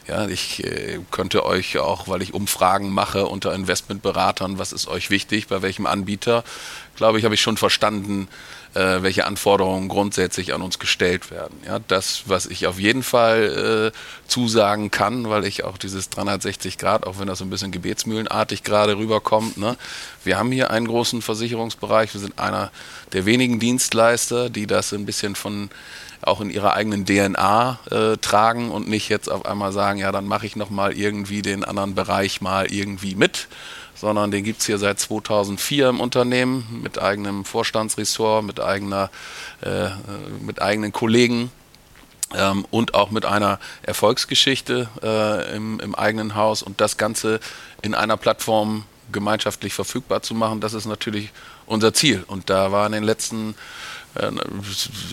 Ja, 0.08 0.26
ich 0.26 0.64
äh, 0.64 0.98
könnte 1.10 1.44
euch 1.44 1.78
auch, 1.78 2.08
weil 2.08 2.22
ich 2.22 2.32
Umfragen 2.32 2.90
mache 2.90 3.26
unter 3.26 3.54
Investmentberatern, 3.54 4.58
was 4.58 4.72
ist 4.72 4.88
euch 4.88 5.10
wichtig, 5.10 5.46
bei 5.46 5.62
welchem 5.62 5.86
Anbieter, 5.86 6.42
glaube 6.96 7.18
ich, 7.18 7.24
habe 7.24 7.34
ich 7.34 7.42
schon 7.42 7.58
verstanden, 7.58 8.26
äh, 8.74 9.02
welche 9.02 9.26
Anforderungen 9.26 9.88
grundsätzlich 9.88 10.54
an 10.54 10.62
uns 10.62 10.78
gestellt 10.78 11.30
werden. 11.30 11.58
Ja, 11.66 11.78
das, 11.78 12.24
was 12.26 12.46
ich 12.46 12.66
auf 12.66 12.78
jeden 12.78 13.02
Fall 13.02 13.92
äh, 13.92 14.28
zusagen 14.28 14.90
kann, 14.90 15.28
weil 15.28 15.44
ich 15.44 15.64
auch 15.64 15.76
dieses 15.76 16.10
360 16.10 16.78
Grad, 16.78 17.06
auch 17.06 17.18
wenn 17.18 17.26
das 17.26 17.42
ein 17.42 17.50
bisschen 17.50 17.72
gebetsmühlenartig 17.72 18.62
gerade 18.62 18.96
rüberkommt, 18.96 19.56
ne, 19.56 19.76
wir 20.24 20.38
haben 20.38 20.52
hier 20.52 20.70
einen 20.70 20.86
großen 20.86 21.22
Versicherungsbereich. 21.22 22.12
Wir 22.14 22.20
sind 22.20 22.38
einer 22.38 22.70
der 23.12 23.26
wenigen 23.26 23.58
Dienstleister, 23.58 24.50
die 24.50 24.66
das 24.66 24.92
ein 24.92 25.06
bisschen 25.06 25.34
von 25.34 25.70
auch 26.22 26.40
in 26.40 26.50
ihrer 26.50 26.74
eigenen 26.74 27.06
DNA 27.06 27.78
äh, 27.90 28.16
tragen 28.18 28.70
und 28.70 28.88
nicht 28.88 29.08
jetzt 29.08 29.30
auf 29.30 29.46
einmal 29.46 29.72
sagen, 29.72 29.98
ja, 29.98 30.12
dann 30.12 30.26
mache 30.26 30.46
ich 30.46 30.54
nochmal 30.54 30.92
irgendwie 30.92 31.42
den 31.42 31.64
anderen 31.64 31.94
Bereich 31.94 32.40
mal 32.40 32.70
irgendwie 32.70 33.14
mit, 33.14 33.48
sondern 34.00 34.30
den 34.30 34.44
gibt 34.44 34.60
es 34.60 34.66
hier 34.66 34.78
seit 34.78 34.98
2004 34.98 35.90
im 35.90 36.00
Unternehmen 36.00 36.80
mit 36.82 36.98
eigenem 36.98 37.44
Vorstandsressort, 37.44 38.44
mit, 38.44 38.58
eigener, 38.58 39.10
äh, 39.60 39.90
mit 40.40 40.62
eigenen 40.62 40.92
Kollegen. 40.92 41.52
Ähm, 42.32 42.64
und 42.70 42.94
auch 42.94 43.10
mit 43.10 43.26
einer 43.26 43.58
Erfolgsgeschichte 43.82 44.88
äh, 45.02 45.56
im, 45.56 45.80
im 45.80 45.94
eigenen 45.96 46.36
Haus 46.36 46.62
und 46.62 46.80
das 46.80 46.96
Ganze 46.96 47.40
in 47.82 47.94
einer 47.94 48.16
Plattform 48.16 48.84
gemeinschaftlich 49.10 49.74
verfügbar 49.74 50.22
zu 50.22 50.34
machen, 50.34 50.60
das 50.60 50.72
ist 50.72 50.86
natürlich 50.86 51.30
unser 51.66 51.92
Ziel. 51.92 52.24
Und 52.26 52.48
da 52.48 52.72
war 52.72 52.86
in 52.86 52.92
den 52.92 53.02
letzten 53.02 53.56
äh, 54.14 54.30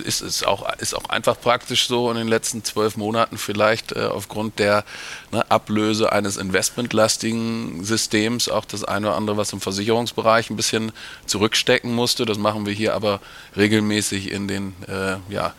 ist 0.04 0.22
es 0.22 0.44
auch, 0.44 0.68
ist 0.80 0.96
auch 0.96 1.06
einfach 1.10 1.40
praktisch 1.40 1.88
so 1.88 2.10
in 2.10 2.18
den 2.18 2.28
letzten 2.28 2.64
zwölf 2.64 2.98
Monaten 2.98 3.38
vielleicht 3.38 3.92
äh, 3.92 4.06
aufgrund 4.06 4.60
der 4.60 4.84
ne, 5.32 5.50
Ablöse 5.50 6.12
eines 6.12 6.38
investmentlastigen 6.38 7.84
Systems 7.84 8.50
auch 8.50 8.66
das 8.66 8.84
eine 8.84 9.08
oder 9.08 9.16
andere, 9.18 9.38
was 9.38 9.54
im 9.54 9.62
Versicherungsbereich 9.62 10.50
ein 10.50 10.56
bisschen 10.56 10.92
zurückstecken 11.26 11.94
musste. 11.94 12.26
Das 12.26 12.38
machen 12.38 12.66
wir 12.66 12.74
hier 12.74 12.94
aber 12.94 13.20
regelmäßig 13.56 14.32
in 14.32 14.48
den 14.48 14.76
äh, 14.88 15.18
ja, 15.30 15.54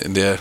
in 0.00 0.14
der 0.14 0.38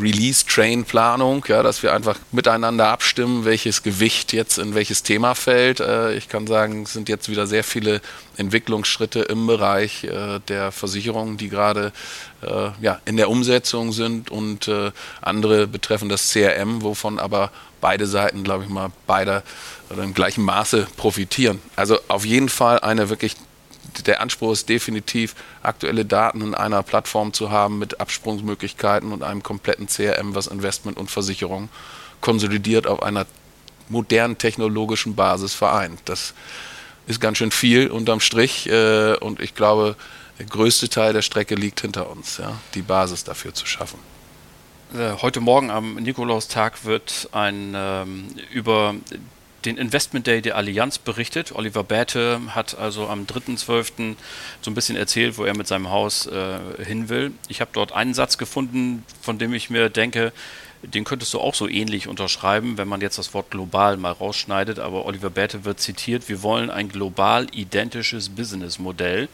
Release-Train-Planung, 0.00 1.44
ja, 1.48 1.62
dass 1.62 1.82
wir 1.82 1.92
einfach 1.92 2.16
miteinander 2.30 2.88
abstimmen, 2.88 3.44
welches 3.44 3.82
Gewicht 3.82 4.32
jetzt 4.32 4.58
in 4.58 4.74
welches 4.74 5.02
Thema 5.02 5.34
fällt. 5.34 5.80
Äh, 5.80 6.14
ich 6.14 6.28
kann 6.28 6.46
sagen, 6.46 6.84
es 6.84 6.92
sind 6.92 7.08
jetzt 7.08 7.28
wieder 7.28 7.46
sehr 7.46 7.64
viele 7.64 8.00
Entwicklungsschritte 8.36 9.20
im 9.20 9.46
Bereich 9.46 10.04
äh, 10.04 10.38
der 10.48 10.72
Versicherungen, 10.72 11.36
die 11.36 11.48
gerade 11.48 11.92
ja, 12.80 13.00
in 13.04 13.18
der 13.18 13.28
Umsetzung 13.28 13.92
sind 13.92 14.30
und 14.30 14.70
andere 15.20 15.66
betreffen 15.66 16.08
das 16.08 16.32
CRM, 16.32 16.80
wovon 16.80 17.18
aber 17.18 17.50
beide 17.82 18.06
Seiten, 18.06 18.44
glaube 18.44 18.64
ich 18.64 18.70
mal, 18.70 18.90
beide 19.06 19.42
oder 19.90 20.04
im 20.04 20.14
gleichen 20.14 20.42
Maße 20.42 20.86
profitieren. 20.96 21.60
Also 21.76 21.98
auf 22.08 22.24
jeden 22.24 22.48
Fall 22.48 22.80
eine 22.80 23.10
wirklich 23.10 23.36
der 24.06 24.20
Anspruch 24.20 24.52
ist 24.52 24.68
definitiv, 24.68 25.34
aktuelle 25.62 26.04
Daten 26.04 26.40
in 26.42 26.54
einer 26.54 26.82
Plattform 26.82 27.32
zu 27.32 27.50
haben 27.50 27.78
mit 27.78 28.00
Absprungsmöglichkeiten 28.00 29.12
und 29.12 29.22
einem 29.22 29.42
kompletten 29.42 29.86
CRM, 29.86 30.34
was 30.34 30.46
Investment 30.46 30.98
und 30.98 31.10
Versicherung 31.10 31.68
konsolidiert 32.20 32.86
auf 32.86 33.02
einer 33.02 33.26
modernen 33.88 34.38
technologischen 34.38 35.14
Basis 35.14 35.54
vereint. 35.54 36.00
Das 36.04 36.34
ist 37.06 37.20
ganz 37.20 37.38
schön 37.38 37.50
viel 37.50 37.88
unterm 37.88 38.20
Strich 38.20 38.68
äh, 38.68 39.14
und 39.16 39.40
ich 39.40 39.54
glaube, 39.54 39.96
der 40.38 40.46
größte 40.46 40.88
Teil 40.88 41.12
der 41.12 41.22
Strecke 41.22 41.54
liegt 41.54 41.80
hinter 41.80 42.08
uns, 42.10 42.38
ja, 42.38 42.58
die 42.74 42.82
Basis 42.82 43.24
dafür 43.24 43.52
zu 43.52 43.66
schaffen. 43.66 43.98
Äh, 44.94 45.20
heute 45.20 45.40
Morgen 45.40 45.70
am 45.70 45.96
Nikolaustag 45.96 46.84
wird 46.84 47.28
ein 47.32 47.74
ähm, 47.76 48.28
über 48.52 48.94
den 49.64 49.76
Investment 49.76 50.26
Day 50.26 50.40
der 50.40 50.56
Allianz 50.56 50.98
berichtet. 50.98 51.52
Oliver 51.54 51.84
Bäte 51.84 52.40
hat 52.48 52.78
also 52.78 53.08
am 53.08 53.24
3.12. 53.24 54.16
so 54.60 54.70
ein 54.70 54.74
bisschen 54.74 54.96
erzählt, 54.96 55.38
wo 55.38 55.44
er 55.44 55.56
mit 55.56 55.66
seinem 55.66 55.90
Haus 55.90 56.26
äh, 56.26 56.58
hin 56.84 57.08
will. 57.08 57.32
Ich 57.48 57.60
habe 57.60 57.70
dort 57.72 57.92
einen 57.92 58.14
Satz 58.14 58.38
gefunden, 58.38 59.04
von 59.20 59.38
dem 59.38 59.52
ich 59.52 59.70
mir 59.70 59.90
denke, 59.90 60.32
den 60.82 61.04
könntest 61.04 61.34
du 61.34 61.40
auch 61.40 61.54
so 61.54 61.68
ähnlich 61.68 62.08
unterschreiben, 62.08 62.78
wenn 62.78 62.88
man 62.88 63.02
jetzt 63.02 63.18
das 63.18 63.34
Wort 63.34 63.50
global 63.50 63.98
mal 63.98 64.12
rausschneidet. 64.12 64.78
Aber 64.78 65.04
Oliver 65.04 65.30
Bäte 65.30 65.64
wird 65.64 65.80
zitiert, 65.80 66.28
wir 66.28 66.42
wollen 66.42 66.70
ein 66.70 66.88
global 66.88 67.46
identisches 67.52 68.30
Businessmodell. 68.30 69.28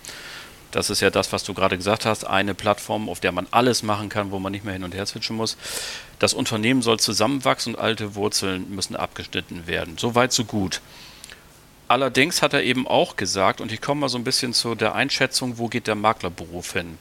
Das 0.72 0.90
ist 0.90 1.00
ja 1.00 1.10
das, 1.10 1.32
was 1.32 1.44
du 1.44 1.54
gerade 1.54 1.76
gesagt 1.76 2.04
hast, 2.04 2.24
eine 2.24 2.54
Plattform, 2.54 3.08
auf 3.08 3.20
der 3.20 3.30
man 3.32 3.46
alles 3.52 3.82
machen 3.82 4.08
kann, 4.08 4.32
wo 4.32 4.40
man 4.40 4.50
nicht 4.52 4.64
mehr 4.64 4.74
hin 4.74 4.82
und 4.82 4.94
her 4.94 5.06
switchen 5.06 5.36
muss. 5.36 5.56
Das 6.18 6.32
Unternehmen 6.32 6.82
soll 6.82 6.98
zusammenwachsen 6.98 7.74
und 7.74 7.80
alte 7.80 8.14
Wurzeln 8.14 8.74
müssen 8.74 8.96
abgeschnitten 8.96 9.66
werden. 9.66 9.98
So 9.98 10.14
weit, 10.14 10.32
so 10.32 10.44
gut. 10.44 10.80
Allerdings 11.88 12.42
hat 12.42 12.52
er 12.52 12.64
eben 12.64 12.88
auch 12.88 13.16
gesagt, 13.16 13.60
und 13.60 13.70
ich 13.70 13.80
komme 13.80 14.02
mal 14.02 14.08
so 14.08 14.18
ein 14.18 14.24
bisschen 14.24 14.52
zu 14.52 14.74
der 14.74 14.94
Einschätzung, 14.94 15.58
wo 15.58 15.68
geht 15.68 15.86
der 15.86 15.94
Maklerberuf 15.94 16.72
hin, 16.72 16.98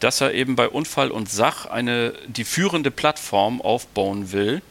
dass 0.00 0.20
er 0.20 0.32
eben 0.34 0.54
bei 0.54 0.68
Unfall 0.68 1.10
und 1.10 1.30
Sach 1.30 1.66
eine, 1.66 2.14
die 2.26 2.44
führende 2.44 2.90
Plattform 2.90 3.60
aufbauen 3.60 4.32
will. 4.32 4.62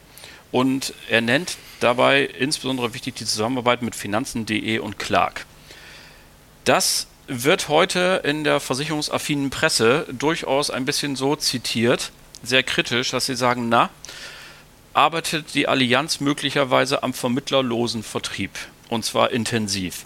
Und 0.52 0.94
er 1.10 1.22
nennt 1.22 1.58
dabei 1.80 2.24
insbesondere 2.26 2.94
wichtig 2.94 3.16
die 3.16 3.26
Zusammenarbeit 3.26 3.82
mit 3.82 3.96
Finanzen.de 3.96 4.80
und 4.80 5.00
Clark. 5.00 5.46
Das 6.66 7.08
wird 7.28 7.70
heute 7.70 8.22
in 8.26 8.44
der 8.44 8.60
versicherungsaffinen 8.60 9.50
Presse 9.50 10.06
durchaus 10.12 10.70
ein 10.70 10.84
bisschen 10.86 11.16
so 11.16 11.36
zitiert, 11.38 12.12
sehr 12.44 12.64
kritisch, 12.64 13.12
dass 13.12 13.26
sie 13.26 13.36
sagen, 13.36 13.70
na, 13.70 13.90
arbeitet 14.94 15.54
die 15.54 15.68
Allianz 15.68 16.20
möglicherweise 16.20 17.04
am 17.04 17.14
vermittlerlosen 17.14 18.04
Vertrieb 18.04 18.52
und 18.90 19.06
zwar 19.06 19.32
intensiv. 19.32 20.06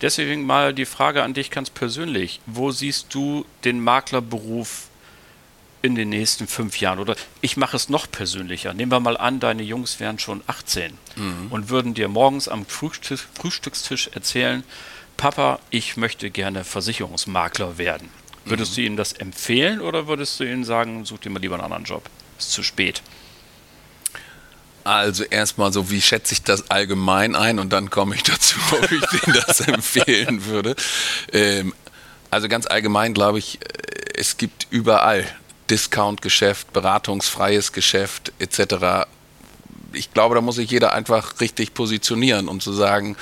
Deswegen 0.00 0.46
mal 0.46 0.72
die 0.72 0.86
Frage 0.86 1.22
an 1.22 1.34
dich 1.34 1.50
ganz 1.50 1.68
persönlich. 1.68 2.40
Wo 2.46 2.70
siehst 2.70 3.12
du 3.14 3.44
den 3.64 3.80
Maklerberuf 3.80 4.88
in 5.82 5.94
den 5.94 6.08
nächsten 6.08 6.46
fünf 6.46 6.80
Jahren? 6.80 7.00
Oder 7.00 7.16
ich 7.42 7.56
mache 7.56 7.76
es 7.76 7.88
noch 7.88 8.10
persönlicher. 8.10 8.72
Nehmen 8.72 8.92
wir 8.92 9.00
mal 9.00 9.18
an, 9.18 9.40
deine 9.40 9.62
Jungs 9.62 10.00
wären 10.00 10.18
schon 10.18 10.42
18 10.46 10.96
mhm. 11.16 11.48
und 11.50 11.68
würden 11.68 11.92
dir 11.92 12.08
morgens 12.08 12.48
am 12.48 12.64
Frühstück, 12.64 13.20
Frühstückstisch 13.34 14.08
erzählen, 14.14 14.64
Papa, 15.18 15.58
ich 15.68 15.98
möchte 15.98 16.30
gerne 16.30 16.64
Versicherungsmakler 16.64 17.76
werden. 17.76 18.08
Würdest 18.44 18.76
du 18.76 18.80
ihnen 18.80 18.96
das 18.96 19.12
empfehlen 19.12 19.80
oder 19.80 20.06
würdest 20.06 20.40
du 20.40 20.44
ihnen 20.44 20.64
sagen, 20.64 21.04
such 21.04 21.18
dir 21.18 21.30
mal 21.30 21.40
lieber 21.40 21.54
einen 21.54 21.64
anderen 21.64 21.84
Job? 21.84 22.08
Ist 22.38 22.52
zu 22.52 22.62
spät. 22.62 23.02
Also 24.82 25.24
erstmal 25.24 25.72
so, 25.72 25.90
wie 25.90 26.00
schätze 26.00 26.32
ich 26.32 26.42
das 26.42 26.70
allgemein 26.70 27.36
ein 27.36 27.58
und 27.58 27.70
dann 27.70 27.90
komme 27.90 28.14
ich 28.14 28.22
dazu, 28.22 28.58
ob 28.72 28.90
ich 28.90 29.04
denen 29.20 29.36
das 29.46 29.60
empfehlen 29.60 30.46
würde. 30.46 30.74
Ähm, 31.32 31.74
also 32.30 32.48
ganz 32.48 32.66
allgemein 32.66 33.12
glaube 33.12 33.38
ich, 33.38 33.60
äh, 33.60 33.66
es 34.14 34.36
gibt 34.36 34.66
überall 34.70 35.26
Discount-Geschäft, 35.68 36.72
beratungsfreies 36.72 37.72
Geschäft 37.72 38.32
etc. 38.38 39.06
Ich 39.92 40.12
glaube, 40.12 40.34
da 40.34 40.40
muss 40.40 40.56
sich 40.56 40.70
jeder 40.70 40.94
einfach 40.94 41.40
richtig 41.40 41.74
positionieren 41.74 42.48
und 42.48 42.62
zu 42.62 42.72
sagen, 42.72 43.16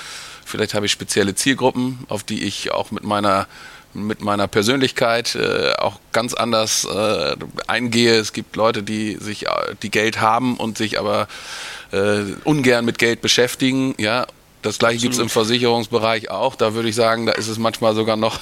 Vielleicht 0.48 0.72
habe 0.72 0.86
ich 0.86 0.92
spezielle 0.92 1.34
Zielgruppen, 1.34 2.06
auf 2.08 2.24
die 2.24 2.44
ich 2.44 2.72
auch 2.72 2.90
mit 2.90 3.04
meiner 3.04 3.46
mit 3.94 4.20
meiner 4.20 4.48
Persönlichkeit 4.48 5.34
äh, 5.34 5.72
auch 5.78 5.98
ganz 6.12 6.34
anders 6.34 6.84
äh, 6.84 7.36
eingehe. 7.66 8.16
Es 8.16 8.32
gibt 8.32 8.56
Leute, 8.56 8.82
die 8.82 9.16
sich 9.16 9.46
äh, 9.46 9.74
die 9.82 9.90
Geld 9.90 10.20
haben 10.20 10.56
und 10.56 10.78
sich 10.78 10.98
aber 10.98 11.28
äh, 11.92 12.22
ungern 12.44 12.84
mit 12.84 12.98
Geld 12.98 13.20
beschäftigen, 13.20 13.94
ja. 13.98 14.26
Das 14.62 14.80
gleiche 14.80 14.98
gibt 14.98 15.14
es 15.14 15.20
im 15.20 15.28
Versicherungsbereich 15.28 16.30
auch. 16.30 16.56
Da 16.56 16.74
würde 16.74 16.88
ich 16.88 16.96
sagen, 16.96 17.26
da 17.26 17.32
ist 17.32 17.46
es 17.46 17.58
manchmal 17.58 17.94
sogar 17.94 18.16
noch, 18.16 18.40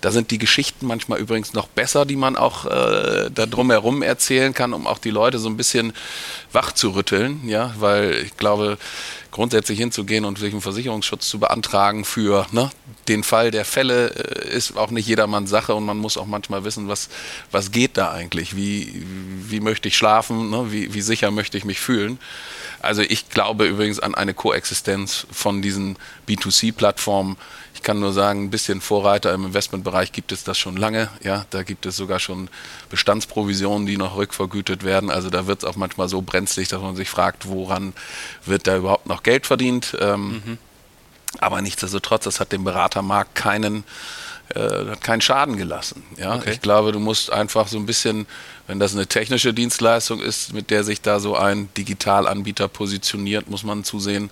da 0.00 0.10
sind 0.10 0.32
die 0.32 0.38
Geschichten 0.38 0.86
manchmal 0.86 1.20
übrigens 1.20 1.52
noch 1.52 1.68
besser, 1.68 2.04
die 2.04 2.16
man 2.16 2.36
auch 2.36 2.66
äh, 2.66 3.30
da 3.32 3.46
drumherum 3.46 4.02
erzählen 4.02 4.54
kann, 4.54 4.72
um 4.72 4.88
auch 4.88 4.98
die 4.98 5.10
Leute 5.10 5.38
so 5.38 5.48
ein 5.48 5.56
bisschen 5.56 5.92
wach 6.50 6.72
zu 6.72 6.90
rütteln, 6.90 7.48
ja, 7.48 7.72
weil 7.78 8.22
ich 8.24 8.36
glaube, 8.36 8.76
grundsätzlich 9.32 9.78
hinzugehen 9.78 10.24
und 10.24 10.38
sich 10.38 10.52
einen 10.52 10.60
Versicherungsschutz 10.60 11.28
zu 11.28 11.40
beantragen 11.40 12.04
für 12.04 12.46
ne, 12.52 12.70
den 13.08 13.24
Fall 13.24 13.50
der 13.50 13.64
Fälle 13.64 14.10
äh, 14.10 14.56
ist 14.56 14.76
auch 14.76 14.90
nicht 14.90 15.08
jedermanns 15.08 15.50
Sache 15.50 15.74
und 15.74 15.84
man 15.84 15.98
muss 15.98 16.16
auch 16.16 16.26
manchmal 16.26 16.64
wissen, 16.64 16.86
was, 16.86 17.08
was 17.50 17.72
geht 17.72 17.96
da 17.96 18.12
eigentlich, 18.12 18.54
wie, 18.54 19.04
wie 19.48 19.60
möchte 19.60 19.88
ich 19.88 19.96
schlafen, 19.96 20.50
ne, 20.50 20.70
wie, 20.70 20.94
wie 20.94 21.00
sicher 21.00 21.30
möchte 21.30 21.58
ich 21.58 21.64
mich 21.64 21.80
fühlen. 21.80 22.18
Also 22.80 23.02
ich 23.02 23.30
glaube 23.30 23.66
übrigens 23.66 23.98
an 24.00 24.14
eine 24.14 24.34
Koexistenz 24.34 25.26
von 25.32 25.62
diesen 25.62 25.96
B2C-Plattformen 26.28 27.36
ich 27.74 27.82
kann 27.82 28.00
nur 28.00 28.12
sagen, 28.12 28.44
ein 28.44 28.50
bisschen 28.50 28.80
Vorreiter 28.80 29.32
im 29.32 29.46
Investmentbereich 29.46 30.12
gibt 30.12 30.32
es 30.32 30.44
das 30.44 30.58
schon 30.58 30.76
lange. 30.76 31.08
Ja, 31.22 31.46
da 31.50 31.62
gibt 31.62 31.86
es 31.86 31.96
sogar 31.96 32.20
schon 32.20 32.48
Bestandsprovisionen, 32.90 33.86
die 33.86 33.96
noch 33.96 34.16
rückvergütet 34.16 34.84
werden. 34.84 35.10
Also 35.10 35.30
da 35.30 35.46
wird 35.46 35.62
es 35.62 35.64
auch 35.64 35.76
manchmal 35.76 36.08
so 36.08 36.22
brenzlig, 36.22 36.68
dass 36.68 36.80
man 36.80 36.96
sich 36.96 37.08
fragt, 37.08 37.48
woran 37.48 37.92
wird 38.44 38.66
da 38.66 38.76
überhaupt 38.76 39.06
noch 39.06 39.22
Geld 39.22 39.46
verdient. 39.46 39.96
Ähm, 40.00 40.42
mhm. 40.44 40.58
Aber 41.40 41.62
nichtsdestotrotz, 41.62 42.24
das 42.24 42.40
hat 42.40 42.52
dem 42.52 42.64
Beratermarkt 42.64 43.34
keinen 43.34 43.84
äh, 44.54 44.90
hat 44.90 45.02
keinen 45.02 45.20
Schaden 45.20 45.56
gelassen. 45.56 46.02
Ja? 46.16 46.36
Okay. 46.36 46.52
Ich 46.52 46.60
glaube, 46.60 46.92
du 46.92 47.00
musst 47.00 47.32
einfach 47.32 47.68
so 47.68 47.78
ein 47.78 47.86
bisschen, 47.86 48.26
wenn 48.66 48.78
das 48.78 48.94
eine 48.94 49.06
technische 49.06 49.54
Dienstleistung 49.54 50.20
ist, 50.20 50.52
mit 50.52 50.70
der 50.70 50.84
sich 50.84 51.00
da 51.00 51.20
so 51.20 51.36
ein 51.36 51.68
Digitalanbieter 51.76 52.68
positioniert, 52.68 53.48
muss 53.48 53.64
man 53.64 53.84
zusehen, 53.84 54.30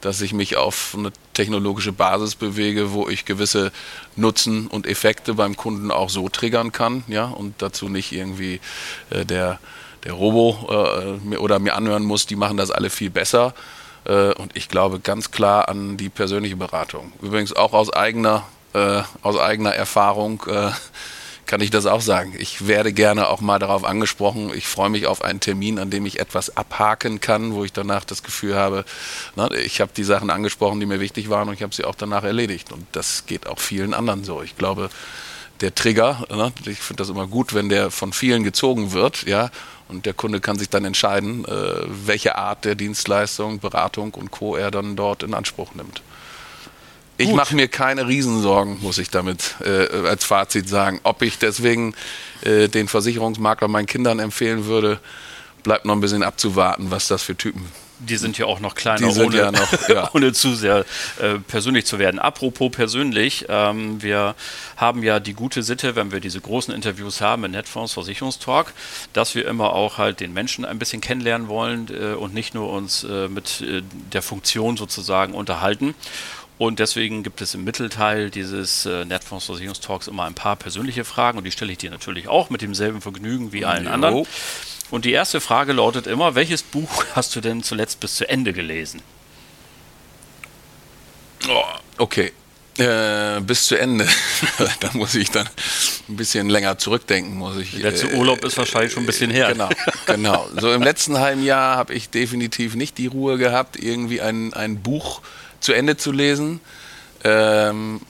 dass 0.00 0.20
ich 0.20 0.32
mich 0.32 0.56
auf 0.56 0.94
eine 0.96 1.12
technologische 1.34 1.92
Basis 1.92 2.34
bewege, 2.34 2.92
wo 2.92 3.08
ich 3.08 3.24
gewisse 3.24 3.72
Nutzen 4.16 4.66
und 4.68 4.86
Effekte 4.86 5.34
beim 5.34 5.56
Kunden 5.56 5.90
auch 5.90 6.10
so 6.10 6.28
triggern 6.28 6.72
kann, 6.72 7.04
ja, 7.08 7.24
und 7.24 7.60
dazu 7.60 7.88
nicht 7.88 8.12
irgendwie 8.12 8.60
äh, 9.10 9.24
der, 9.24 9.58
der 10.04 10.12
Robo 10.12 11.18
äh, 11.32 11.36
oder 11.36 11.58
mir 11.58 11.74
anhören 11.74 12.04
muss, 12.04 12.26
die 12.26 12.36
machen 12.36 12.56
das 12.56 12.70
alle 12.70 12.90
viel 12.90 13.10
besser. 13.10 13.54
Äh, 14.04 14.32
und 14.34 14.56
ich 14.56 14.68
glaube 14.68 15.00
ganz 15.00 15.30
klar 15.30 15.68
an 15.68 15.96
die 15.96 16.08
persönliche 16.08 16.56
Beratung. 16.56 17.12
Übrigens 17.20 17.54
auch 17.54 17.72
aus 17.72 17.92
eigener 17.92 18.44
äh, 18.78 19.02
aus 19.22 19.38
eigener 19.38 19.74
Erfahrung 19.74 20.42
äh, 20.46 20.70
kann 21.48 21.60
ich 21.62 21.70
das 21.70 21.86
auch 21.86 22.02
sagen. 22.02 22.34
Ich 22.38 22.68
werde 22.68 22.92
gerne 22.92 23.28
auch 23.28 23.40
mal 23.40 23.58
darauf 23.58 23.84
angesprochen. 23.84 24.52
Ich 24.54 24.68
freue 24.68 24.90
mich 24.90 25.06
auf 25.06 25.22
einen 25.22 25.40
Termin, 25.40 25.78
an 25.78 25.90
dem 25.90 26.04
ich 26.04 26.20
etwas 26.20 26.56
abhaken 26.56 27.20
kann, 27.20 27.54
wo 27.54 27.64
ich 27.64 27.72
danach 27.72 28.04
das 28.04 28.22
Gefühl 28.22 28.54
habe, 28.54 28.84
na, 29.34 29.50
ich 29.52 29.80
habe 29.80 29.90
die 29.96 30.04
Sachen 30.04 30.30
angesprochen, 30.30 30.78
die 30.78 30.86
mir 30.86 31.00
wichtig 31.00 31.30
waren 31.30 31.48
und 31.48 31.54
ich 31.54 31.62
habe 31.62 31.74
sie 31.74 31.84
auch 31.84 31.94
danach 31.94 32.22
erledigt. 32.22 32.70
Und 32.70 32.86
das 32.92 33.24
geht 33.26 33.46
auch 33.46 33.58
vielen 33.58 33.94
anderen 33.94 34.24
so. 34.24 34.42
Ich 34.42 34.56
glaube, 34.56 34.90
der 35.62 35.74
Trigger, 35.74 36.26
ne, 36.30 36.52
ich 36.66 36.80
finde 36.80 37.02
das 37.02 37.08
immer 37.08 37.26
gut, 37.26 37.54
wenn 37.54 37.70
der 37.70 37.90
von 37.90 38.12
vielen 38.12 38.44
gezogen 38.44 38.92
wird, 38.92 39.24
ja, 39.24 39.50
und 39.88 40.04
der 40.04 40.12
Kunde 40.12 40.40
kann 40.40 40.58
sich 40.58 40.68
dann 40.68 40.84
entscheiden, 40.84 41.46
äh, 41.46 41.50
welche 41.86 42.36
Art 42.36 42.66
der 42.66 42.74
Dienstleistung, 42.74 43.58
Beratung 43.58 44.12
und 44.14 44.30
Co. 44.30 44.54
er 44.54 44.70
dann 44.70 44.96
dort 44.96 45.22
in 45.22 45.32
Anspruch 45.32 45.74
nimmt. 45.74 46.02
Ich 47.18 47.32
mache 47.32 47.56
mir 47.56 47.68
keine 47.68 48.06
Riesensorgen, 48.06 48.78
muss 48.80 48.98
ich 48.98 49.10
damit 49.10 49.56
äh, 49.60 49.88
als 50.06 50.24
Fazit 50.24 50.68
sagen. 50.68 51.00
Ob 51.02 51.22
ich 51.22 51.38
deswegen 51.38 51.94
äh, 52.42 52.68
den 52.68 52.86
Versicherungsmakler 52.86 53.66
meinen 53.66 53.86
Kindern 53.86 54.20
empfehlen 54.20 54.66
würde, 54.66 55.00
bleibt 55.64 55.84
noch 55.84 55.94
ein 55.94 56.00
bisschen 56.00 56.22
abzuwarten, 56.22 56.90
was 56.90 57.08
das 57.08 57.22
für 57.22 57.36
Typen 57.36 57.66
die 57.98 58.16
sind 58.16 58.38
ja 58.38 58.46
auch 58.46 58.60
noch 58.60 58.74
kleiner, 58.74 59.14
ohne, 59.16 59.36
ja 59.36 59.52
noch, 59.52 59.88
ja. 59.88 60.10
ohne, 60.14 60.32
zu 60.32 60.54
sehr 60.54 60.84
äh, 61.20 61.38
persönlich 61.38 61.86
zu 61.86 61.98
werden. 61.98 62.18
Apropos 62.18 62.70
persönlich, 62.70 63.46
ähm, 63.48 64.02
wir 64.02 64.34
haben 64.76 65.02
ja 65.02 65.20
die 65.20 65.34
gute 65.34 65.62
Sitte, 65.62 65.96
wenn 65.96 66.12
wir 66.12 66.20
diese 66.20 66.40
großen 66.40 66.72
Interviews 66.72 67.20
haben 67.20 67.44
in 67.44 67.52
Netfonds 67.52 67.92
Versicherungstalk, 67.92 68.72
dass 69.12 69.34
wir 69.34 69.46
immer 69.46 69.72
auch 69.72 69.98
halt 69.98 70.20
den 70.20 70.32
Menschen 70.32 70.64
ein 70.64 70.78
bisschen 70.78 71.00
kennenlernen 71.00 71.48
wollen 71.48 71.88
äh, 71.90 72.14
und 72.14 72.34
nicht 72.34 72.54
nur 72.54 72.70
uns 72.70 73.04
äh, 73.04 73.28
mit 73.28 73.60
äh, 73.62 73.82
der 74.12 74.22
Funktion 74.22 74.76
sozusagen 74.76 75.34
unterhalten. 75.34 75.94
Und 76.58 76.80
deswegen 76.80 77.22
gibt 77.22 77.40
es 77.40 77.54
im 77.54 77.62
Mittelteil 77.62 78.30
dieses 78.30 78.84
äh, 78.84 79.04
Netfonds 79.04 79.46
Versicherungstalks 79.46 80.08
immer 80.08 80.24
ein 80.24 80.34
paar 80.34 80.56
persönliche 80.56 81.04
Fragen 81.04 81.38
und 81.38 81.44
die 81.44 81.52
stelle 81.52 81.70
ich 81.70 81.78
dir 81.78 81.90
natürlich 81.90 82.26
auch 82.26 82.50
mit 82.50 82.62
demselben 82.62 83.00
Vergnügen 83.00 83.52
wie 83.52 83.64
allen 83.64 83.84
jo. 83.84 83.90
anderen. 83.90 84.26
Und 84.90 85.04
die 85.04 85.12
erste 85.12 85.40
Frage 85.40 85.72
lautet 85.72 86.08
immer, 86.08 86.34
welches 86.34 86.62
Buch 86.62 87.04
hast 87.14 87.36
du 87.36 87.40
denn 87.40 87.62
zuletzt 87.62 88.00
bis 88.00 88.16
zu 88.16 88.28
Ende 88.28 88.52
gelesen? 88.52 89.02
Oh, 91.48 91.62
okay. 91.98 92.32
Äh, 92.76 93.40
bis 93.40 93.66
zu 93.66 93.76
Ende. 93.76 94.06
da 94.80 94.90
muss 94.92 95.14
ich 95.14 95.30
dann 95.30 95.48
ein 96.08 96.16
bisschen 96.16 96.48
länger 96.48 96.78
zurückdenken, 96.78 97.36
muss 97.36 97.56
ich. 97.56 97.72
Der 97.72 97.90
letzte 97.90 98.08
äh, 98.08 98.16
Urlaub 98.16 98.44
ist 98.44 98.56
wahrscheinlich 98.56 98.92
schon 98.92 99.02
ein 99.02 99.06
bisschen 99.06 99.30
her. 99.30 99.52
Genau, 99.52 99.68
genau. 100.06 100.48
So 100.56 100.72
im 100.72 100.82
letzten 100.82 101.18
halben 101.18 101.44
Jahr 101.44 101.76
habe 101.76 101.94
ich 101.94 102.10
definitiv 102.10 102.76
nicht 102.76 102.96
die 102.98 103.08
Ruhe 103.08 103.36
gehabt, 103.36 103.76
irgendwie 103.76 104.20
ein, 104.20 104.52
ein 104.54 104.80
Buch 104.80 105.22
zu 105.60 105.72
Ende 105.72 105.96
zu 105.96 106.12
lesen. 106.12 106.60
Ähm, 107.24 108.00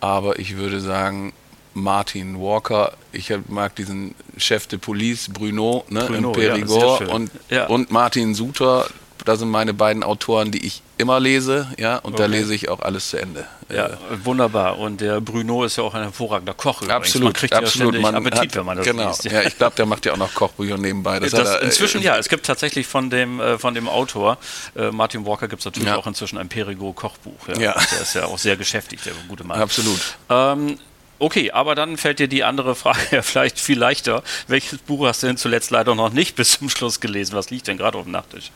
aber 0.00 0.38
ich 0.38 0.56
würde 0.56 0.80
sagen, 0.80 1.32
Martin 1.74 2.40
Walker, 2.40 2.92
ich 3.12 3.32
mag 3.48 3.74
diesen 3.76 4.14
Chef 4.36 4.66
de 4.66 4.78
Police, 4.78 5.28
Bruno, 5.32 5.84
ne, 5.88 6.04
Bruno, 6.04 6.32
Perigord 6.32 7.00
ja, 7.00 7.06
und, 7.08 7.30
ja. 7.50 7.66
und 7.66 7.90
Martin 7.90 8.34
Suter, 8.34 8.86
das 9.24 9.40
sind 9.40 9.50
meine 9.50 9.74
beiden 9.74 10.02
Autoren, 10.02 10.50
die 10.50 10.64
ich 10.64 10.82
immer 10.98 11.20
lese, 11.20 11.68
ja, 11.78 11.96
und 11.96 12.14
okay. 12.14 12.22
da 12.22 12.26
lese 12.26 12.54
ich 12.54 12.68
auch 12.68 12.80
alles 12.80 13.10
zu 13.10 13.18
Ende. 13.18 13.46
Ja, 13.68 13.86
äh, 13.86 13.96
wunderbar. 14.22 14.78
Und 14.78 15.00
der 15.00 15.20
Bruno 15.20 15.64
ist 15.64 15.76
ja 15.76 15.84
auch 15.84 15.94
ein 15.94 16.02
hervorragender 16.02 16.54
Koch. 16.54 16.82
Absolut, 16.88 17.24
man 17.24 17.32
kriegt 17.32 17.52
absolut. 17.52 17.94
Ja 17.94 18.00
man 18.00 18.14
Appetit, 18.14 18.40
hat, 18.40 18.56
wenn 18.56 18.66
man 18.66 18.76
das 18.76 18.86
genau. 18.86 19.08
liest. 19.08 19.24
Ja, 19.24 19.42
ich 19.42 19.56
glaube, 19.56 19.76
der 19.76 19.86
macht 19.86 20.04
ja 20.06 20.12
auch 20.12 20.16
noch 20.16 20.34
Kochbücher 20.34 20.78
nebenbei. 20.78 21.18
Das 21.20 21.32
das 21.32 21.48
er, 21.48 21.62
inzwischen 21.62 22.00
äh, 22.02 22.04
ja. 22.04 22.18
Es 22.18 22.28
gibt 22.28 22.46
tatsächlich 22.46 22.86
von 22.86 23.10
dem 23.10 23.40
äh, 23.40 23.58
von 23.58 23.74
dem 23.74 23.88
Autor 23.88 24.38
äh, 24.76 24.90
Martin 24.90 25.26
Walker 25.26 25.48
gibt 25.48 25.60
es 25.60 25.66
natürlich 25.66 25.88
ja. 25.88 25.96
auch 25.96 26.06
inzwischen 26.06 26.38
ein 26.38 26.48
Perigo 26.48 26.92
Kochbuch. 26.92 27.48
Ja. 27.48 27.58
ja. 27.58 27.72
Der 27.92 28.00
ist 28.00 28.14
ja 28.14 28.26
auch 28.26 28.38
sehr 28.38 28.56
geschäftig, 28.56 29.00
der 29.02 29.14
gute 29.28 29.44
Mann. 29.44 29.60
Absolut. 29.60 30.00
Ähm, 30.28 30.78
Okay, 31.20 31.52
aber 31.52 31.76
dann 31.76 31.96
fällt 31.96 32.18
dir 32.18 32.26
die 32.28 32.42
andere 32.42 32.74
Frage 32.74 32.98
ja 33.12 33.22
vielleicht 33.22 33.60
viel 33.60 33.78
leichter. 33.78 34.22
Welches 34.48 34.80
Buch 34.80 35.06
hast 35.06 35.22
du 35.22 35.28
denn 35.28 35.36
zuletzt 35.36 35.70
leider 35.70 35.94
noch 35.94 36.12
nicht 36.12 36.34
bis 36.34 36.58
zum 36.58 36.68
Schluss 36.68 37.00
gelesen? 37.00 37.34
Was 37.34 37.50
liegt 37.50 37.68
denn 37.68 37.78
gerade 37.78 37.96
auf 37.96 38.04
dem 38.04 38.12
Nachttisch? 38.12 38.50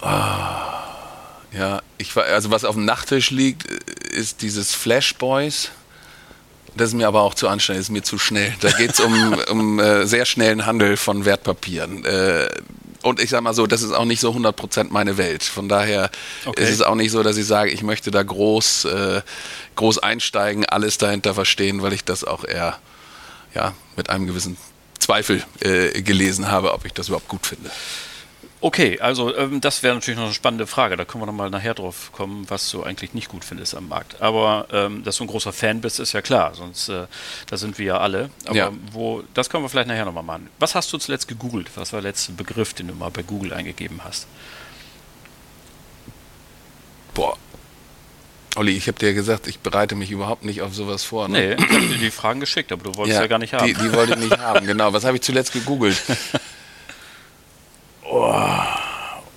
Ah, 0.00 0.76
ja, 1.52 1.82
ich 1.98 2.14
war, 2.16 2.24
also 2.24 2.50
was 2.50 2.64
auf 2.64 2.74
dem 2.74 2.84
Nachttisch 2.84 3.30
liegt, 3.30 3.64
ist 3.64 4.42
dieses 4.42 4.74
Flash 4.74 5.14
Boys. 5.14 5.70
Das 6.76 6.88
ist 6.88 6.94
mir 6.94 7.08
aber 7.08 7.22
auch 7.22 7.34
zu 7.34 7.48
anstrengend, 7.48 7.82
ist 7.82 7.90
mir 7.90 8.02
zu 8.02 8.18
schnell. 8.18 8.54
Da 8.60 8.70
geht 8.70 8.92
es 8.92 9.00
um, 9.00 9.32
um 9.50 9.80
äh, 9.80 10.06
sehr 10.06 10.26
schnellen 10.26 10.66
Handel 10.66 10.96
von 10.96 11.24
Wertpapieren. 11.24 12.04
Äh, 12.04 12.48
und 13.02 13.20
ich 13.20 13.30
sag 13.30 13.40
mal 13.42 13.54
so, 13.54 13.66
das 13.66 13.82
ist 13.82 13.92
auch 13.92 14.04
nicht 14.04 14.20
so 14.20 14.32
100% 14.32 14.88
meine 14.90 15.16
Welt. 15.16 15.44
Von 15.44 15.68
daher 15.68 16.10
okay. 16.44 16.62
ist 16.62 16.70
es 16.70 16.82
auch 16.82 16.96
nicht 16.96 17.12
so, 17.12 17.22
dass 17.22 17.36
ich 17.36 17.46
sage, 17.46 17.70
ich 17.70 17.82
möchte 17.82 18.10
da 18.10 18.22
groß, 18.22 18.84
äh, 18.86 19.22
groß 19.76 19.98
einsteigen, 19.98 20.66
alles 20.66 20.98
dahinter 20.98 21.32
verstehen, 21.32 21.82
weil 21.82 21.92
ich 21.92 22.04
das 22.04 22.24
auch 22.24 22.44
eher 22.44 22.78
ja, 23.54 23.74
mit 23.96 24.10
einem 24.10 24.26
gewissen 24.26 24.56
Zweifel 24.98 25.44
äh, 25.60 26.02
gelesen 26.02 26.50
habe, 26.50 26.72
ob 26.72 26.84
ich 26.84 26.92
das 26.92 27.08
überhaupt 27.08 27.28
gut 27.28 27.46
finde. 27.46 27.70
Okay, 28.60 28.98
also 29.00 29.36
ähm, 29.36 29.60
das 29.60 29.82
wäre 29.82 29.94
natürlich 29.94 30.18
noch 30.18 30.26
eine 30.26 30.34
spannende 30.34 30.66
Frage. 30.66 30.96
Da 30.96 31.04
können 31.04 31.22
wir 31.22 31.26
nochmal 31.26 31.50
nachher 31.50 31.74
drauf 31.74 32.10
kommen, 32.12 32.46
was 32.48 32.70
du 32.70 32.82
eigentlich 32.82 33.12
nicht 33.12 33.28
gut 33.28 33.44
findest 33.44 33.74
am 33.74 33.88
Markt. 33.88 34.22
Aber 34.22 34.66
ähm, 34.72 35.04
dass 35.04 35.18
du 35.18 35.24
ein 35.24 35.26
großer 35.26 35.52
Fan 35.52 35.82
bist, 35.82 36.00
ist 36.00 36.14
ja 36.14 36.22
klar, 36.22 36.54
sonst 36.54 36.88
äh, 36.88 37.06
da 37.50 37.56
sind 37.58 37.78
wir 37.78 37.86
ja 37.86 37.98
alle. 37.98 38.30
Aber 38.46 38.56
ja. 38.56 38.72
wo, 38.92 39.22
das 39.34 39.50
können 39.50 39.62
wir 39.62 39.68
vielleicht 39.68 39.88
nachher 39.88 40.06
nochmal 40.06 40.22
machen. 40.22 40.48
Was 40.58 40.74
hast 40.74 40.90
du 40.92 40.98
zuletzt 40.98 41.28
gegoogelt? 41.28 41.70
Was 41.74 41.92
war 41.92 42.00
der 42.00 42.10
letzte 42.10 42.32
Begriff, 42.32 42.72
den 42.72 42.88
du 42.88 42.94
mal 42.94 43.10
bei 43.10 43.22
Google 43.22 43.52
eingegeben 43.52 44.00
hast? 44.04 44.26
Boah. 47.12 47.36
Olli, 48.56 48.72
ich 48.72 48.88
habe 48.88 48.98
dir 48.98 49.12
gesagt, 49.12 49.48
ich 49.48 49.58
bereite 49.58 49.94
mich 49.94 50.10
überhaupt 50.10 50.46
nicht 50.46 50.62
auf 50.62 50.74
sowas 50.74 51.04
vor. 51.04 51.28
Ne? 51.28 51.56
Nee, 51.56 51.64
ich 51.64 51.72
habe 51.72 51.86
dir 51.88 51.98
die 51.98 52.10
Fragen 52.10 52.40
geschickt, 52.40 52.72
aber 52.72 52.84
du 52.84 52.94
wolltest 52.96 53.16
ja, 53.16 53.22
ja 53.22 53.26
gar 53.26 53.38
nicht 53.38 53.52
haben. 53.52 53.66
Die, 53.66 53.74
die 53.74 53.92
wollte 53.92 54.14
ich 54.14 54.18
nicht 54.18 54.38
haben, 54.38 54.66
genau. 54.66 54.94
Was 54.94 55.04
habe 55.04 55.16
ich 55.16 55.22
zuletzt 55.22 55.52
gegoogelt? 55.52 56.02
Oh, 58.10 58.32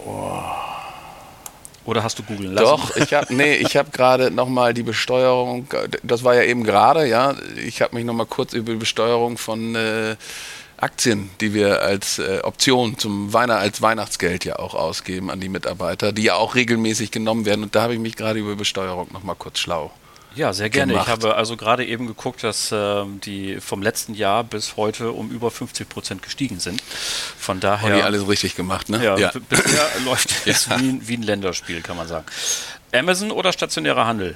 oh. 0.05 0.41
Oder 1.85 2.03
hast 2.03 2.19
du 2.19 2.23
googeln 2.23 2.53
lassen? 2.53 2.65
Doch, 2.65 2.95
ich 2.95 3.13
habe 3.13 3.33
nee, 3.33 3.55
ich 3.55 3.77
gerade 3.91 4.29
nochmal 4.29 4.73
die 4.73 4.83
Besteuerung, 4.83 5.67
das 6.03 6.23
war 6.23 6.35
ja 6.35 6.43
eben 6.43 6.63
gerade, 6.63 7.07
ja, 7.07 7.35
ich 7.65 7.81
habe 7.81 7.95
mich 7.95 8.05
nochmal 8.05 8.27
kurz 8.27 8.53
über 8.53 8.73
die 8.73 8.77
Besteuerung 8.77 9.37
von 9.39 9.75
äh, 9.75 10.15
Aktien, 10.77 11.31
die 11.41 11.53
wir 11.53 11.81
als 11.81 12.19
äh, 12.19 12.41
Option 12.43 12.97
zum 12.97 13.33
Weihnacht, 13.33 13.61
als 13.61 13.81
Weihnachtsgeld 13.81 14.45
ja 14.45 14.59
auch 14.59 14.75
ausgeben 14.75 15.31
an 15.31 15.39
die 15.39 15.49
Mitarbeiter, 15.49 16.11
die 16.11 16.23
ja 16.23 16.35
auch 16.35 16.53
regelmäßig 16.53 17.09
genommen 17.11 17.45
werden. 17.45 17.63
Und 17.63 17.75
da 17.75 17.81
habe 17.81 17.95
ich 17.95 17.99
mich 17.99 18.15
gerade 18.15 18.39
über 18.39 18.55
Besteuerung 18.55 19.07
nochmal 19.11 19.35
kurz 19.35 19.59
schlau 19.59 19.91
ja, 20.35 20.53
sehr 20.53 20.69
gerne. 20.69 20.93
Gemacht. 20.93 21.07
Ich 21.07 21.11
habe 21.11 21.35
also 21.35 21.57
gerade 21.57 21.85
eben 21.85 22.07
geguckt, 22.07 22.43
dass 22.43 22.71
äh, 22.71 23.03
die 23.25 23.59
vom 23.59 23.81
letzten 23.81 24.13
Jahr 24.13 24.43
bis 24.43 24.77
heute 24.77 25.11
um 25.11 25.29
über 25.29 25.51
50 25.51 25.89
Prozent 25.89 26.23
gestiegen 26.23 26.59
sind. 26.59 26.81
Von 26.81 27.59
daher. 27.59 27.89
Haben 27.89 27.97
die 27.97 28.03
alles 28.03 28.27
richtig 28.27 28.55
gemacht, 28.55 28.89
ne? 28.89 29.03
Ja, 29.03 29.17
ja. 29.17 29.31
bisher 29.49 29.87
läuft 30.05 30.29
es 30.45 30.67
ja. 30.67 30.79
wie, 30.79 31.07
wie 31.07 31.17
ein 31.17 31.23
Länderspiel, 31.23 31.81
kann 31.81 31.97
man 31.97 32.07
sagen. 32.07 32.25
Amazon 32.91 33.31
oder 33.31 33.53
stationärer 33.53 34.05
Handel? 34.05 34.35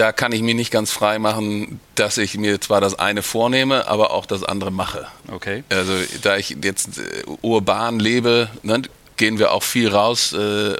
da 0.00 0.12
kann 0.12 0.32
ich 0.32 0.40
mir 0.40 0.54
nicht 0.54 0.70
ganz 0.70 0.92
frei 0.92 1.18
machen, 1.18 1.78
dass 1.94 2.16
ich 2.16 2.36
mir 2.38 2.60
zwar 2.60 2.80
das 2.80 2.98
eine 2.98 3.22
vornehme, 3.22 3.86
aber 3.86 4.12
auch 4.12 4.24
das 4.24 4.42
andere 4.42 4.70
mache. 4.70 5.06
Okay. 5.30 5.62
Also 5.68 5.92
da 6.22 6.36
ich 6.36 6.56
jetzt 6.62 6.98
äh, 6.98 7.24
urban 7.42 8.00
lebe, 8.00 8.48
ne, 8.62 8.82
gehen 9.20 9.38
wir 9.38 9.52
auch 9.52 9.62
viel 9.62 9.90
raus, 9.90 10.32
äh, 10.32 10.74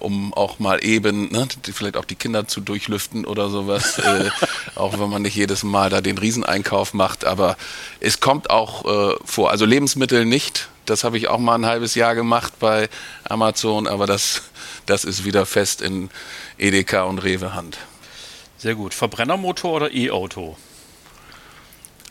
um 0.00 0.32
auch 0.32 0.58
mal 0.58 0.82
eben, 0.82 1.30
ne, 1.30 1.46
vielleicht 1.74 1.98
auch 1.98 2.06
die 2.06 2.14
Kinder 2.14 2.48
zu 2.48 2.62
durchlüften 2.62 3.26
oder 3.26 3.50
sowas, 3.50 3.98
äh, 3.98 4.30
auch 4.76 4.98
wenn 4.98 5.10
man 5.10 5.20
nicht 5.20 5.36
jedes 5.36 5.62
Mal 5.62 5.90
da 5.90 6.00
den 6.00 6.16
Rieseneinkauf 6.16 6.94
macht. 6.94 7.26
Aber 7.26 7.58
es 8.00 8.20
kommt 8.20 8.48
auch 8.48 8.86
äh, 8.86 9.16
vor. 9.26 9.50
Also 9.50 9.66
Lebensmittel 9.66 10.24
nicht. 10.24 10.70
Das 10.86 11.04
habe 11.04 11.18
ich 11.18 11.28
auch 11.28 11.38
mal 11.38 11.56
ein 11.56 11.66
halbes 11.66 11.94
Jahr 11.94 12.14
gemacht 12.14 12.54
bei 12.58 12.88
Amazon, 13.24 13.86
aber 13.86 14.06
das, 14.06 14.40
das 14.86 15.04
ist 15.04 15.26
wieder 15.26 15.44
fest 15.44 15.82
in 15.82 16.08
Edeka 16.56 17.02
und 17.02 17.18
Rewe 17.18 17.54
Hand. 17.54 17.76
Sehr 18.56 18.74
gut. 18.74 18.94
Verbrennermotor 18.94 19.74
oder 19.74 19.92
E-Auto? 19.92 20.56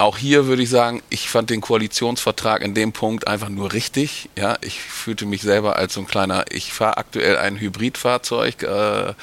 Auch 0.02 0.18
hier 0.18 0.48
würde 0.48 0.64
ich 0.64 0.70
sagen, 0.72 1.04
ich 1.12 1.30
fand 1.30 1.52
den 1.52 1.62
Koalitionsvertrag 1.62 2.64
in 2.64 2.74
dem 2.74 2.92
Punkt 2.92 3.28
einfach 3.28 3.50
nur 3.50 3.72
richtig. 3.72 4.30
Ja, 4.36 4.58
ich 4.62 4.82
fühlte 4.82 5.28
mich 5.28 5.44
selber 5.44 5.76
als 5.76 5.94
so 5.94 6.00
ein 6.00 6.08
kleiner, 6.08 6.46
ich 6.50 6.74
fahre 6.74 6.98
aktuell 6.98 7.38
ein 7.38 7.60
Hybridfahrzeug. 7.60 8.64
Äh, 8.64 9.14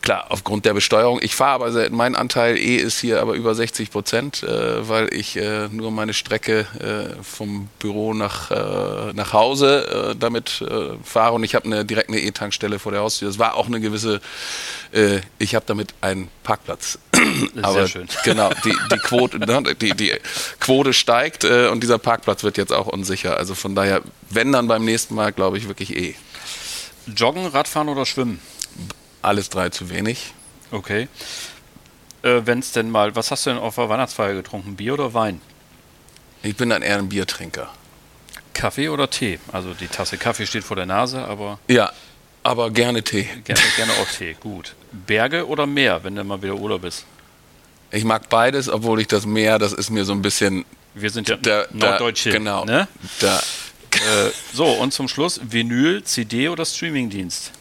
Klar, 0.00 0.26
aufgrund 0.30 0.64
der 0.64 0.74
Besteuerung. 0.74 1.20
Ich 1.22 1.36
fahre 1.36 1.64
aber, 1.64 1.90
mein 1.90 2.16
Anteil 2.16 2.56
E 2.56 2.74
ist 2.74 2.98
hier 2.98 3.20
aber 3.20 3.34
über 3.34 3.54
60 3.54 3.92
Prozent, 3.92 4.42
äh, 4.42 4.88
weil 4.88 5.14
ich 5.14 5.36
äh, 5.36 5.68
nur 5.68 5.92
meine 5.92 6.12
Strecke 6.12 6.66
äh, 6.80 7.22
vom 7.22 7.68
Büro 7.78 8.12
nach, 8.12 8.50
äh, 8.50 9.12
nach 9.12 9.32
Hause 9.32 10.10
äh, 10.10 10.16
damit 10.18 10.60
äh, 10.60 10.96
fahre 11.04 11.34
und 11.34 11.44
ich 11.44 11.54
habe 11.54 11.66
eine 11.66 11.84
direkt 11.84 12.08
eine 12.08 12.18
E-Tankstelle 12.18 12.80
vor 12.80 12.90
der 12.90 13.02
Haustür. 13.02 13.28
Das 13.28 13.38
war 13.38 13.54
auch 13.54 13.66
eine 13.68 13.80
gewisse, 13.80 14.20
ich 15.38 15.54
habe 15.54 15.64
damit 15.66 15.94
einen 16.00 16.28
Parkplatz. 16.42 16.98
Aber 17.62 17.72
Sehr 17.72 17.88
schön. 17.88 18.08
Genau, 18.24 18.50
die, 18.64 18.74
die, 18.90 18.98
Quote, 18.98 19.38
ne, 19.38 19.62
die, 19.80 19.90
die 19.90 20.12
Quote 20.60 20.92
steigt 20.92 21.44
und 21.44 21.82
dieser 21.82 21.98
Parkplatz 21.98 22.42
wird 22.42 22.56
jetzt 22.56 22.72
auch 22.72 22.86
unsicher. 22.86 23.36
Also 23.36 23.54
von 23.54 23.74
daher, 23.74 24.02
wenn 24.30 24.52
dann 24.52 24.68
beim 24.68 24.84
nächsten 24.84 25.14
Mal, 25.14 25.32
glaube 25.32 25.58
ich, 25.58 25.68
wirklich 25.68 25.96
E. 25.96 26.14
Joggen, 27.16 27.46
Radfahren 27.46 27.88
oder 27.88 28.06
Schwimmen? 28.06 28.40
Alles 29.22 29.48
drei 29.50 29.68
zu 29.68 29.90
wenig. 29.90 30.32
Okay. 30.70 31.08
Äh, 32.22 32.42
Wenn 32.44 32.60
es 32.60 32.72
denn 32.72 32.90
mal, 32.90 33.14
was 33.16 33.30
hast 33.30 33.46
du 33.46 33.50
denn 33.50 33.58
auf 33.58 33.74
der 33.74 33.88
Weihnachtsfeier 33.88 34.34
getrunken? 34.34 34.76
Bier 34.76 34.94
oder 34.94 35.14
Wein? 35.14 35.40
Ich 36.42 36.56
bin 36.56 36.70
dann 36.70 36.82
eher 36.82 36.98
ein 36.98 37.08
Biertrinker. 37.08 37.68
Kaffee 38.54 38.88
oder 38.88 39.08
Tee? 39.10 39.38
Also 39.52 39.74
die 39.74 39.88
Tasse 39.88 40.18
Kaffee 40.18 40.46
steht 40.46 40.64
vor 40.64 40.76
der 40.76 40.86
Nase, 40.86 41.24
aber. 41.24 41.58
Ja, 41.68 41.92
aber 42.42 42.70
gerne 42.70 43.02
Tee. 43.02 43.28
Gerne, 43.44 43.62
gerne 43.76 43.92
auch 43.92 44.08
Tee, 44.08 44.36
gut. 44.40 44.74
Berge 44.92 45.46
oder 45.46 45.66
Meer, 45.66 46.02
wenn 46.04 46.14
du 46.16 46.24
mal 46.24 46.42
wieder 46.42 46.56
Urlaub 46.56 46.82
bist? 46.82 47.04
Ich 47.90 48.04
mag 48.04 48.28
beides, 48.28 48.68
obwohl 48.68 49.00
ich 49.00 49.06
das 49.06 49.26
Meer, 49.26 49.58
das 49.58 49.72
ist 49.72 49.90
mir 49.90 50.04
so 50.04 50.12
ein 50.12 50.22
bisschen. 50.22 50.64
Wir 50.94 51.10
sind 51.10 51.28
ja 51.28 51.36
da, 51.36 51.66
Norddeutsch. 51.70 52.24
Genau. 52.24 52.64
Ne? 52.64 52.88
Da. 53.20 53.38
Äh, 53.38 54.30
so, 54.52 54.66
und 54.66 54.92
zum 54.92 55.08
Schluss 55.08 55.40
Vinyl, 55.42 56.02
CD 56.04 56.48
oder 56.48 56.64
Streamingdienst? 56.64 57.52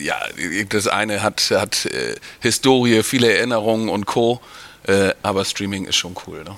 ja, 0.00 0.20
das 0.68 0.88
eine 0.88 1.22
hat, 1.22 1.50
hat 1.50 1.86
äh, 1.86 2.16
Historie, 2.40 3.02
viele 3.02 3.32
Erinnerungen 3.32 3.88
und 3.88 4.06
Co. 4.06 4.40
Äh, 4.86 5.14
aber 5.22 5.44
Streaming 5.44 5.84
ist 5.84 5.96
schon 5.96 6.16
cool. 6.26 6.42
Ne? 6.44 6.56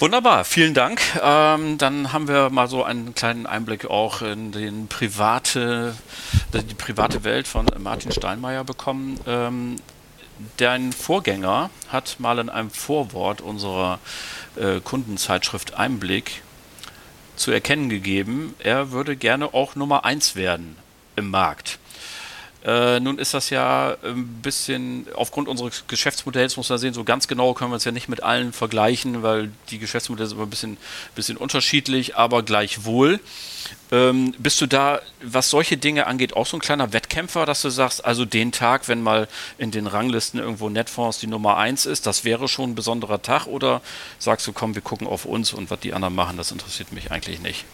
Wunderbar, 0.00 0.44
vielen 0.44 0.74
Dank. 0.74 1.00
Ähm, 1.22 1.78
dann 1.78 2.12
haben 2.12 2.26
wir 2.26 2.50
mal 2.50 2.66
so 2.66 2.82
einen 2.82 3.14
kleinen 3.14 3.46
Einblick 3.46 3.84
auch 3.86 4.22
in 4.22 4.50
den 4.50 4.88
private, 4.88 5.94
die 6.52 6.74
private 6.74 7.22
Welt 7.22 7.46
von 7.46 7.66
Martin 7.78 8.10
Steinmeier 8.10 8.64
bekommen. 8.64 9.20
Ähm, 9.26 9.76
dein 10.56 10.92
Vorgänger 10.92 11.70
hat 11.88 12.16
mal 12.18 12.40
in 12.40 12.50
einem 12.50 12.70
Vorwort 12.70 13.40
unserer 13.40 14.00
äh, 14.56 14.80
Kundenzeitschrift 14.80 15.74
Einblick 15.74 16.42
zu 17.36 17.52
erkennen 17.52 17.88
gegeben, 17.88 18.54
er 18.58 18.90
würde 18.90 19.16
gerne 19.16 19.54
auch 19.54 19.76
Nummer 19.76 20.04
1 20.04 20.36
werden 20.36 20.76
im 21.16 21.30
Markt. 21.30 21.78
Äh, 22.64 22.98
nun 22.98 23.18
ist 23.18 23.34
das 23.34 23.50
ja 23.50 23.94
ein 24.02 24.26
bisschen, 24.40 25.06
aufgrund 25.14 25.48
unseres 25.48 25.84
Geschäftsmodells 25.86 26.56
muss 26.56 26.70
man 26.70 26.78
sehen, 26.78 26.94
so 26.94 27.04
ganz 27.04 27.28
genau 27.28 27.52
können 27.52 27.70
wir 27.70 27.76
es 27.76 27.84
ja 27.84 27.92
nicht 27.92 28.08
mit 28.08 28.22
allen 28.22 28.54
vergleichen, 28.54 29.22
weil 29.22 29.50
die 29.68 29.78
Geschäftsmodelle 29.78 30.26
sind 30.26 30.38
immer 30.38 30.46
ein 30.46 30.50
bisschen, 30.50 30.78
bisschen 31.14 31.36
unterschiedlich, 31.36 32.16
aber 32.16 32.42
gleichwohl. 32.42 33.20
Ähm, 33.92 34.34
bist 34.38 34.62
du 34.62 34.66
da, 34.66 35.00
was 35.22 35.50
solche 35.50 35.76
Dinge 35.76 36.06
angeht, 36.06 36.34
auch 36.34 36.46
so 36.46 36.56
ein 36.56 36.60
kleiner 36.60 36.94
Wettkämpfer, 36.94 37.44
dass 37.44 37.60
du 37.60 37.68
sagst, 37.68 38.02
also 38.02 38.24
den 38.24 38.50
Tag, 38.50 38.88
wenn 38.88 39.02
mal 39.02 39.28
in 39.58 39.70
den 39.70 39.86
Ranglisten 39.86 40.40
irgendwo 40.40 40.70
Netfonds 40.70 41.18
die 41.18 41.26
Nummer 41.26 41.58
1 41.58 41.84
ist, 41.84 42.06
das 42.06 42.24
wäre 42.24 42.48
schon 42.48 42.70
ein 42.70 42.74
besonderer 42.74 43.20
Tag 43.20 43.46
oder 43.46 43.82
sagst 44.18 44.46
du, 44.46 44.52
komm, 44.52 44.74
wir 44.74 44.82
gucken 44.82 45.06
auf 45.06 45.26
uns 45.26 45.52
und 45.52 45.70
was 45.70 45.80
die 45.80 45.92
anderen 45.92 46.14
machen, 46.14 46.38
das 46.38 46.50
interessiert 46.50 46.92
mich 46.92 47.10
eigentlich 47.10 47.40
nicht? 47.40 47.66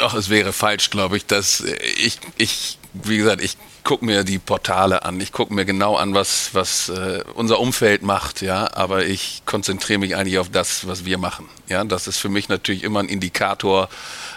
Ach, 0.00 0.14
es 0.14 0.30
wäre 0.30 0.54
falsch, 0.54 0.88
glaube 0.88 1.18
ich, 1.18 1.26
dass 1.26 1.60
ich, 1.60 2.18
ich, 2.38 2.78
wie 2.94 3.16
gesagt, 3.16 3.42
ich 3.42 3.56
gucke 3.84 4.04
mir 4.04 4.22
die 4.22 4.38
Portale 4.38 5.04
an, 5.04 5.20
ich 5.20 5.32
gucke 5.32 5.52
mir 5.52 5.64
genau 5.64 5.96
an, 5.96 6.14
was, 6.14 6.54
was 6.54 6.88
äh, 6.88 7.24
unser 7.34 7.58
Umfeld 7.58 8.02
macht, 8.02 8.42
ja, 8.42 8.72
aber 8.74 9.06
ich 9.06 9.42
konzentriere 9.46 9.98
mich 9.98 10.14
eigentlich 10.14 10.38
auf 10.38 10.50
das, 10.50 10.86
was 10.86 11.04
wir 11.04 11.18
machen. 11.18 11.48
Ja, 11.68 11.82
das 11.84 12.06
ist 12.06 12.18
für 12.18 12.28
mich 12.28 12.48
natürlich 12.48 12.84
immer 12.84 13.00
ein 13.00 13.08
Indikator 13.08 13.88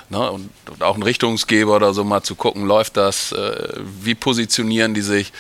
ne, 0.10 0.32
und, 0.32 0.50
und 0.70 0.84
auch 0.84 0.96
ein 0.96 1.04
Richtungsgeber 1.04 1.76
oder 1.76 1.94
so 1.94 2.04
mal 2.04 2.24
zu 2.24 2.36
gucken, 2.36 2.66
läuft 2.66 2.98
das, 2.98 3.34
äh, 3.34 3.74
wie 4.02 4.16
positionieren 4.16 4.94
die 4.94 5.02
sich. 5.02 5.34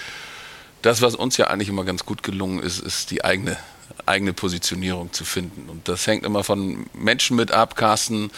Das, 0.81 1.01
was 1.01 1.15
uns 1.15 1.37
ja 1.37 1.47
eigentlich 1.47 1.69
immer 1.69 1.83
ganz 1.83 2.05
gut 2.05 2.21
gelungen 2.21 2.59
ist, 2.59 2.79
ist 2.79 3.09
die 3.11 3.23
eigene 3.23 3.57
eigene 4.05 4.33
Positionierung 4.33 5.11
zu 5.13 5.25
finden. 5.25 5.69
Und 5.69 5.87
das 5.87 6.05
hängt 6.07 6.25
immer 6.25 6.43
von 6.43 6.85
Menschen 6.93 7.35
mit 7.35 7.51
ab. 7.51 7.75
Carsten 7.75 8.31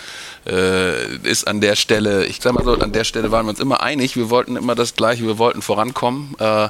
äh, 0.46 1.16
ist 1.18 1.48
an 1.48 1.62
der 1.62 1.76
Stelle, 1.76 2.26
ich 2.26 2.40
sag 2.42 2.54
mal 2.54 2.64
so, 2.64 2.74
an 2.74 2.92
der 2.92 3.04
Stelle 3.04 3.32
waren 3.32 3.46
wir 3.46 3.50
uns 3.50 3.60
immer 3.60 3.82
einig. 3.82 4.16
Wir 4.16 4.30
wollten 4.30 4.56
immer 4.56 4.76
das 4.76 4.96
Gleiche, 4.96 5.24
wir 5.24 5.38
wollten 5.38 5.62
vorankommen. 5.62 6.36
Äh, 6.40 6.70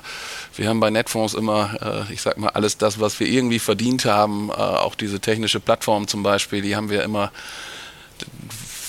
wir 0.56 0.70
haben 0.70 0.80
bei 0.80 0.90
Netfonds 0.90 1.34
immer, 1.34 2.06
äh, 2.10 2.14
ich 2.14 2.22
sag 2.22 2.38
mal, 2.38 2.50
alles 2.50 2.78
das, 2.78 3.00
was 3.00 3.20
wir 3.20 3.28
irgendwie 3.28 3.60
verdient 3.60 4.06
haben, 4.06 4.50
äh, 4.50 4.54
auch 4.54 4.96
diese 4.96 5.20
technische 5.20 5.60
Plattform 5.60 6.08
zum 6.08 6.24
Beispiel, 6.24 6.62
die 6.62 6.76
haben 6.76 6.90
wir 6.90 7.04
immer 7.04 7.32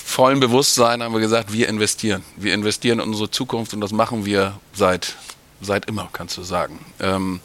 vollen 0.09 0.41
Bewusstsein 0.41 1.03
haben 1.03 1.13
wir 1.13 1.21
gesagt, 1.21 1.53
wir 1.53 1.69
investieren. 1.69 2.25
Wir 2.37 2.55
investieren 2.55 2.99
in 2.99 3.09
unsere 3.09 3.31
Zukunft 3.31 3.75
und 3.75 3.83
das 3.83 3.93
machen 3.93 4.25
wir 4.25 4.59
seit, 4.73 5.17
seit 5.61 5.85
immer, 5.85 6.09
kannst 6.13 6.39
du 6.39 6.43
sagen. 6.43 6.79
Ähm, 6.99 7.41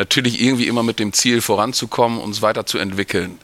natürlich 0.00 0.40
irgendwie 0.40 0.66
immer 0.66 0.82
mit 0.82 0.98
dem 0.98 1.12
Ziel 1.12 1.42
voranzukommen, 1.42 2.18
uns 2.18 2.40
weiterzuentwickeln. 2.40 3.38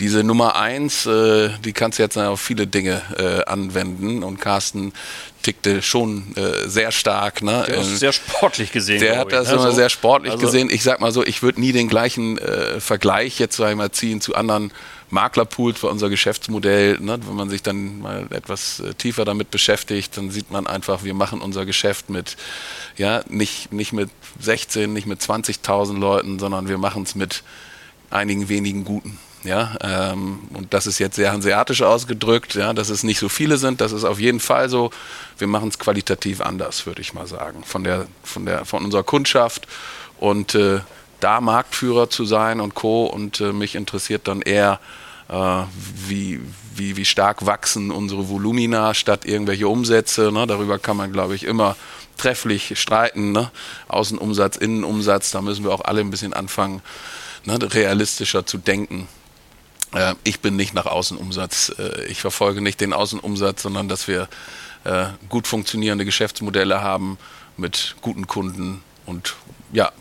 Diese 0.00 0.24
Nummer 0.24 0.56
eins, 0.56 1.06
äh, 1.06 1.50
die 1.64 1.72
kannst 1.72 1.98
du 1.98 2.02
jetzt 2.02 2.18
auf 2.18 2.40
viele 2.40 2.66
Dinge 2.66 3.02
äh, 3.16 3.48
anwenden 3.48 4.24
und 4.24 4.40
Carsten 4.40 4.92
tickte 5.42 5.80
schon 5.80 6.34
äh, 6.34 6.68
sehr 6.68 6.90
stark. 6.90 7.42
Ne? 7.42 7.64
Der 7.68 7.76
ist 7.76 7.88
ähm, 7.88 7.96
sehr 7.96 8.12
sportlich 8.12 8.72
gesehen. 8.72 9.00
Der 9.00 9.18
hat 9.18 9.30
das 9.30 9.48
ne? 9.48 9.54
immer 9.54 9.70
so. 9.70 9.76
sehr 9.76 9.90
sportlich 9.90 10.32
also 10.32 10.44
gesehen. 10.44 10.70
Ich 10.70 10.82
sag 10.82 11.00
mal 11.00 11.12
so, 11.12 11.24
ich 11.24 11.42
würde 11.42 11.60
nie 11.60 11.72
den 11.72 11.88
gleichen 11.88 12.38
äh, 12.38 12.80
Vergleich 12.80 13.38
jetzt 13.38 13.56
sag 13.56 13.70
ich 13.70 13.76
mal 13.76 13.92
ziehen 13.92 14.20
zu 14.20 14.34
anderen 14.34 14.72
Maklerpools 15.12 15.78
für 15.78 15.88
unser 15.88 16.08
Geschäftsmodell. 16.08 16.98
Ne? 16.98 17.18
Wenn 17.26 17.36
man 17.36 17.50
sich 17.50 17.62
dann 17.62 18.00
mal 18.00 18.26
etwas 18.30 18.80
äh, 18.80 18.94
tiefer 18.94 19.24
damit 19.24 19.50
beschäftigt, 19.50 20.16
dann 20.16 20.30
sieht 20.30 20.50
man 20.50 20.66
einfach, 20.66 21.04
wir 21.04 21.14
machen 21.14 21.40
unser 21.40 21.66
Geschäft 21.66 22.08
mit, 22.10 22.36
ja, 22.96 23.22
nicht, 23.28 23.72
nicht 23.72 23.92
mit 23.92 24.10
16, 24.40 24.92
nicht 24.92 25.06
mit 25.06 25.20
20.000 25.20 25.98
Leuten, 25.98 26.38
sondern 26.38 26.68
wir 26.68 26.78
machen 26.78 27.02
es 27.02 27.14
mit 27.14 27.42
einigen 28.10 28.48
wenigen 28.48 28.84
Guten. 28.84 29.18
Ja, 29.44 29.74
ähm, 29.82 30.38
und 30.54 30.72
das 30.72 30.86
ist 30.86 31.00
jetzt 31.00 31.16
sehr 31.16 31.32
hanseatisch 31.32 31.82
ausgedrückt, 31.82 32.54
ja, 32.54 32.72
dass 32.72 32.90
es 32.90 33.02
nicht 33.02 33.18
so 33.18 33.28
viele 33.28 33.56
sind, 33.56 33.80
das 33.80 33.90
ist 33.90 34.04
auf 34.04 34.20
jeden 34.20 34.38
Fall 34.38 34.68
so. 34.68 34.92
Wir 35.36 35.48
machen 35.48 35.68
es 35.68 35.80
qualitativ 35.80 36.40
anders, 36.40 36.86
würde 36.86 37.00
ich 37.00 37.12
mal 37.12 37.26
sagen, 37.26 37.64
von 37.64 37.82
der, 37.82 38.06
von 38.22 38.46
der, 38.46 38.64
von 38.64 38.84
unserer 38.84 39.02
Kundschaft 39.02 39.66
und 40.20 40.54
äh, 40.54 40.78
da 41.22 41.40
Marktführer 41.40 42.10
zu 42.10 42.24
sein 42.24 42.60
und 42.60 42.74
Co. 42.74 43.06
Und 43.06 43.40
äh, 43.40 43.52
mich 43.52 43.74
interessiert 43.74 44.28
dann 44.28 44.42
eher, 44.42 44.80
wie, 45.32 46.40
wie, 46.74 46.96
wie 46.96 47.04
stark 47.04 47.46
wachsen 47.46 47.90
unsere 47.90 48.28
Volumina 48.28 48.94
statt 48.94 49.24
irgendwelche 49.24 49.68
Umsätze. 49.68 50.30
Ne? 50.32 50.46
Darüber 50.46 50.78
kann 50.78 50.96
man, 50.96 51.12
glaube 51.12 51.34
ich, 51.34 51.44
immer 51.44 51.76
trefflich 52.16 52.78
streiten. 52.78 53.32
Ne? 53.32 53.50
Außenumsatz, 53.88 54.56
Innenumsatz, 54.56 55.30
da 55.30 55.40
müssen 55.40 55.64
wir 55.64 55.72
auch 55.72 55.84
alle 55.84 56.00
ein 56.00 56.10
bisschen 56.10 56.32
anfangen, 56.32 56.82
ne? 57.44 57.58
realistischer 57.62 58.46
zu 58.46 58.58
denken. 58.58 59.08
Äh, 59.92 60.14
ich 60.24 60.40
bin 60.40 60.56
nicht 60.56 60.74
nach 60.74 60.86
Außenumsatz. 60.86 61.74
Äh, 61.78 62.04
ich 62.06 62.20
verfolge 62.20 62.60
nicht 62.60 62.80
den 62.80 62.92
Außenumsatz, 62.92 63.62
sondern 63.62 63.88
dass 63.88 64.08
wir 64.08 64.28
äh, 64.84 65.06
gut 65.28 65.46
funktionierende 65.46 66.04
Geschäftsmodelle 66.04 66.82
haben 66.82 67.18
mit 67.56 67.96
guten 68.00 68.26
Kunden 68.26 68.82
und 69.06 69.34
ja, 69.72 69.92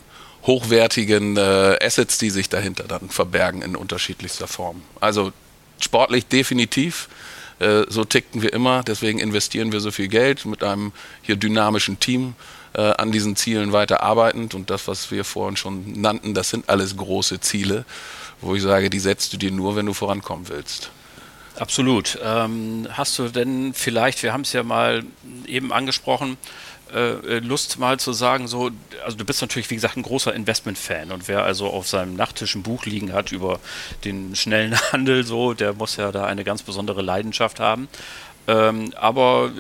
hochwertigen 0.44 1.38
äh, 1.38 1.78
Assets, 1.82 2.18
die 2.18 2.30
sich 2.30 2.50
dahinter 2.50 2.86
dann 2.86 3.10
verbergen 3.10 3.62
in 3.62 3.76
unterschiedlichster 3.76 4.48
Form. 4.48 4.82
Also 5.00 5.32
sportlich 5.80 6.26
definitiv. 6.28 7.10
Äh, 7.60 7.84
so 7.90 8.06
tickten 8.06 8.42
wir 8.42 8.54
immer, 8.54 8.84
deswegen 8.84 9.20
investieren 9.20 9.72
wir 9.72 9.80
so 9.82 9.92
viel 9.92 10.08
Geld 10.08 10.46
mit 10.46 10.64
einem 10.64 10.92
hier 11.22 11.36
dynamischen 11.36 12.00
Team 12.00 12.34
äh, 12.74 12.82
an 12.82 13.12
diesen 13.12 13.36
Zielen 13.36 13.72
weiter 13.72 14.02
arbeitend. 14.02 14.56
Und 14.56 14.70
das, 14.70 14.88
was 14.88 15.12
wir 15.12 15.24
vorhin 15.24 15.58
schon 15.58 16.02
nannten, 16.02 16.34
das 16.34 16.50
sind 16.50 16.70
alles 16.70 16.98
große 16.98 17.40
Ziele, 17.40 17.86
wo 18.42 18.56
ich 18.56 18.64
sage, 18.64 18.90
die 18.90 19.00
setzt 19.00 19.34
du 19.34 19.38
dir 19.38 19.52
nur, 19.52 19.76
wenn 19.76 19.86
du 19.86 19.94
vorankommen 19.94 20.50
willst. 20.50 20.90
Absolut. 21.60 22.18
Ähm, 22.24 22.88
hast 22.92 23.20
du 23.20 23.28
denn 23.28 23.74
vielleicht, 23.76 24.24
wir 24.24 24.34
haben 24.34 24.42
es 24.42 24.54
ja 24.54 24.64
mal 24.64 25.04
eben 25.46 25.72
angesprochen, 25.72 26.38
äh, 26.94 27.40
Lust 27.40 27.80
mal 27.80 28.00
zu 28.00 28.14
sagen, 28.14 28.48
so, 28.48 28.72
also 29.04 29.18
du 29.18 29.26
bist 29.26 29.42
natürlich, 29.42 29.70
wie 29.70 29.76
gesagt, 29.76 29.98
ein 29.98 30.04
großer 30.04 30.34
Investment-Fan 30.34 31.12
und 31.12 31.28
wer 31.28 31.44
also 31.44 31.68
auf 31.68 31.88
seinem 31.88 32.16
Nachttisch 32.16 32.56
ein 32.56 32.64
Buch 32.64 32.86
liegen 32.86 33.14
hat 33.14 33.32
über 33.32 33.60
den 34.04 34.36
schnellen 34.36 34.80
Handel, 34.92 35.26
so, 35.26 35.54
der 35.54 35.74
muss 35.74 35.96
ja 35.96 36.12
da 36.12 36.26
eine 36.26 36.44
ganz 36.44 36.64
besondere 36.64 37.02
Leidenschaft 37.02 37.60
haben. 37.60 37.88
Ähm, 38.48 38.94
aber 38.96 39.52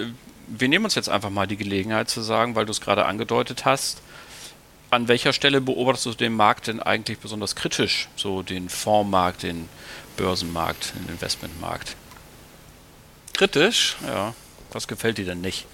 wir 0.47 0.67
nehmen 0.67 0.85
uns 0.85 0.95
jetzt 0.95 1.09
einfach 1.09 1.29
mal 1.29 1.47
die 1.47 1.57
Gelegenheit 1.57 2.09
zu 2.09 2.21
sagen, 2.21 2.55
weil 2.55 2.65
du 2.65 2.71
es 2.71 2.81
gerade 2.81 3.05
angedeutet 3.05 3.65
hast, 3.65 4.01
an 4.89 5.07
welcher 5.07 5.31
Stelle 5.31 5.61
beobachtest 5.61 6.05
du 6.05 6.13
den 6.13 6.35
Markt 6.35 6.67
denn 6.67 6.81
eigentlich 6.81 7.17
besonders 7.19 7.55
kritisch? 7.55 8.09
So 8.17 8.43
den 8.43 8.67
Fondsmarkt, 8.67 9.43
den 9.43 9.69
Börsenmarkt, 10.17 10.93
den 10.95 11.07
Investmentmarkt? 11.13 11.95
Kritisch? 13.33 13.95
Ja. 14.05 14.33
Was 14.73 14.87
gefällt 14.87 15.17
dir 15.17 15.25
denn 15.25 15.41
nicht? 15.41 15.65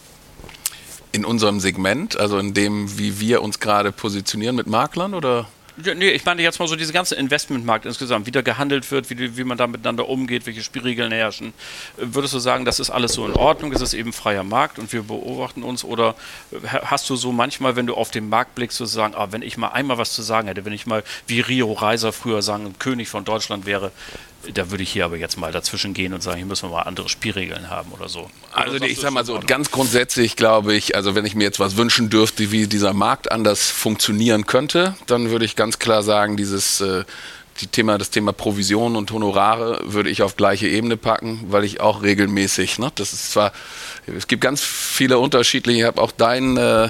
In 1.11 1.25
unserem 1.25 1.59
Segment, 1.59 2.19
also 2.19 2.37
in 2.37 2.53
dem, 2.53 2.97
wie 2.97 3.19
wir 3.19 3.41
uns 3.41 3.59
gerade 3.59 3.91
positionieren 3.91 4.55
mit 4.55 4.67
Maklern 4.67 5.13
oder? 5.13 5.47
Nee, 5.77 6.09
ich 6.09 6.25
meine 6.25 6.41
jetzt 6.41 6.59
mal 6.59 6.67
so 6.67 6.75
diese 6.75 6.91
ganze 6.91 7.13
Investmentmarkt 7.13 7.85
insgesamt, 7.85 8.25
wie 8.25 8.31
da 8.31 8.41
gehandelt 8.41 8.89
wird, 8.89 9.11
wie, 9.11 9.37
wie 9.37 9.43
man 9.43 9.59
da 9.59 9.67
miteinander 9.67 10.09
umgeht, 10.09 10.47
welche 10.47 10.63
Spielregeln 10.63 11.11
herrschen. 11.11 11.53
Würdest 11.97 12.33
du 12.33 12.39
sagen, 12.39 12.65
das 12.65 12.79
ist 12.79 12.89
alles 12.89 13.13
so 13.13 13.27
in 13.27 13.33
Ordnung, 13.33 13.71
ist 13.71 13.81
es 13.81 13.93
eben 13.93 14.11
freier 14.11 14.43
Markt 14.43 14.79
und 14.79 14.91
wir 14.91 15.03
beobachten 15.03 15.61
uns? 15.61 15.83
Oder 15.83 16.15
hast 16.81 17.07
du 17.11 17.15
so 17.15 17.31
manchmal, 17.31 17.75
wenn 17.75 17.85
du 17.85 17.93
auf 17.93 18.09
den 18.09 18.27
Markt 18.27 18.55
blickst, 18.55 18.79
sozusagen, 18.79 19.13
ah, 19.13 19.27
wenn 19.31 19.43
ich 19.43 19.57
mal 19.57 19.67
einmal 19.67 19.99
was 19.99 20.13
zu 20.13 20.23
sagen 20.23 20.47
hätte, 20.47 20.65
wenn 20.65 20.73
ich 20.73 20.87
mal 20.87 21.03
wie 21.27 21.41
Rio 21.41 21.71
Reiser 21.73 22.11
früher 22.11 22.41
sagen, 22.41 22.73
König 22.79 23.07
von 23.07 23.23
Deutschland 23.23 23.67
wäre, 23.67 23.91
da 24.53 24.71
würde 24.71 24.83
ich 24.83 24.91
hier 24.91 25.05
aber 25.05 25.17
jetzt 25.17 25.37
mal 25.37 25.51
dazwischen 25.51 25.93
gehen 25.93 26.13
und 26.13 26.23
sagen, 26.23 26.37
hier 26.37 26.45
müssen 26.45 26.69
wir 26.69 26.75
mal 26.75 26.83
andere 26.83 27.09
Spielregeln 27.09 27.69
haben 27.69 27.91
oder 27.91 28.07
so. 28.07 28.29
Also 28.53 28.75
oder 28.75 28.85
ich 28.85 28.99
sag 28.99 29.11
mal 29.11 29.25
so, 29.25 29.39
ganz 29.45 29.71
grundsätzlich 29.71 30.35
glaube 30.35 30.73
ich, 30.73 30.95
also 30.95 31.15
wenn 31.15 31.25
ich 31.25 31.35
mir 31.35 31.43
jetzt 31.43 31.59
was 31.59 31.77
wünschen 31.77 32.09
dürfte, 32.09 32.51
wie 32.51 32.67
dieser 32.67 32.93
Markt 32.93 33.31
anders 33.31 33.69
funktionieren 33.69 34.45
könnte, 34.45 34.95
dann 35.07 35.29
würde 35.29 35.45
ich 35.45 35.55
ganz 35.55 35.79
klar 35.79 36.03
sagen, 36.03 36.37
dieses 36.37 36.81
äh, 36.81 37.03
die 37.61 37.67
Thema, 37.67 37.97
das 37.97 38.11
Thema 38.11 38.33
Provision 38.33 38.95
und 38.95 39.11
Honorare 39.11 39.81
würde 39.83 40.11
ich 40.11 40.21
auf 40.21 40.35
gleiche 40.35 40.67
Ebene 40.67 40.95
packen, 40.95 41.45
weil 41.49 41.63
ich 41.63 41.81
auch 41.81 42.03
regelmäßig, 42.03 42.77
ne, 42.77 42.91
das 42.95 43.13
ist 43.13 43.31
zwar 43.31 43.51
es 44.15 44.27
gibt 44.27 44.41
ganz 44.41 44.61
viele 44.61 45.19
unterschiedliche. 45.19 45.79
Ich 45.79 45.85
habe 45.85 46.01
auch 46.01 46.11
dein, 46.11 46.57
äh, 46.57 46.89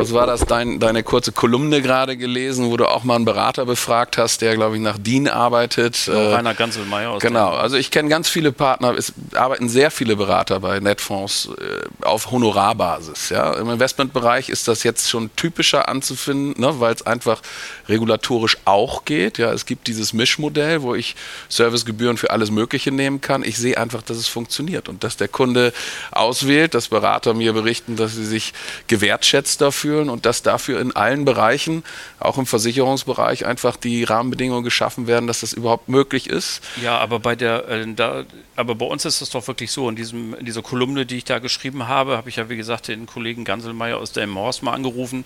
was 0.00 0.14
war 0.14 0.26
das, 0.26 0.46
dein, 0.46 0.80
deine 0.80 1.02
kurze 1.02 1.32
Kolumne 1.32 1.82
gerade 1.82 2.16
gelesen, 2.16 2.70
wo 2.70 2.76
du 2.76 2.86
auch 2.86 3.04
mal 3.04 3.16
einen 3.16 3.24
Berater 3.24 3.66
befragt 3.66 4.16
hast, 4.16 4.40
der, 4.40 4.54
glaube 4.54 4.76
ich, 4.76 4.82
nach 4.82 4.96
DIN 4.98 5.28
arbeitet. 5.28 6.08
Äh, 6.08 6.12
Rainer 6.12 6.54
Ganselmeier 6.54 7.10
aus 7.10 7.22
Genau, 7.22 7.50
also 7.50 7.76
ich 7.76 7.90
kenne 7.90 8.08
ganz 8.08 8.28
viele 8.28 8.50
Partner, 8.50 8.94
es 8.96 9.12
arbeiten 9.34 9.68
sehr 9.68 9.90
viele 9.90 10.16
Berater 10.16 10.60
bei 10.60 10.80
Netfonds 10.80 11.50
äh, 11.58 12.04
auf 12.04 12.30
Honorarbasis. 12.30 13.28
Ja. 13.28 13.52
Im 13.54 13.68
Investmentbereich 13.68 14.48
ist 14.48 14.68
das 14.68 14.84
jetzt 14.84 15.10
schon 15.10 15.30
typischer 15.36 15.88
anzufinden, 15.88 16.60
ne, 16.60 16.80
weil 16.80 16.94
es 16.94 17.02
einfach 17.06 17.42
regulatorisch 17.88 18.56
auch 18.64 19.04
geht. 19.04 19.38
Ja. 19.38 19.52
Es 19.52 19.66
gibt 19.66 19.86
dieses 19.86 20.12
Mischmodell, 20.12 20.82
wo 20.82 20.94
ich 20.94 21.14
Servicegebühren 21.48 22.16
für 22.16 22.30
alles 22.30 22.50
Mögliche 22.50 22.90
nehmen 22.90 23.20
kann. 23.20 23.42
Ich 23.44 23.58
sehe 23.58 23.76
einfach, 23.76 24.02
dass 24.02 24.16
es 24.16 24.28
funktioniert 24.28 24.88
und 24.88 25.04
dass 25.04 25.16
der 25.16 25.28
Kunde 25.28 25.72
auswählt, 26.10 26.74
dass 26.74 26.88
Berater 26.88 27.34
mir 27.34 27.52
berichten, 27.52 27.96
dass 27.96 28.14
sie 28.14 28.24
sich 28.24 28.54
gewertschätzter 28.86 29.72
fühlen 29.90 30.08
und 30.08 30.24
dass 30.24 30.42
dafür 30.42 30.80
in 30.80 30.94
allen 30.94 31.24
Bereichen, 31.24 31.82
auch 32.20 32.38
im 32.38 32.46
Versicherungsbereich, 32.46 33.44
einfach 33.44 33.76
die 33.76 34.04
Rahmenbedingungen 34.04 34.62
geschaffen 34.62 35.06
werden, 35.06 35.26
dass 35.26 35.40
das 35.40 35.52
überhaupt 35.52 35.88
möglich 35.88 36.28
ist. 36.28 36.62
Ja, 36.82 36.98
aber 36.98 37.18
bei 37.18 37.34
der, 37.34 37.68
äh, 37.68 37.86
da, 37.94 38.24
aber 38.56 38.74
bei 38.76 38.86
uns 38.86 39.04
ist 39.04 39.20
es 39.20 39.30
doch 39.30 39.46
wirklich 39.48 39.72
so. 39.72 39.88
In, 39.88 39.96
diesem, 39.96 40.34
in 40.34 40.46
dieser 40.46 40.62
Kolumne, 40.62 41.06
die 41.06 41.16
ich 41.16 41.24
da 41.24 41.40
geschrieben 41.40 41.88
habe, 41.88 42.16
habe 42.16 42.28
ich 42.28 42.36
ja, 42.36 42.48
wie 42.48 42.56
gesagt, 42.56 42.88
den 42.88 43.06
Kollegen 43.06 43.44
Ganselmeier 43.44 43.98
aus 43.98 44.12
der 44.12 44.32
Horst 44.32 44.62
mal 44.62 44.72
angerufen 44.72 45.24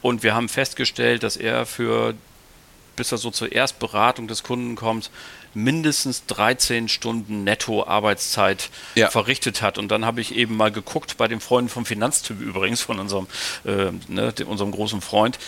und 0.00 0.22
wir 0.22 0.34
haben 0.34 0.48
festgestellt, 0.48 1.22
dass 1.22 1.36
er 1.36 1.66
für 1.66 2.14
bis 2.96 3.12
er 3.12 3.18
so 3.18 3.30
zur 3.30 3.52
Erstberatung 3.52 4.26
des 4.26 4.42
Kunden 4.42 4.74
kommt, 4.74 5.10
mindestens 5.54 6.26
13 6.26 6.88
Stunden 6.88 7.44
netto 7.44 7.84
Arbeitszeit 7.86 8.70
ja. 8.94 9.10
verrichtet 9.10 9.62
hat. 9.62 9.78
Und 9.78 9.88
dann 9.88 10.04
habe 10.04 10.20
ich 10.20 10.34
eben 10.34 10.56
mal 10.56 10.70
geguckt 10.70 11.16
bei 11.16 11.28
den 11.28 11.40
Freunden 11.40 11.68
vom 11.68 11.84
Finanztyp 11.84 12.40
übrigens, 12.40 12.80
von 12.80 12.98
unserem, 12.98 13.26
äh, 13.64 13.90
ne, 14.08 14.34
unserem 14.46 14.72
großen 14.72 15.00
Freund. 15.00 15.38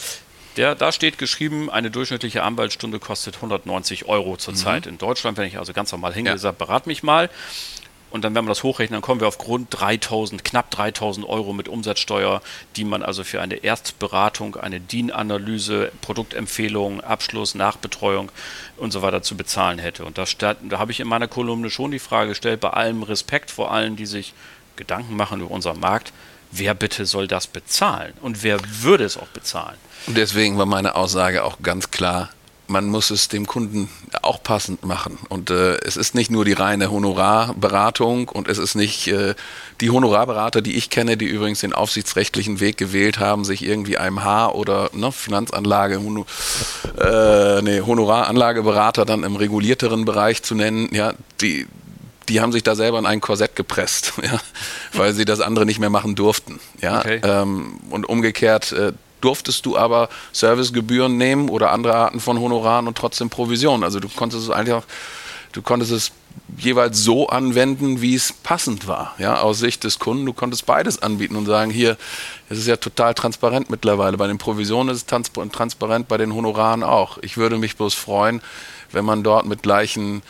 Der, 0.56 0.74
da 0.74 0.90
steht 0.90 1.16
geschrieben, 1.16 1.70
eine 1.70 1.90
durchschnittliche 1.90 2.42
Anwaltsstunde 2.42 2.98
kostet 2.98 3.36
190 3.36 4.06
Euro 4.06 4.36
zurzeit 4.36 4.86
mhm. 4.86 4.92
in 4.92 4.98
Deutschland. 4.98 5.38
Wenn 5.38 5.46
ich 5.46 5.58
also 5.58 5.72
ganz 5.72 5.92
normal 5.92 6.12
hingehe, 6.12 6.36
ja. 6.36 6.52
berat 6.52 6.86
mich 6.86 7.02
mal. 7.02 7.30
Und 8.10 8.24
dann, 8.24 8.34
wenn 8.34 8.44
wir 8.44 8.48
das 8.48 8.62
hochrechnen, 8.62 8.96
dann 8.96 9.02
kommen 9.02 9.20
wir 9.20 9.28
auf 9.28 9.38
Grund 9.38 9.68
3000, 9.70 10.44
knapp 10.44 10.70
3000 10.70 11.28
Euro 11.28 11.52
mit 11.52 11.68
Umsatzsteuer, 11.68 12.42
die 12.76 12.84
man 12.84 13.02
also 13.02 13.24
für 13.24 13.40
eine 13.40 13.56
Erstberatung, 13.56 14.56
eine 14.56 14.80
DIN-Analyse, 14.80 15.92
Produktempfehlung, 16.00 17.00
Abschluss, 17.00 17.54
Nachbetreuung 17.54 18.32
und 18.76 18.90
so 18.92 19.02
weiter 19.02 19.22
zu 19.22 19.36
bezahlen 19.36 19.78
hätte. 19.78 20.04
Und 20.04 20.18
da, 20.18 20.24
da 20.38 20.78
habe 20.78 20.92
ich 20.92 21.00
in 21.00 21.08
meiner 21.08 21.28
Kolumne 21.28 21.70
schon 21.70 21.92
die 21.92 21.98
Frage 21.98 22.30
gestellt, 22.30 22.60
bei 22.60 22.70
allem 22.70 23.02
Respekt 23.02 23.50
vor 23.50 23.70
allen, 23.70 23.96
die 23.96 24.06
sich 24.06 24.34
Gedanken 24.76 25.14
machen 25.14 25.40
über 25.40 25.50
unseren 25.50 25.78
Markt, 25.78 26.12
wer 26.50 26.74
bitte 26.74 27.06
soll 27.06 27.28
das 27.28 27.46
bezahlen? 27.46 28.14
Und 28.20 28.42
wer 28.42 28.58
würde 28.82 29.04
es 29.04 29.16
auch 29.16 29.28
bezahlen? 29.28 29.76
Und 30.06 30.16
deswegen 30.16 30.58
war 30.58 30.66
meine 30.66 30.96
Aussage 30.96 31.44
auch 31.44 31.58
ganz 31.62 31.90
klar, 31.90 32.30
man 32.70 32.86
muss 32.86 33.10
es 33.10 33.28
dem 33.28 33.46
Kunden 33.46 33.90
auch 34.22 34.42
passend 34.42 34.84
machen. 34.84 35.18
Und 35.28 35.50
äh, 35.50 35.76
es 35.78 35.96
ist 35.96 36.14
nicht 36.14 36.30
nur 36.30 36.44
die 36.44 36.52
reine 36.52 36.90
Honorarberatung 36.90 38.28
und 38.28 38.48
es 38.48 38.58
ist 38.58 38.76
nicht 38.76 39.08
äh, 39.08 39.34
die 39.80 39.90
Honorarberater, 39.90 40.62
die 40.62 40.76
ich 40.76 40.88
kenne, 40.88 41.16
die 41.16 41.26
übrigens 41.26 41.60
den 41.60 41.72
aufsichtsrechtlichen 41.72 42.60
Weg 42.60 42.76
gewählt 42.76 43.18
haben, 43.18 43.44
sich 43.44 43.64
irgendwie 43.64 43.98
AMH 43.98 44.52
oder 44.52 44.88
ne, 44.92 45.10
Finanzanlage, 45.10 46.00
Hono, 46.00 46.26
äh, 46.98 47.60
nee, 47.62 47.80
Honoraranlageberater 47.80 49.04
dann 49.04 49.24
im 49.24 49.34
regulierteren 49.36 50.04
Bereich 50.04 50.42
zu 50.42 50.54
nennen, 50.54 50.88
ja, 50.92 51.12
die, 51.40 51.66
die 52.28 52.40
haben 52.40 52.52
sich 52.52 52.62
da 52.62 52.76
selber 52.76 53.00
in 53.00 53.06
ein 53.06 53.20
Korsett 53.20 53.56
gepresst, 53.56 54.12
ja, 54.22 54.40
weil 54.92 55.12
sie 55.12 55.24
das 55.24 55.40
andere 55.40 55.66
nicht 55.66 55.80
mehr 55.80 55.90
machen 55.90 56.14
durften. 56.14 56.60
Ja, 56.80 57.00
okay. 57.00 57.20
ähm, 57.24 57.80
und 57.90 58.08
umgekehrt, 58.08 58.70
äh, 58.70 58.92
durftest 59.20 59.66
du 59.66 59.76
aber 59.76 60.08
Servicegebühren 60.32 61.16
nehmen 61.16 61.48
oder 61.48 61.72
andere 61.72 61.94
Arten 61.94 62.20
von 62.20 62.40
Honoraren 62.40 62.86
und 62.86 62.96
trotzdem 62.96 63.30
Provision. 63.30 63.84
Also 63.84 64.00
du 64.00 64.08
konntest 64.08 64.44
es 64.44 64.50
auch, 64.50 64.82
du 65.52 65.62
konntest 65.62 65.92
es 65.92 66.12
jeweils 66.56 67.02
so 67.02 67.28
anwenden, 67.28 68.00
wie 68.00 68.14
es 68.14 68.32
passend 68.32 68.86
war, 68.86 69.14
ja, 69.18 69.40
aus 69.40 69.58
Sicht 69.58 69.84
des 69.84 69.98
Kunden. 69.98 70.26
Du 70.26 70.32
konntest 70.32 70.66
beides 70.66 71.00
anbieten 71.02 71.36
und 71.36 71.46
sagen, 71.46 71.70
hier, 71.70 71.96
es 72.48 72.58
ist 72.58 72.66
ja 72.66 72.76
total 72.76 73.14
transparent 73.14 73.70
mittlerweile. 73.70 74.16
Bei 74.16 74.26
den 74.26 74.38
Provisionen 74.38 74.94
ist 74.94 75.10
es 75.12 75.50
transparent, 75.52 76.08
bei 76.08 76.18
den 76.18 76.34
Honoraren 76.34 76.82
auch. 76.82 77.18
Ich 77.22 77.36
würde 77.36 77.58
mich 77.58 77.76
bloß 77.76 77.94
freuen, 77.94 78.42
wenn 78.92 79.04
man 79.04 79.22
dort 79.22 79.46
mit 79.46 79.62
gleichen 79.62 80.22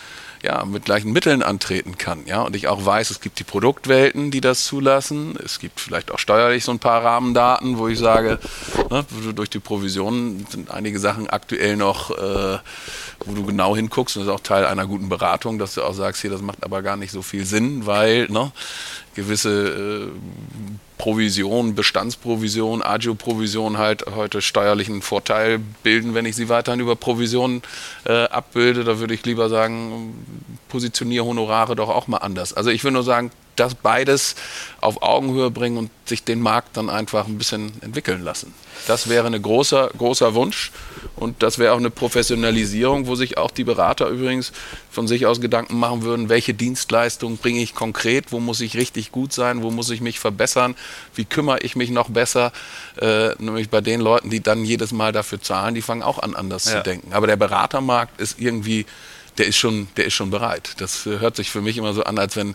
ja, 0.43 0.65
mit 0.65 0.85
gleichen 0.85 1.13
Mitteln 1.13 1.43
antreten 1.43 1.99
kann. 1.99 2.27
Ja? 2.27 2.43
Und 2.43 2.57
ich 2.57 2.69
auch 2.69 2.85
weiß, 2.85 3.11
es 3.11 3.21
gibt 3.21 3.39
die 3.39 3.45
Produktwelten, 3.45 4.31
die 4.31 4.41
das 4.41 4.65
zulassen. 4.65 5.39
Es 5.45 5.59
gibt 5.59 5.81
vielleicht 5.81 6.11
auch 6.11 6.19
steuerlich 6.19 6.65
so 6.65 6.73
ein 6.73 6.79
paar 6.79 7.05
Rahmendaten, 7.05 7.79
wo 7.79 7.89
ich 7.89 7.99
sage, 7.99 8.39
ne, 8.91 9.05
durch 9.35 9.51
die 9.51 9.59
Provisionen 9.59 10.47
sind 10.49 10.71
einige 10.71 10.99
Sachen 10.99 11.29
aktuell 11.29 11.77
noch, 11.77 12.11
äh, 12.11 12.59
wo 13.25 13.35
du 13.35 13.45
genau 13.45 13.77
hinguckst. 13.77 14.17
Und 14.17 14.23
das 14.23 14.29
ist 14.29 14.35
auch 14.35 14.43
Teil 14.43 14.65
einer 14.65 14.87
guten 14.87 15.09
Beratung, 15.09 15.59
dass 15.59 15.75
du 15.75 15.83
auch 15.83 15.95
sagst, 15.95 16.23
hier, 16.23 16.31
das 16.31 16.43
macht 16.43 16.65
aber 16.65 16.83
gar 16.83 16.97
nicht 16.97 17.13
so 17.13 17.23
viel 17.23 17.45
Sinn, 17.45 17.87
weil 17.87 18.29
ne, 18.29 18.53
gewisse 19.15 20.11
äh, 20.11 20.71
Provision, 21.01 21.75
Bestandsprovision, 21.75 22.83
Agio-Provision 22.83 23.79
halt 23.79 24.05
heute 24.15 24.43
steuerlichen 24.43 25.01
Vorteil 25.01 25.59
bilden, 25.83 26.13
wenn 26.13 26.27
ich 26.27 26.37
sie 26.37 26.51
weiterhin 26.51 26.79
über 26.79 26.95
Provisionen 26.95 27.63
äh, 28.05 28.25
abbilde. 28.25 28.85
Da 28.85 28.99
würde 28.99 29.15
ich 29.15 29.25
lieber 29.25 29.49
sagen, 29.49 30.13
positioniere 30.69 31.25
Honorare 31.25 31.75
doch 31.75 31.89
auch 31.89 32.07
mal 32.07 32.19
anders. 32.19 32.53
Also 32.53 32.69
ich 32.69 32.85
würde 32.85 32.93
nur 32.93 33.03
sagen, 33.03 33.31
das 33.57 33.75
beides 33.75 34.37
auf 34.83 35.03
Augenhöhe 35.03 35.51
bringen 35.51 35.79
und 35.79 35.91
sich 36.05 36.23
den 36.23 36.43
Markt 36.43 36.77
dann 36.77 36.91
einfach 36.91 37.27
ein 37.27 37.39
bisschen 37.39 37.73
entwickeln 37.81 38.23
lassen. 38.23 38.53
Das 38.87 39.09
wäre 39.09 39.27
ein 39.27 39.41
großer, 39.41 39.91
großer 39.97 40.35
Wunsch 40.35 40.71
und 41.21 41.43
das 41.43 41.59
wäre 41.59 41.75
auch 41.75 41.79
eine 41.79 41.91
Professionalisierung, 41.91 43.07
wo 43.07 43.15
sich 43.15 43.39
auch 43.39 43.51
die 43.51 43.65
Berater 43.65 44.09
übrigens 44.09 44.53
von 44.91 45.07
sich 45.07 45.27
aus 45.27 45.41
Gedanken 45.41 45.79
machen 45.79 46.03
würden, 46.03 46.29
welche 46.29 46.55
Dienstleistung 46.55 47.37
bringe 47.37 47.61
ich 47.61 47.75
konkret, 47.75 48.33
wo 48.33 48.41
muss 48.41 48.61
ich 48.61 48.77
richtig 48.77 49.13
gut 49.13 49.33
sein, 49.33 49.63
wo 49.63 49.71
muss 49.71 49.91
ich 49.91 50.01
mich 50.01 50.19
verbessern, 50.19 50.75
wie 51.15 51.27
kümmere 51.27 51.61
ich 51.61 51.77
mich 51.77 51.91
noch 51.91 52.09
besser, 52.09 52.53
äh, 53.01 53.31
nämlich 53.39 53.69
bei 53.69 53.83
den 53.83 54.01
Leuten, 54.01 54.31
die 54.31 54.41
dann 54.41 54.65
jedes 54.65 54.93
Mal 54.93 55.13
dafür 55.13 55.41
zahlen, 55.41 55.75
die 55.75 55.83
fangen 55.83 56.03
auch 56.03 56.19
an, 56.19 56.35
anders 56.35 56.65
ja. 56.65 56.79
zu 56.79 56.83
denken. 56.83 57.13
Aber 57.13 57.27
der 57.27 57.37
Beratermarkt 57.37 58.21
ist 58.21 58.41
irgendwie, 58.41 58.87
der 59.39 59.47
ist 59.47 59.57
schon, 59.57 59.89
der 59.97 60.07
ist 60.07 60.15
schon 60.15 60.31
bereit. 60.31 60.73
Das 60.79 61.05
hört 61.05 61.37
sich 61.37 61.51
für 61.51 61.61
mich 61.61 61.77
immer 61.77 61.93
so 61.93 62.03
an, 62.03 62.19
als 62.19 62.37
wenn 62.37 62.55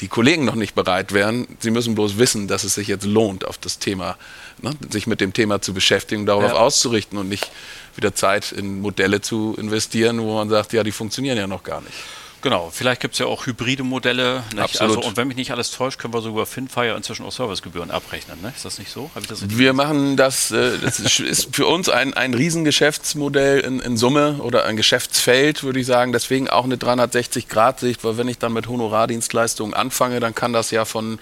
die 0.00 0.08
Kollegen 0.08 0.44
noch 0.44 0.54
nicht 0.54 0.74
bereit 0.74 1.12
wären. 1.12 1.46
Sie 1.60 1.70
müssen 1.70 1.94
bloß 1.94 2.18
wissen, 2.18 2.48
dass 2.48 2.64
es 2.64 2.74
sich 2.74 2.88
jetzt 2.88 3.04
lohnt, 3.04 3.46
auf 3.46 3.58
das 3.58 3.78
Thema, 3.78 4.16
ne, 4.60 4.72
sich 4.90 5.06
mit 5.06 5.20
dem 5.20 5.32
Thema 5.32 5.60
zu 5.60 5.74
beschäftigen, 5.74 6.26
darauf 6.26 6.52
ja. 6.52 6.54
auszurichten 6.54 7.18
und 7.18 7.28
nicht 7.28 7.50
wieder 7.94 8.14
Zeit 8.14 8.52
in 8.52 8.80
Modelle 8.80 9.20
zu 9.20 9.54
investieren, 9.58 10.20
wo 10.20 10.34
man 10.34 10.48
sagt, 10.48 10.72
ja, 10.72 10.82
die 10.82 10.92
funktionieren 10.92 11.38
ja 11.38 11.46
noch 11.46 11.62
gar 11.62 11.80
nicht. 11.80 11.94
Genau, 12.42 12.70
vielleicht 12.72 13.00
gibt 13.00 13.14
es 13.14 13.20
ja 13.20 13.26
auch 13.26 13.46
hybride 13.46 13.84
Modelle. 13.84 14.42
Also, 14.80 15.00
und 15.00 15.16
wenn 15.16 15.28
mich 15.28 15.36
nicht 15.36 15.52
alles 15.52 15.70
täuscht, 15.70 16.00
können 16.00 16.12
wir 16.12 16.20
sogar 16.20 16.44
Finfire 16.44 16.96
inzwischen 16.96 17.24
auch 17.24 17.30
Servicegebühren 17.30 17.92
abrechnen. 17.92 18.42
Ne? 18.42 18.52
Ist 18.54 18.64
das 18.64 18.80
nicht 18.80 18.90
so? 18.90 19.10
Das 19.28 19.48
wir 19.48 19.72
machen 19.72 20.16
das, 20.16 20.50
äh, 20.50 20.78
das 20.82 20.98
ist 20.98 21.54
für 21.54 21.66
uns 21.66 21.88
ein, 21.88 22.14
ein 22.14 22.34
Riesengeschäftsmodell 22.34 23.60
in, 23.60 23.78
in 23.78 23.96
Summe 23.96 24.38
oder 24.40 24.64
ein 24.64 24.76
Geschäftsfeld, 24.76 25.62
würde 25.62 25.78
ich 25.78 25.86
sagen. 25.86 26.12
Deswegen 26.12 26.50
auch 26.50 26.64
eine 26.64 26.74
360-Grad-Sicht, 26.74 28.02
weil 28.02 28.18
wenn 28.18 28.26
ich 28.26 28.38
dann 28.38 28.52
mit 28.52 28.66
Honorardienstleistungen 28.66 29.72
anfange, 29.72 30.18
dann 30.18 30.34
kann 30.34 30.52
das 30.52 30.72
ja 30.72 30.84
von 30.84 31.20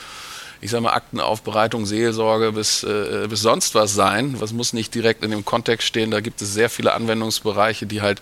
ich 0.63 0.71
sage 0.71 0.83
mal, 0.83 0.93
Aktenaufbereitung, 0.93 1.87
Seelsorge 1.87 2.53
bis, 2.53 2.83
äh, 2.83 3.27
bis 3.29 3.41
sonst 3.41 3.75
was 3.75 3.95
sein. 3.95 4.37
Was 4.41 4.53
muss 4.53 4.73
nicht 4.73 4.95
direkt 4.95 5.25
in 5.25 5.31
dem 5.31 5.45
Kontext 5.45 5.87
stehen. 5.87 6.11
Da 6.11 6.21
gibt 6.21 6.43
es 6.43 6.53
sehr 6.53 6.69
viele 6.69 6.93
Anwendungsbereiche, 6.93 7.87
die 7.87 8.03
halt 8.03 8.21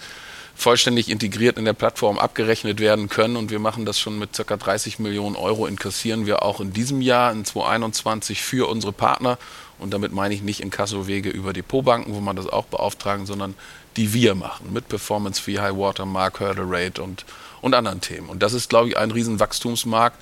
vollständig 0.58 1.08
integriert 1.08 1.56
in 1.56 1.64
der 1.64 1.72
Plattform 1.72 2.18
abgerechnet 2.18 2.80
werden 2.80 3.08
können. 3.08 3.36
Und 3.36 3.50
wir 3.50 3.60
machen 3.60 3.86
das 3.86 3.98
schon 3.98 4.18
mit 4.18 4.32
ca. 4.32 4.56
30 4.56 4.98
Millionen 4.98 5.36
Euro, 5.36 5.66
inkassieren 5.66 6.26
wir 6.26 6.42
auch 6.42 6.60
in 6.60 6.72
diesem 6.72 7.00
Jahr, 7.00 7.30
in 7.30 7.44
2021, 7.44 8.42
für 8.42 8.68
unsere 8.68 8.92
Partner. 8.92 9.38
Und 9.78 9.94
damit 9.94 10.12
meine 10.12 10.34
ich 10.34 10.42
nicht 10.42 10.60
Inkassowege 10.60 11.30
über 11.30 11.52
Depotbanken, 11.52 12.12
wo 12.12 12.18
man 12.18 12.34
das 12.34 12.48
auch 12.48 12.66
beauftragen, 12.66 13.24
sondern 13.24 13.54
die 13.96 14.12
wir 14.12 14.34
machen 14.34 14.72
mit 14.72 14.88
Performance 14.88 15.40
Fee, 15.40 15.60
High 15.60 15.76
Water 15.76 16.04
Mark, 16.04 16.40
Hurdle 16.40 16.66
Rate 16.66 17.00
und, 17.02 17.24
und 17.60 17.74
anderen 17.74 18.00
Themen. 18.00 18.28
Und 18.28 18.42
das 18.42 18.52
ist, 18.52 18.68
glaube 18.68 18.88
ich, 18.88 18.96
ein 18.96 19.12
riesen 19.12 19.38
Wachstumsmarkt 19.38 20.20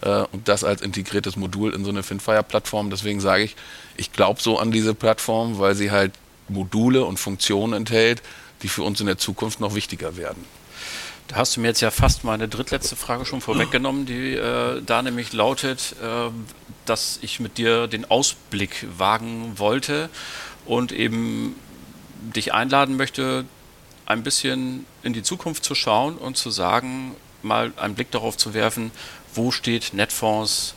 äh, 0.00 0.24
und 0.32 0.48
das 0.48 0.64
als 0.64 0.82
integriertes 0.82 1.36
Modul 1.36 1.72
in 1.72 1.84
so 1.84 1.90
eine 1.90 2.02
Finfire-Plattform. 2.02 2.90
Deswegen 2.90 3.20
sage 3.20 3.44
ich, 3.44 3.54
ich 3.96 4.12
glaube 4.12 4.42
so 4.42 4.58
an 4.58 4.72
diese 4.72 4.94
Plattform, 4.94 5.60
weil 5.60 5.76
sie 5.76 5.92
halt 5.92 6.12
Module 6.48 7.04
und 7.04 7.18
Funktionen 7.18 7.72
enthält, 7.72 8.22
die 8.62 8.68
für 8.68 8.82
uns 8.82 9.00
in 9.00 9.06
der 9.06 9.18
Zukunft 9.18 9.60
noch 9.60 9.74
wichtiger 9.74 10.16
werden. 10.16 10.44
Da 11.28 11.36
hast 11.36 11.56
du 11.56 11.60
mir 11.60 11.68
jetzt 11.68 11.80
ja 11.80 11.90
fast 11.90 12.22
meine 12.22 12.46
drittletzte 12.46 12.94
Frage 12.94 13.24
schon 13.24 13.40
vorweggenommen, 13.40 14.06
die 14.06 14.34
äh, 14.34 14.80
da 14.82 15.02
nämlich 15.02 15.32
lautet, 15.32 15.96
äh, 16.00 16.30
dass 16.84 17.18
ich 17.20 17.40
mit 17.40 17.58
dir 17.58 17.88
den 17.88 18.08
Ausblick 18.08 18.86
wagen 18.96 19.54
wollte 19.56 20.08
und 20.66 20.92
eben 20.92 21.56
dich 22.20 22.54
einladen 22.54 22.96
möchte, 22.96 23.44
ein 24.06 24.22
bisschen 24.22 24.86
in 25.02 25.12
die 25.12 25.22
Zukunft 25.22 25.64
zu 25.64 25.74
schauen 25.74 26.16
und 26.16 26.36
zu 26.36 26.50
sagen, 26.50 27.16
mal 27.42 27.72
einen 27.76 27.94
Blick 27.94 28.12
darauf 28.12 28.36
zu 28.36 28.54
werfen, 28.54 28.92
wo 29.34 29.50
steht 29.50 29.94
Netfonds, 29.94 30.74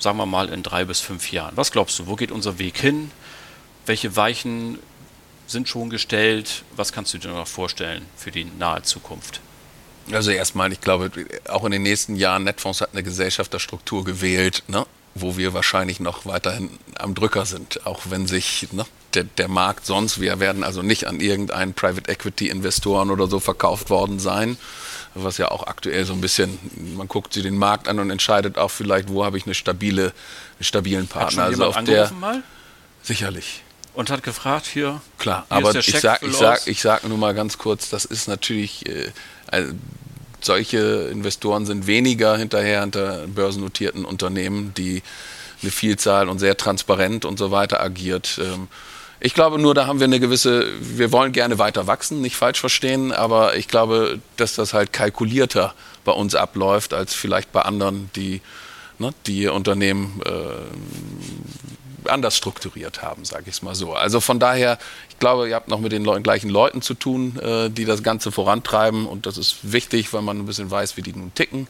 sagen 0.00 0.18
wir 0.18 0.26
mal, 0.26 0.48
in 0.48 0.64
drei 0.64 0.84
bis 0.84 1.00
fünf 1.00 1.30
Jahren? 1.30 1.56
Was 1.56 1.70
glaubst 1.70 1.98
du, 1.98 2.06
wo 2.06 2.16
geht 2.16 2.32
unser 2.32 2.58
Weg 2.58 2.76
hin? 2.78 3.12
Welche 3.86 4.16
Weichen 4.16 4.80
sind 5.46 5.68
schon 5.68 5.90
gestellt? 5.90 6.64
Was 6.74 6.92
kannst 6.92 7.14
du 7.14 7.18
dir 7.18 7.28
noch 7.28 7.46
vorstellen 7.46 8.04
für 8.16 8.30
die 8.30 8.44
nahe 8.44 8.82
Zukunft? 8.82 9.40
Also 10.12 10.30
erstmal, 10.30 10.72
ich 10.72 10.80
glaube, 10.80 11.10
auch 11.48 11.64
in 11.64 11.72
den 11.72 11.82
nächsten 11.82 12.16
Jahren, 12.16 12.44
Netfonds 12.44 12.80
hat 12.80 12.90
eine 12.92 13.02
Gesellschafterstruktur 13.02 14.04
gewählt, 14.04 14.62
ne, 14.68 14.86
wo 15.14 15.36
wir 15.36 15.52
wahrscheinlich 15.52 15.98
noch 15.98 16.26
weiterhin 16.26 16.70
am 16.98 17.14
Drücker 17.14 17.44
sind, 17.44 17.86
auch 17.86 18.02
wenn 18.10 18.26
sich 18.26 18.68
ne, 18.72 18.84
der, 19.14 19.24
der, 19.24 19.48
Markt 19.48 19.86
sonst, 19.86 20.20
wir 20.20 20.38
werden 20.38 20.62
also 20.62 20.82
nicht 20.82 21.06
an 21.06 21.20
irgendeinen 21.20 21.74
Private 21.74 22.08
Equity 22.10 22.48
Investoren 22.48 23.10
oder 23.10 23.26
so 23.26 23.40
verkauft 23.40 23.90
worden 23.90 24.20
sein, 24.20 24.58
was 25.14 25.38
ja 25.38 25.50
auch 25.50 25.66
aktuell 25.66 26.04
so 26.04 26.12
ein 26.12 26.20
bisschen, 26.20 26.58
man 26.96 27.08
guckt 27.08 27.32
sich 27.32 27.42
den 27.42 27.56
Markt 27.56 27.88
an 27.88 27.98
und 27.98 28.10
entscheidet 28.10 28.58
auch 28.58 28.70
vielleicht, 28.70 29.08
wo 29.08 29.24
habe 29.24 29.38
ich 29.38 29.46
eine 29.46 29.54
stabile, 29.54 30.12
einen 30.58 30.64
stabilen 30.64 31.08
Partner. 31.08 31.44
Hat 31.44 31.52
schon 31.52 31.62
also 31.62 31.78
auf 31.78 31.84
der, 31.84 32.12
mal? 32.12 32.42
Sicherlich. 33.02 33.62
Und 33.96 34.10
hat 34.10 34.22
gefragt, 34.22 34.66
hier. 34.66 35.00
Klar, 35.18 35.46
hier 35.48 35.56
aber 35.56 35.74
ich 35.74 35.98
sag, 35.98 36.22
ich, 36.22 36.36
sag, 36.36 36.66
ich 36.66 36.82
sag 36.82 37.08
nur 37.08 37.16
mal 37.16 37.32
ganz 37.32 37.56
kurz, 37.56 37.88
das 37.88 38.04
ist 38.04 38.28
natürlich, 38.28 38.86
äh, 38.86 39.10
also 39.46 39.72
solche 40.42 41.08
Investoren 41.10 41.64
sind 41.64 41.86
weniger 41.86 42.36
hinterher 42.36 42.82
hinter 42.82 43.26
börsennotierten 43.26 44.04
Unternehmen, 44.04 44.74
die 44.74 45.02
eine 45.62 45.70
Vielzahl 45.70 46.28
und 46.28 46.38
sehr 46.38 46.58
transparent 46.58 47.24
und 47.24 47.38
so 47.38 47.50
weiter 47.50 47.80
agiert. 47.80 48.38
Ähm, 48.38 48.68
ich 49.18 49.32
glaube 49.32 49.58
nur, 49.58 49.74
da 49.74 49.86
haben 49.86 49.98
wir 49.98 50.04
eine 50.04 50.20
gewisse, 50.20 50.66
wir 50.78 51.10
wollen 51.10 51.32
gerne 51.32 51.58
weiter 51.58 51.86
wachsen, 51.86 52.20
nicht 52.20 52.36
falsch 52.36 52.60
verstehen, 52.60 53.12
aber 53.12 53.56
ich 53.56 53.66
glaube, 53.66 54.20
dass 54.36 54.56
das 54.56 54.74
halt 54.74 54.92
kalkulierter 54.92 55.74
bei 56.04 56.12
uns 56.12 56.34
abläuft 56.34 56.92
als 56.92 57.14
vielleicht 57.14 57.50
bei 57.50 57.62
anderen, 57.62 58.10
die 58.14 58.42
ne, 58.98 59.12
die 59.26 59.46
Unternehmen 59.48 60.20
äh, 60.24 60.30
anders 62.10 62.36
strukturiert 62.36 63.02
haben, 63.02 63.24
sage 63.24 63.44
ich 63.46 63.56
es 63.56 63.62
mal 63.62 63.74
so. 63.74 63.94
Also 63.94 64.20
von 64.20 64.38
daher, 64.38 64.78
ich 65.08 65.18
glaube, 65.18 65.48
ihr 65.48 65.54
habt 65.54 65.68
noch 65.68 65.80
mit 65.80 65.92
den 65.92 66.04
Leuten, 66.04 66.22
gleichen 66.22 66.50
Leuten 66.50 66.82
zu 66.82 66.94
tun, 66.94 67.38
äh, 67.40 67.70
die 67.70 67.84
das 67.84 68.02
Ganze 68.02 68.32
vorantreiben 68.32 69.06
und 69.06 69.26
das 69.26 69.38
ist 69.38 69.72
wichtig, 69.72 70.12
weil 70.12 70.22
man 70.22 70.38
ein 70.38 70.46
bisschen 70.46 70.70
weiß, 70.70 70.96
wie 70.96 71.02
die 71.02 71.12
nun 71.12 71.34
ticken. 71.34 71.68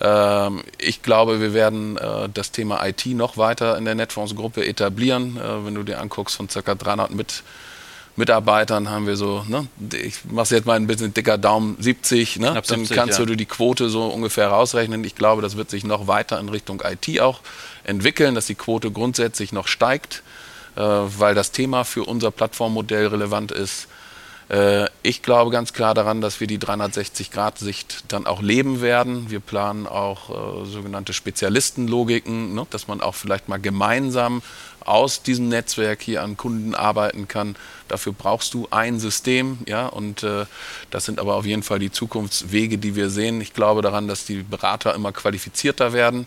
Ähm, 0.00 0.62
ich 0.78 1.02
glaube, 1.02 1.40
wir 1.40 1.52
werden 1.52 1.96
äh, 1.98 2.28
das 2.32 2.52
Thema 2.52 2.84
IT 2.86 3.06
noch 3.06 3.36
weiter 3.36 3.76
in 3.76 3.84
der 3.84 3.94
Netfonds-Gruppe 3.94 4.66
etablieren. 4.66 5.36
Äh, 5.36 5.66
wenn 5.66 5.74
du 5.74 5.82
dir 5.82 6.00
anguckst, 6.00 6.36
von 6.36 6.48
ca. 6.48 6.74
300 6.74 7.10
mit 7.10 7.42
Mitarbeitern 8.16 8.90
haben 8.90 9.06
wir 9.06 9.16
so, 9.16 9.44
ne, 9.48 9.66
ich 9.92 10.24
mache 10.30 10.54
jetzt 10.54 10.66
mal 10.66 10.74
ein 10.74 10.86
bisschen 10.86 11.14
dicker 11.14 11.38
Daumen, 11.38 11.76
70, 11.78 12.38
ne, 12.38 12.52
dann 12.54 12.64
70, 12.64 12.96
kannst 12.96 13.18
ja. 13.18 13.24
du 13.24 13.34
die 13.34 13.46
Quote 13.46 13.88
so 13.88 14.06
ungefähr 14.06 14.48
rausrechnen. 14.48 15.04
Ich 15.04 15.14
glaube, 15.14 15.42
das 15.42 15.56
wird 15.56 15.70
sich 15.70 15.84
noch 15.84 16.06
weiter 16.06 16.38
in 16.38 16.48
Richtung 16.48 16.82
IT 16.84 17.20
auch 17.20 17.40
entwickeln, 17.84 18.34
dass 18.34 18.46
die 18.46 18.54
Quote 18.54 18.90
grundsätzlich 18.90 19.52
noch 19.52 19.68
steigt, 19.68 20.22
äh, 20.76 20.80
weil 20.80 21.34
das 21.34 21.52
Thema 21.52 21.84
für 21.84 22.04
unser 22.04 22.30
Plattformmodell 22.30 23.06
relevant 23.06 23.52
ist. 23.52 23.88
Äh, 24.50 24.88
ich 25.02 25.22
glaube 25.22 25.50
ganz 25.50 25.72
klar 25.72 25.94
daran, 25.94 26.20
dass 26.20 26.40
wir 26.40 26.46
die 26.46 26.58
360-Grad-Sicht 26.58 28.04
dann 28.08 28.26
auch 28.26 28.42
leben 28.42 28.82
werden. 28.82 29.30
Wir 29.30 29.40
planen 29.40 29.86
auch 29.86 30.30
äh, 30.30 30.66
sogenannte 30.66 31.12
Spezialistenlogiken, 31.12 32.54
ne, 32.54 32.66
dass 32.70 32.88
man 32.88 33.00
auch 33.00 33.14
vielleicht 33.14 33.48
mal 33.48 33.60
gemeinsam 33.60 34.42
aus 34.86 35.22
diesem 35.22 35.48
Netzwerk 35.48 36.02
hier 36.02 36.22
an 36.22 36.36
Kunden 36.36 36.74
arbeiten 36.74 37.28
kann. 37.28 37.56
Dafür 37.88 38.12
brauchst 38.12 38.54
du 38.54 38.68
ein 38.70 39.00
System, 39.00 39.58
ja, 39.66 39.86
und 39.86 40.22
äh, 40.22 40.46
das 40.90 41.04
sind 41.04 41.18
aber 41.18 41.36
auf 41.36 41.46
jeden 41.46 41.62
Fall 41.62 41.78
die 41.78 41.90
Zukunftswege, 41.90 42.78
die 42.78 42.96
wir 42.96 43.10
sehen. 43.10 43.40
Ich 43.40 43.52
glaube 43.52 43.82
daran, 43.82 44.08
dass 44.08 44.24
die 44.24 44.42
Berater 44.42 44.94
immer 44.94 45.12
qualifizierter 45.12 45.92
werden 45.92 46.26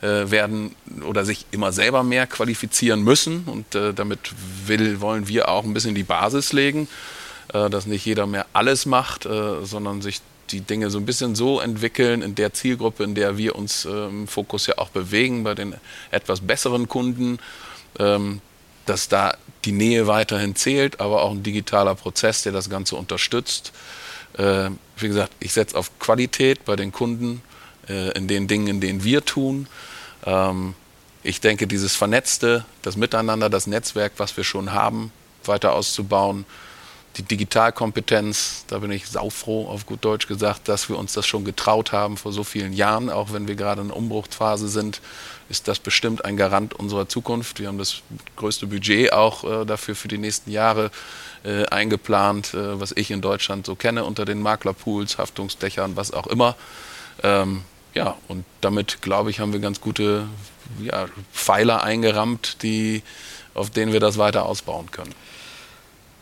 äh, 0.00 0.30
werden 0.30 0.74
oder 1.06 1.24
sich 1.24 1.46
immer 1.50 1.72
selber 1.72 2.02
mehr 2.02 2.26
qualifizieren 2.26 3.02
müssen 3.02 3.44
und 3.46 3.74
äh, 3.74 3.92
damit 3.92 4.32
will, 4.66 5.00
wollen 5.00 5.28
wir 5.28 5.48
auch 5.48 5.64
ein 5.64 5.74
bisschen 5.74 5.94
die 5.94 6.04
Basis 6.04 6.52
legen. 6.52 6.88
Äh, 7.52 7.70
dass 7.70 7.86
nicht 7.86 8.04
jeder 8.04 8.26
mehr 8.26 8.46
alles 8.52 8.84
macht, 8.84 9.24
äh, 9.24 9.64
sondern 9.64 10.02
sich 10.02 10.20
die 10.50 10.60
Dinge 10.60 10.90
so 10.90 10.98
ein 10.98 11.06
bisschen 11.06 11.34
so 11.34 11.60
entwickeln 11.60 12.22
in 12.22 12.34
der 12.34 12.52
Zielgruppe, 12.52 13.04
in 13.04 13.14
der 13.14 13.36
wir 13.36 13.54
uns 13.54 13.84
im 13.84 14.26
Fokus 14.26 14.66
ja 14.66 14.78
auch 14.78 14.88
bewegen, 14.88 15.44
bei 15.44 15.54
den 15.54 15.74
etwas 16.10 16.40
besseren 16.40 16.88
Kunden, 16.88 17.38
ähm, 17.98 18.40
dass 18.86 19.08
da 19.08 19.36
die 19.64 19.72
Nähe 19.72 20.06
weiterhin 20.06 20.54
zählt, 20.54 21.00
aber 21.00 21.22
auch 21.22 21.32
ein 21.32 21.42
digitaler 21.42 21.94
Prozess, 21.94 22.42
der 22.42 22.52
das 22.52 22.70
Ganze 22.70 22.96
unterstützt. 22.96 23.72
Wie 24.34 25.08
gesagt, 25.08 25.32
ich 25.40 25.52
setze 25.52 25.76
auf 25.76 25.98
Qualität 25.98 26.64
bei 26.64 26.76
den 26.76 26.92
Kunden, 26.92 27.42
in 27.88 28.28
den 28.28 28.46
Dingen, 28.46 28.68
in 28.68 28.80
denen 28.80 29.02
wir 29.02 29.24
tun. 29.24 29.66
Ähm, 30.24 30.74
ich 31.22 31.40
denke, 31.40 31.66
dieses 31.66 31.96
Vernetzte, 31.96 32.64
das 32.82 32.96
Miteinander, 32.96 33.50
das 33.50 33.66
Netzwerk, 33.66 34.12
was 34.18 34.36
wir 34.36 34.44
schon 34.44 34.72
haben, 34.72 35.12
weiter 35.44 35.72
auszubauen, 35.72 36.44
die 37.18 37.22
Digitalkompetenz, 37.24 38.64
da 38.68 38.78
bin 38.78 38.92
ich 38.92 39.08
saufroh, 39.08 39.66
auf 39.68 39.86
gut 39.86 40.04
Deutsch 40.04 40.28
gesagt, 40.28 40.68
dass 40.68 40.88
wir 40.88 40.96
uns 40.96 41.12
das 41.12 41.26
schon 41.26 41.44
getraut 41.44 41.92
haben 41.92 42.16
vor 42.16 42.32
so 42.32 42.44
vielen 42.44 42.72
Jahren, 42.72 43.10
auch 43.10 43.32
wenn 43.32 43.48
wir 43.48 43.56
gerade 43.56 43.82
in 43.82 43.88
der 43.88 43.96
Umbruchsphase 43.96 44.68
sind, 44.68 45.00
ist 45.48 45.66
das 45.66 45.80
bestimmt 45.80 46.24
ein 46.24 46.36
Garant 46.36 46.74
unserer 46.74 47.08
Zukunft. 47.08 47.58
Wir 47.58 47.68
haben 47.68 47.78
das 47.78 48.02
größte 48.36 48.66
Budget 48.68 49.12
auch 49.12 49.44
äh, 49.44 49.64
dafür 49.64 49.96
für 49.96 50.08
die 50.08 50.18
nächsten 50.18 50.50
Jahre 50.50 50.90
äh, 51.44 51.66
eingeplant, 51.66 52.54
äh, 52.54 52.78
was 52.80 52.92
ich 52.92 53.10
in 53.10 53.20
Deutschland 53.20 53.66
so 53.66 53.74
kenne 53.74 54.04
unter 54.04 54.24
den 54.24 54.40
Maklerpools, 54.40 55.18
Haftungsdächern, 55.18 55.96
was 55.96 56.12
auch 56.12 56.26
immer. 56.26 56.54
Ähm, 57.22 57.62
ja, 57.94 58.16
und 58.28 58.44
damit, 58.60 59.02
glaube 59.02 59.30
ich, 59.30 59.40
haben 59.40 59.52
wir 59.52 59.60
ganz 59.60 59.80
gute 59.80 60.28
ja, 60.80 61.06
Pfeiler 61.32 61.82
eingerammt, 61.82 62.62
die, 62.62 63.02
auf 63.54 63.70
denen 63.70 63.92
wir 63.92 64.00
das 64.00 64.18
weiter 64.18 64.46
ausbauen 64.46 64.90
können 64.90 65.14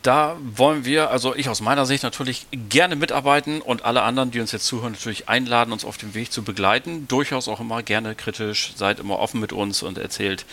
da 0.07 0.36
wollen 0.40 0.84
wir, 0.84 1.11
also 1.11 1.34
ich 1.34 1.48
aus 1.48 1.61
meiner 1.61 1.84
Sicht 1.84 2.04
natürlich 2.04 2.46
gerne 2.52 2.94
mitarbeiten 2.94 3.61
und 3.61 3.84
alle 3.84 4.02
anderen, 4.02 4.30
die 4.30 4.40
uns 4.40 4.52
jetzt 4.52 4.66
zuhören, 4.66 4.92
natürlich 4.92 5.28
einladen, 5.28 5.72
uns 5.72 5.84
auf 5.84 5.98
dem 5.98 6.14
Weg 6.14 6.30
zu 6.30 6.44
begleiten. 6.44 7.09
Durchaus 7.09 7.48
auch 7.48 7.61
immer 7.61 7.82
gerne 7.82 8.14
kritisch, 8.14 8.72
seid 8.76 9.00
immer 9.00 9.18
offen 9.18 9.40
mit 9.40 9.52
uns 9.52 9.82
und 9.82 9.98
erzählt 9.98 10.46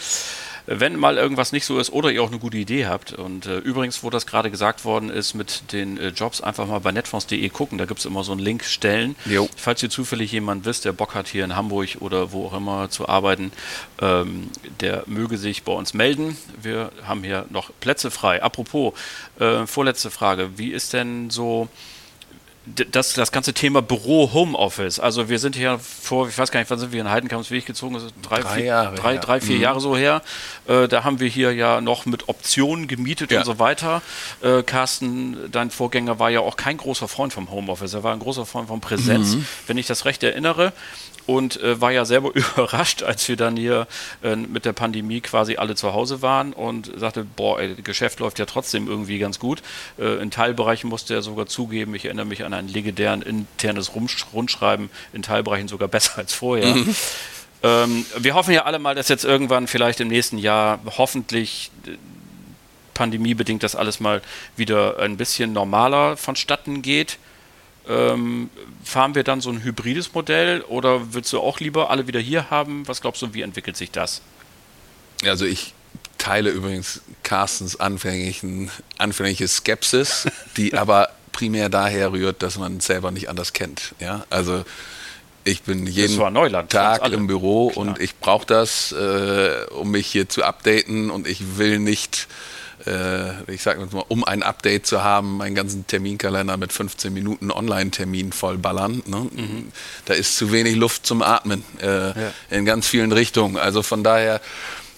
wenn 0.65 0.95
mal 0.97 1.17
irgendwas 1.17 1.51
nicht 1.51 1.65
so 1.65 1.79
ist 1.79 1.91
oder 1.91 2.11
ihr 2.11 2.23
auch 2.23 2.29
eine 2.29 2.39
gute 2.39 2.57
Idee 2.57 2.85
habt. 2.85 3.13
Und 3.13 3.45
äh, 3.45 3.57
übrigens, 3.57 4.03
wo 4.03 4.09
das 4.09 4.25
gerade 4.25 4.51
gesagt 4.51 4.85
worden 4.85 5.09
ist 5.09 5.33
mit 5.33 5.71
den 5.71 5.97
äh, 5.97 6.09
Jobs, 6.09 6.41
einfach 6.41 6.67
mal 6.67 6.79
bei 6.79 6.91
netfonds.de 6.91 7.49
gucken. 7.49 7.77
Da 7.77 7.85
gibt 7.85 7.99
es 7.99 8.05
immer 8.05 8.23
so 8.23 8.31
einen 8.31 8.41
Link 8.41 8.63
stellen. 8.63 9.15
Jo. 9.25 9.49
Falls 9.55 9.83
ihr 9.83 9.89
zufällig 9.89 10.31
jemanden 10.31 10.65
wisst, 10.65 10.85
der 10.85 10.93
Bock 10.93 11.15
hat, 11.15 11.27
hier 11.27 11.43
in 11.43 11.55
Hamburg 11.55 11.97
oder 11.99 12.31
wo 12.31 12.47
auch 12.47 12.53
immer 12.53 12.89
zu 12.89 13.07
arbeiten, 13.07 13.51
ähm, 14.01 14.49
der 14.79 15.03
möge 15.07 15.37
sich 15.37 15.63
bei 15.63 15.73
uns 15.73 15.93
melden. 15.93 16.37
Wir 16.61 16.91
haben 17.05 17.23
hier 17.23 17.45
noch 17.49 17.71
Plätze 17.79 18.11
frei. 18.11 18.41
Apropos, 18.41 18.93
äh, 19.39 19.65
vorletzte 19.67 20.11
Frage. 20.11 20.57
Wie 20.57 20.71
ist 20.71 20.93
denn 20.93 21.29
so 21.29 21.67
das, 22.65 23.13
das 23.13 23.31
ganze 23.31 23.53
Thema 23.53 23.81
Büro, 23.81 24.31
Homeoffice. 24.31 24.99
Also 24.99 25.27
wir 25.27 25.39
sind 25.39 25.55
hier 25.55 25.79
vor, 25.79 26.29
ich 26.29 26.37
weiß 26.37 26.49
gar 26.49 26.61
nicht, 26.61 26.69
wann 26.69 26.79
sind 26.79 26.93
wir 26.93 27.01
in 27.01 27.09
Heidenkampsweg 27.09 27.65
gezogen? 27.65 27.95
Das 27.95 28.03
ist 28.03 28.13
drei, 28.21 28.39
drei, 28.39 28.55
vier, 28.55 28.65
Jahre, 28.65 28.95
drei, 28.95 29.15
ja. 29.15 29.21
drei 29.21 29.41
vier 29.41 29.57
mhm. 29.57 29.61
Jahre 29.61 29.81
so 29.81 29.97
her. 29.97 30.21
Äh, 30.67 30.87
da 30.87 31.03
haben 31.03 31.19
wir 31.19 31.27
hier 31.27 31.53
ja 31.53 31.81
noch 31.81 32.05
mit 32.05 32.29
Optionen 32.29 32.87
gemietet 32.87 33.31
ja. 33.31 33.39
und 33.39 33.45
so 33.45 33.59
weiter. 33.59 34.01
Äh, 34.41 34.63
Carsten, 34.63 35.51
dein 35.51 35.71
Vorgänger, 35.71 36.19
war 36.19 36.29
ja 36.29 36.39
auch 36.39 36.55
kein 36.55 36.77
großer 36.77 37.09
Freund 37.09 37.33
vom 37.33 37.51
Homeoffice. 37.51 37.93
Er 37.93 38.03
war 38.03 38.13
ein 38.13 38.19
großer 38.19 38.45
Freund 38.45 38.69
von 38.69 38.79
Präsenz, 38.79 39.35
mhm. 39.35 39.45
wenn 39.67 39.77
ich 39.77 39.87
das 39.87 40.05
recht 40.05 40.23
erinnere 40.23 40.71
und 41.25 41.61
äh, 41.61 41.79
war 41.79 41.91
ja 41.91 42.05
selber 42.05 42.31
überrascht, 42.33 43.03
als 43.03 43.27
wir 43.27 43.35
dann 43.35 43.55
hier 43.57 43.87
äh, 44.23 44.35
mit 44.35 44.65
der 44.65 44.73
Pandemie 44.73 45.21
quasi 45.21 45.57
alle 45.57 45.75
zu 45.75 45.93
Hause 45.93 46.21
waren 46.21 46.53
und 46.53 46.91
sagte, 46.97 47.23
boah, 47.23 47.59
ey, 47.59 47.75
das 47.75 47.83
Geschäft 47.83 48.19
läuft 48.19 48.39
ja 48.39 48.45
trotzdem 48.45 48.87
irgendwie 48.87 49.19
ganz 49.19 49.39
gut. 49.39 49.61
Äh, 49.97 50.21
in 50.21 50.31
Teilbereichen 50.31 50.89
musste 50.89 51.13
er 51.13 51.21
sogar 51.21 51.45
zugeben, 51.45 51.95
ich 51.95 52.05
erinnere 52.05 52.25
mich 52.25 52.43
an 52.43 52.53
ein 52.53 52.67
legendären 52.67 53.21
internes 53.21 53.91
Rundschreiben, 54.33 54.89
in 55.13 55.21
Teilbereichen 55.21 55.67
sogar 55.67 55.87
besser 55.93 56.17
als 56.17 56.33
vorher. 56.33 56.73
Mhm. 56.75 56.95
Ähm, 57.63 58.05
wir 58.17 58.35
hoffen 58.35 58.53
ja 58.53 58.65
alle 58.65 58.77
mal, 58.77 58.93
dass 58.93 59.07
jetzt 59.07 59.23
irgendwann 59.23 59.67
vielleicht 59.67 60.01
im 60.01 60.09
nächsten 60.09 60.37
Jahr 60.37 60.79
hoffentlich 60.97 61.71
äh, 61.87 61.91
pandemiebedingt 62.93 63.63
das 63.63 63.75
alles 63.75 63.99
mal 63.99 64.21
wieder 64.55 64.99
ein 64.99 65.17
bisschen 65.17 65.53
normaler 65.53 66.17
vonstatten 66.17 66.81
geht. 66.81 67.17
Ähm, 67.87 68.49
fahren 68.83 69.13
wir 69.13 69.23
dann 69.23 69.41
so 69.41 69.49
ein 69.49 69.63
hybrides 69.63 70.13
Modell 70.13 70.61
oder 70.61 71.13
würdest 71.13 71.33
du 71.33 71.39
auch 71.39 71.59
lieber 71.59 71.89
alle 71.89 72.07
wieder 72.07 72.19
hier 72.19 72.49
haben? 72.49 72.87
Was 72.87 73.01
glaubst 73.01 73.21
du, 73.21 73.33
wie 73.33 73.41
entwickelt 73.41 73.75
sich 73.75 73.91
das? 73.91 74.21
Also 75.25 75.45
ich 75.45 75.73
teile 76.17 76.49
übrigens 76.49 77.01
Carstens 77.23 77.79
anfänglichen, 77.79 78.71
anfängliche 78.97 79.47
Skepsis, 79.47 80.27
die 80.57 80.73
aber 80.77 81.09
primär 81.33 81.67
daher 81.69 82.13
rührt, 82.13 82.41
dass 82.41 82.57
man 82.57 82.77
es 82.77 82.85
selber 82.85 83.11
nicht 83.11 83.27
anders 83.27 83.51
kennt. 83.51 83.95
Ja, 83.99 84.25
also 84.29 84.63
ich 85.43 85.63
bin 85.63 85.85
jeden 85.85 86.17
Tag 86.69 87.11
im 87.11 87.27
Büro 87.27 87.69
Klar. 87.69 87.77
und 87.85 87.99
ich 87.99 88.15
brauche 88.17 88.45
das, 88.45 88.93
äh, 88.93 89.65
um 89.71 89.91
mich 89.91 90.07
hier 90.07 90.29
zu 90.29 90.43
updaten 90.43 91.09
und 91.09 91.27
ich 91.27 91.57
will 91.57 91.79
nicht 91.79 92.27
ich 93.47 93.61
sage 93.61 93.85
mal, 93.91 94.05
um 94.07 94.23
ein 94.23 94.43
Update 94.43 94.85
zu 94.85 95.03
haben, 95.03 95.37
meinen 95.37 95.55
ganzen 95.55 95.87
Terminkalender 95.87 96.57
mit 96.57 96.73
15 96.73 97.13
Minuten 97.13 97.51
Online-Termin 97.51 98.31
vollballern. 98.31 99.03
Ne? 99.05 99.27
Mhm. 99.31 99.71
Da 100.05 100.13
ist 100.13 100.35
zu 100.35 100.51
wenig 100.51 100.75
Luft 100.75 101.05
zum 101.05 101.21
Atmen 101.21 101.63
äh, 101.81 102.07
ja. 102.07 102.33
in 102.49 102.65
ganz 102.65 102.87
vielen 102.87 103.11
Richtungen. 103.11 103.57
Also 103.57 103.83
von 103.83 104.03
daher, 104.03 104.41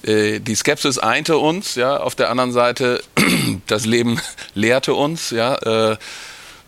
äh, 0.03 0.39
die 0.39 0.55
Skepsis 0.55 0.99
einte 0.99 1.37
uns, 1.37 1.75
ja, 1.75 1.97
auf 1.97 2.15
der 2.15 2.29
anderen 2.29 2.51
Seite, 2.51 3.03
das 3.67 3.85
Leben 3.85 4.19
lehrte 4.53 4.93
uns, 4.93 5.31
ja, 5.31 5.55
äh, 5.91 5.97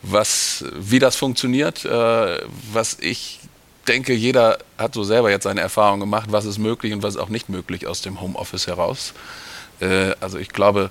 was, 0.02 0.66
wie 0.76 1.00
das 1.00 1.16
funktioniert, 1.16 1.86
äh, 1.86 2.42
was 2.72 2.98
ich 3.00 3.40
denke, 3.88 4.14
jeder 4.14 4.58
hat 4.78 4.94
so 4.94 5.04
selber 5.04 5.30
jetzt 5.30 5.44
seine 5.44 5.62
Erfahrung 5.62 6.00
gemacht, 6.00 6.28
was 6.32 6.46
ist 6.46 6.58
möglich 6.58 6.94
und 6.94 7.04
was 7.04 7.16
ist 7.16 7.22
auch 7.22 7.30
nicht 7.30 7.50
möglich 7.50 7.88
aus 7.88 8.02
dem 8.02 8.22
Homeoffice 8.22 8.68
heraus. 8.68 9.14
Äh, 9.80 10.14
also 10.20 10.38
ich 10.38 10.50
glaube, 10.50 10.90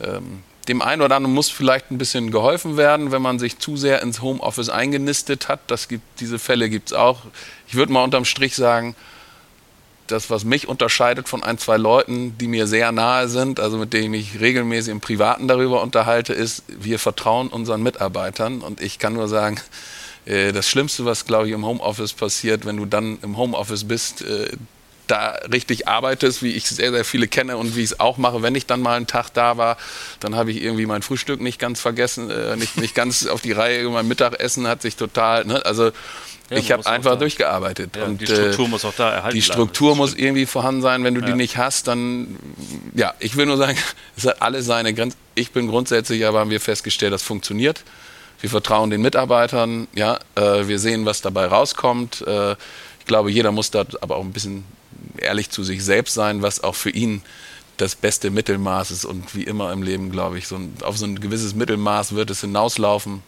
ähm, 0.00 0.42
dem 0.68 0.82
einen 0.82 1.02
oder 1.02 1.16
anderen 1.16 1.34
muss 1.34 1.48
vielleicht 1.48 1.90
ein 1.90 1.98
bisschen 1.98 2.30
geholfen 2.30 2.76
werden, 2.76 3.12
wenn 3.12 3.22
man 3.22 3.38
sich 3.38 3.58
zu 3.58 3.76
sehr 3.76 4.02
ins 4.02 4.20
Homeoffice 4.20 4.68
eingenistet 4.68 5.48
hat. 5.48 5.60
Das 5.68 5.88
gibt, 5.88 6.02
diese 6.20 6.38
Fälle 6.38 6.68
gibt 6.68 6.90
es 6.90 6.92
auch. 6.92 7.22
Ich 7.68 7.74
würde 7.74 7.92
mal 7.92 8.02
unterm 8.02 8.24
Strich 8.24 8.56
sagen, 8.56 8.96
das, 10.06 10.30
was 10.30 10.44
mich 10.44 10.68
unterscheidet 10.68 11.28
von 11.28 11.42
ein, 11.42 11.58
zwei 11.58 11.76
Leuten, 11.76 12.36
die 12.38 12.48
mir 12.48 12.66
sehr 12.66 12.92
nahe 12.92 13.28
sind, 13.28 13.60
also 13.60 13.76
mit 13.76 13.92
denen 13.92 14.14
ich 14.14 14.40
regelmäßig 14.40 14.92
im 14.92 15.00
Privaten 15.00 15.48
darüber 15.48 15.82
unterhalte, 15.82 16.32
ist, 16.32 16.62
wir 16.68 16.98
vertrauen 16.98 17.48
unseren 17.48 17.82
Mitarbeitern. 17.82 18.60
Und 18.60 18.80
ich 18.80 18.98
kann 18.98 19.14
nur 19.14 19.28
sagen, 19.28 19.60
äh, 20.24 20.52
das 20.52 20.68
Schlimmste, 20.68 21.04
was, 21.04 21.24
glaube 21.24 21.48
ich, 21.48 21.54
im 21.54 21.64
Homeoffice 21.64 22.12
passiert, 22.12 22.66
wenn 22.66 22.76
du 22.76 22.86
dann 22.86 23.18
im 23.22 23.36
Homeoffice 23.36 23.84
bist, 23.84 24.22
äh, 24.22 24.50
da 25.06 25.38
richtig 25.52 25.88
arbeitest, 25.88 26.42
wie 26.42 26.52
ich 26.52 26.68
sehr, 26.68 26.90
sehr 26.90 27.04
viele 27.04 27.28
kenne 27.28 27.56
und 27.56 27.76
wie 27.76 27.80
ich 27.80 27.92
es 27.92 28.00
auch 28.00 28.16
mache. 28.16 28.42
Wenn 28.42 28.54
ich 28.54 28.66
dann 28.66 28.80
mal 28.80 28.96
einen 28.96 29.06
Tag 29.06 29.30
da 29.34 29.56
war, 29.56 29.76
dann 30.20 30.34
habe 30.34 30.50
ich 30.50 30.62
irgendwie 30.62 30.86
mein 30.86 31.02
Frühstück 31.02 31.40
nicht 31.40 31.58
ganz 31.58 31.80
vergessen, 31.80 32.30
äh, 32.30 32.56
nicht, 32.56 32.76
nicht 32.76 32.94
ganz 32.94 33.26
auf 33.26 33.40
die 33.40 33.52
Reihe. 33.52 33.88
Mein 33.88 34.08
Mittagessen 34.08 34.66
hat 34.66 34.82
sich 34.82 34.96
total, 34.96 35.44
ne? 35.44 35.64
also 35.64 35.92
ja, 36.50 36.58
ich 36.58 36.70
habe 36.70 36.86
einfach 36.86 37.18
durchgearbeitet. 37.18 37.96
Ja, 37.96 38.04
und 38.04 38.20
die 38.20 38.26
Struktur 38.26 38.66
äh, 38.66 38.68
muss 38.68 38.84
auch 38.84 38.94
da 38.94 39.10
erhalten 39.10 39.34
Die 39.34 39.42
Struktur 39.42 39.90
bleiben, 39.90 39.98
muss 39.98 40.14
irgendwie 40.14 40.46
vorhanden 40.46 40.80
sein. 40.80 41.02
Wenn 41.02 41.14
du 41.14 41.20
ja. 41.20 41.28
die 41.28 41.34
nicht 41.34 41.56
hast, 41.56 41.88
dann, 41.88 42.36
ja, 42.94 43.14
ich 43.18 43.36
will 43.36 43.46
nur 43.46 43.56
sagen, 43.56 43.76
es 44.16 44.26
hat 44.26 44.42
alle 44.42 44.62
seine 44.62 44.94
Grenzen. 44.94 45.18
Ich 45.34 45.50
bin 45.50 45.66
grundsätzlich, 45.66 46.24
aber 46.24 46.40
haben 46.40 46.50
wir 46.50 46.60
festgestellt, 46.60 47.12
das 47.12 47.22
funktioniert. 47.22 47.82
Wir 48.40 48.50
vertrauen 48.50 48.90
den 48.90 49.00
Mitarbeitern, 49.00 49.88
ja, 49.94 50.18
äh, 50.34 50.68
wir 50.68 50.78
sehen, 50.78 51.04
was 51.06 51.20
dabei 51.22 51.46
rauskommt. 51.46 52.22
Äh, 52.26 52.52
ich 52.52 53.06
glaube, 53.06 53.30
jeder 53.30 53.50
muss 53.50 53.70
da 53.70 53.84
aber 54.00 54.16
auch 54.16 54.24
ein 54.24 54.32
bisschen 54.32 54.64
ehrlich 55.18 55.50
zu 55.50 55.64
sich 55.64 55.84
selbst 55.84 56.14
sein, 56.14 56.42
was 56.42 56.62
auch 56.62 56.74
für 56.74 56.90
ihn 56.90 57.22
das 57.76 57.94
beste 57.94 58.30
Mittelmaß 58.30 58.90
ist. 58.90 59.04
Und 59.04 59.34
wie 59.34 59.44
immer 59.44 59.72
im 59.72 59.82
Leben, 59.82 60.10
glaube 60.10 60.38
ich, 60.38 60.48
so 60.48 60.56
ein, 60.56 60.74
auf 60.82 60.96
so 60.96 61.06
ein 61.06 61.20
gewisses 61.20 61.54
Mittelmaß 61.54 62.14
wird 62.14 62.30
es 62.30 62.40
hinauslaufen. 62.40 63.22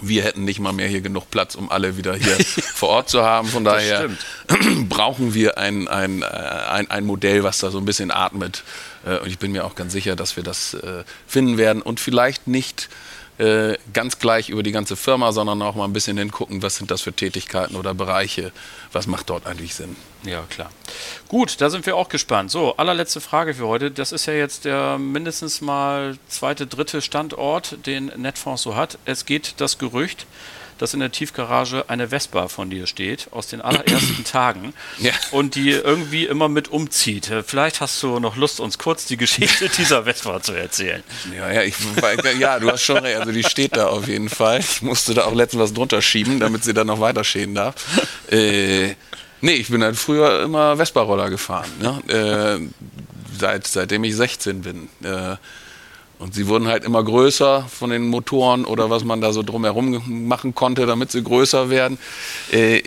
Wir 0.00 0.24
hätten 0.24 0.44
nicht 0.44 0.58
mal 0.58 0.72
mehr 0.72 0.88
hier 0.88 1.00
genug 1.00 1.30
Platz, 1.30 1.54
um 1.54 1.70
alle 1.70 1.96
wieder 1.96 2.14
hier 2.14 2.36
vor 2.74 2.88
Ort 2.88 3.08
zu 3.08 3.22
haben. 3.22 3.48
Von 3.48 3.64
daher 3.64 4.10
brauchen 4.88 5.32
wir 5.32 5.58
ein, 5.58 5.86
ein, 5.86 6.22
äh, 6.22 6.26
ein, 6.26 6.90
ein 6.90 7.04
Modell, 7.04 7.44
was 7.44 7.58
da 7.58 7.70
so 7.70 7.78
ein 7.78 7.84
bisschen 7.84 8.10
atmet. 8.10 8.64
Äh, 9.04 9.18
und 9.18 9.28
ich 9.28 9.38
bin 9.38 9.52
mir 9.52 9.64
auch 9.64 9.74
ganz 9.74 9.92
sicher, 9.92 10.16
dass 10.16 10.36
wir 10.36 10.42
das 10.42 10.74
äh, 10.74 11.04
finden 11.26 11.56
werden 11.56 11.82
und 11.82 12.00
vielleicht 12.00 12.48
nicht 12.48 12.88
äh, 13.38 13.76
ganz 13.92 14.18
gleich 14.18 14.50
über 14.50 14.62
die 14.62 14.72
ganze 14.72 14.96
Firma, 14.96 15.32
sondern 15.32 15.62
auch 15.62 15.74
mal 15.74 15.84
ein 15.84 15.92
bisschen 15.92 16.18
hingucken, 16.18 16.62
was 16.62 16.76
sind 16.76 16.90
das 16.90 17.00
für 17.00 17.12
Tätigkeiten 17.12 17.76
oder 17.76 17.94
Bereiche, 17.94 18.52
was 18.92 19.06
macht 19.06 19.30
dort 19.30 19.46
eigentlich 19.46 19.74
Sinn. 19.74 19.96
Ja, 20.24 20.42
klar. 20.50 20.70
Gut, 21.28 21.60
da 21.60 21.70
sind 21.70 21.86
wir 21.86 21.96
auch 21.96 22.08
gespannt. 22.08 22.50
So, 22.50 22.76
allerletzte 22.76 23.20
Frage 23.20 23.54
für 23.54 23.66
heute. 23.66 23.90
Das 23.90 24.12
ist 24.12 24.26
ja 24.26 24.34
jetzt 24.34 24.64
der 24.64 24.98
mindestens 24.98 25.60
mal 25.60 26.18
zweite, 26.28 26.66
dritte 26.66 27.00
Standort, 27.00 27.78
den 27.86 28.06
Netfonds 28.16 28.62
so 28.62 28.76
hat. 28.76 28.98
Es 29.04 29.24
geht 29.24 29.54
das 29.56 29.78
Gerücht, 29.78 30.26
dass 30.82 30.94
in 30.94 31.00
der 31.00 31.12
Tiefgarage 31.12 31.84
eine 31.86 32.08
Vespa 32.08 32.48
von 32.48 32.68
dir 32.68 32.88
steht, 32.88 33.28
aus 33.30 33.46
den 33.46 33.60
allerersten 33.60 34.24
Tagen. 34.30 34.74
Ja. 34.98 35.12
Und 35.30 35.54
die 35.54 35.70
irgendwie 35.70 36.26
immer 36.26 36.48
mit 36.48 36.72
umzieht. 36.72 37.30
Vielleicht 37.46 37.80
hast 37.80 38.02
du 38.02 38.18
noch 38.18 38.34
Lust, 38.34 38.58
uns 38.58 38.78
kurz 38.78 39.06
die 39.06 39.16
Geschichte 39.16 39.68
dieser 39.78 40.02
Vespa 40.02 40.42
zu 40.42 40.54
erzählen. 40.54 41.04
Ja, 41.36 41.52
ja, 41.52 41.62
ich, 41.62 41.76
ja, 42.36 42.58
du 42.58 42.68
hast 42.68 42.82
schon 42.82 42.96
recht. 42.96 43.16
Also 43.16 43.30
die 43.30 43.44
steht 43.44 43.76
da 43.76 43.86
auf 43.86 44.08
jeden 44.08 44.28
Fall. 44.28 44.58
Ich 44.58 44.82
musste 44.82 45.14
da 45.14 45.26
auch 45.26 45.34
letztens 45.34 45.62
was 45.62 45.72
drunter 45.72 46.02
schieben, 46.02 46.40
damit 46.40 46.64
sie 46.64 46.74
dann 46.74 46.88
noch 46.88 46.98
weiter 46.98 47.22
stehen 47.22 47.54
darf. 47.54 47.76
Äh, 48.28 48.96
nee, 49.40 49.52
ich 49.52 49.68
bin 49.68 49.84
halt 49.84 49.96
früher 49.96 50.42
immer 50.42 50.76
Vespa-Roller 50.76 51.30
gefahren. 51.30 51.70
Ne? 51.80 52.02
Äh, 52.12 53.38
seit, 53.38 53.68
seitdem 53.68 54.02
ich 54.02 54.16
16 54.16 54.62
bin. 54.62 54.88
Äh, 55.04 55.36
und 56.22 56.34
sie 56.34 56.46
wurden 56.46 56.68
halt 56.68 56.84
immer 56.84 57.02
größer 57.02 57.66
von 57.68 57.90
den 57.90 58.08
Motoren 58.08 58.64
oder 58.64 58.90
was 58.90 59.02
man 59.02 59.20
da 59.20 59.32
so 59.32 59.42
drumherum 59.42 60.28
machen 60.28 60.54
konnte, 60.54 60.86
damit 60.86 61.10
sie 61.10 61.22
größer 61.22 61.68
werden. 61.68 61.98
Äh, 62.52 62.82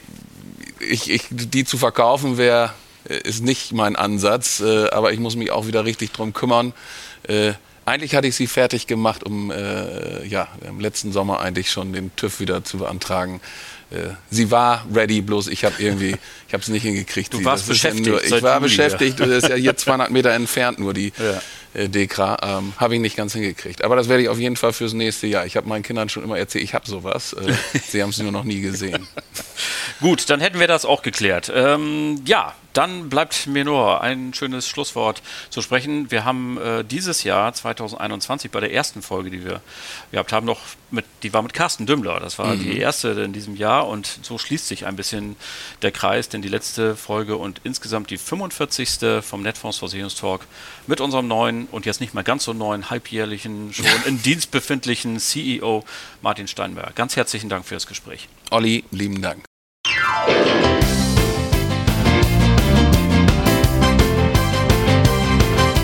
ich, 0.80 1.12
ich, 1.12 1.24
die 1.30 1.66
zu 1.66 1.78
verkaufen 1.78 2.38
wäre 2.38 2.72
äh, 3.10 3.18
ist 3.28 3.44
nicht 3.44 3.74
mein 3.74 3.98
Ansatz, 3.98 4.62
äh, 4.62 4.90
aber 4.90 5.12
ich 5.12 5.20
muss 5.20 5.36
mich 5.36 5.52
auch 5.52 5.68
wieder 5.68 5.84
richtig 5.84 6.14
drum 6.14 6.34
kümmern. 6.34 6.74
Eigentlich 7.86 8.14
hatte 8.14 8.28
ich 8.28 8.36
sie 8.36 8.46
fertig 8.46 8.86
gemacht, 8.86 9.24
um 9.24 9.52
ja, 9.52 10.48
im 10.68 10.80
letzten 10.80 11.12
Sommer 11.12 11.40
eigentlich 11.40 11.72
schon 11.72 11.92
den 11.92 12.16
TÜV 12.16 12.40
wieder 12.40 12.64
zu 12.64 12.78
beantragen. 12.78 13.42
sie 14.30 14.52
war 14.52 14.86
ready, 14.94 15.22
bloß 15.22 15.48
ich 15.48 15.66
habe 15.66 15.74
irgendwie, 15.80 16.16
ich 16.48 16.54
habe 16.54 16.62
es 16.62 16.68
nicht 16.68 16.84
hingekriegt. 16.84 17.34
Du 17.34 17.44
warst 17.44 17.68
beschäftigt. 17.68 18.06
Ja 18.06 18.12
nur, 18.12 18.24
ich 18.24 18.44
war 18.44 18.60
beschäftigt, 18.60 19.20
das 19.20 19.30
ist 19.30 19.50
ja 19.50 19.56
hier 19.56 19.76
200 19.78 20.12
Meter 20.12 20.34
entfernt 20.34 20.78
nur 20.78 20.94
die, 20.94 21.14
ja 21.18 21.42
äh, 21.76 21.90
Dekra, 21.90 22.38
ähm, 22.42 22.74
habe 22.78 22.96
ich 22.96 23.02
nicht 23.02 23.16
ganz 23.16 23.34
hingekriegt. 23.34 23.84
Aber 23.84 23.96
das 23.96 24.10
werde 24.10 24.24
ich 24.24 24.30
auf 24.30 24.40
jeden 24.40 24.56
Fall 24.56 24.74
fürs 24.74 24.94
nächste 24.94 25.28
Jahr. 25.28 25.46
Ich 25.46 25.58
habe 25.58 25.68
meinen 25.68 25.84
Kindern 25.84 26.10
schon 26.10 26.24
immer 26.24 26.38
erzählt, 26.38 26.64
ich 26.64 26.74
habe 26.74 26.88
sowas. 26.88 27.34
Äh, 27.34 27.54
sie 27.88 28.02
haben 28.02 28.10
es 28.10 28.18
nur 28.18 28.32
noch 28.32 28.44
nie 28.44 28.62
gesehen. 28.62 29.08
Gut, 30.02 30.30
dann 30.30 30.40
hätten 30.40 30.60
wir 30.60 30.68
das 30.68 30.86
auch 30.86 31.02
geklärt. 31.02 31.52
Ähm, 31.54 32.22
ja, 32.26 32.54
dann 32.76 33.10
bleibt 33.10 33.48
mir 33.48 33.64
nur 33.64 34.02
ein 34.02 34.34
schönes 34.34 34.68
Schlusswort 34.68 35.22
zu 35.50 35.62
sprechen. 35.62 36.12
Wir 36.12 36.26
haben 36.26 36.58
äh, 36.58 36.84
dieses 36.84 37.24
Jahr 37.24 37.54
2021 37.54 38.52
bei 38.52 38.60
der 38.60 38.74
ersten 38.74 39.02
Folge, 39.02 39.30
die 39.30 39.46
wir 39.46 39.62
gehabt 40.12 40.34
haben, 40.34 40.46
noch 40.46 40.60
mit, 40.92 41.06
die 41.24 41.34
war 41.34 41.42
mit 41.42 41.54
Carsten 41.54 41.86
Dümmler. 41.86 42.20
Das 42.20 42.38
war 42.38 42.56
mhm. 42.56 42.64
die 42.64 42.78
erste 42.78 43.10
in 43.10 43.34
diesem 43.34 43.56
Jahr 43.56 43.88
und 43.88 44.20
so 44.22 44.38
schließt 44.38 44.68
sich 44.68 44.86
ein 44.86 44.96
bisschen 44.96 45.36
der 45.82 45.92
Kreis, 45.92 46.30
denn 46.30 46.42
die 46.42 46.50
letzte 46.50 46.96
Folge 46.96 47.38
und 47.38 47.62
insgesamt 47.64 48.10
die 48.10 48.18
45. 48.18 49.22
vom 49.22 49.42
Netfonds 49.42 49.78
Versicherungstalk 49.78 50.46
mit 50.86 51.00
unserem 51.00 51.28
neuen 51.28 51.68
und 51.72 51.86
jetzt 51.86 52.02
nicht 52.02 52.14
mehr 52.14 52.24
ganz 52.24 52.44
so 52.44 52.54
neuen, 52.54 52.90
halbjährlichen, 52.90 53.74
schon 53.74 53.86
in 54.06 54.22
Dienst 54.22 54.52
befindlichen 54.52 55.20
CEO 55.20 55.84
Martin 56.22 56.48
Steinberg. 56.48 56.96
Ganz 56.96 57.16
herzlichen 57.16 57.50
Dank 57.50 57.66
für 57.66 57.76
das 57.76 57.88
Gespräch. 57.88 58.28
Olli, 58.52 58.84
lieben 58.92 59.22
Dank. 59.22 59.46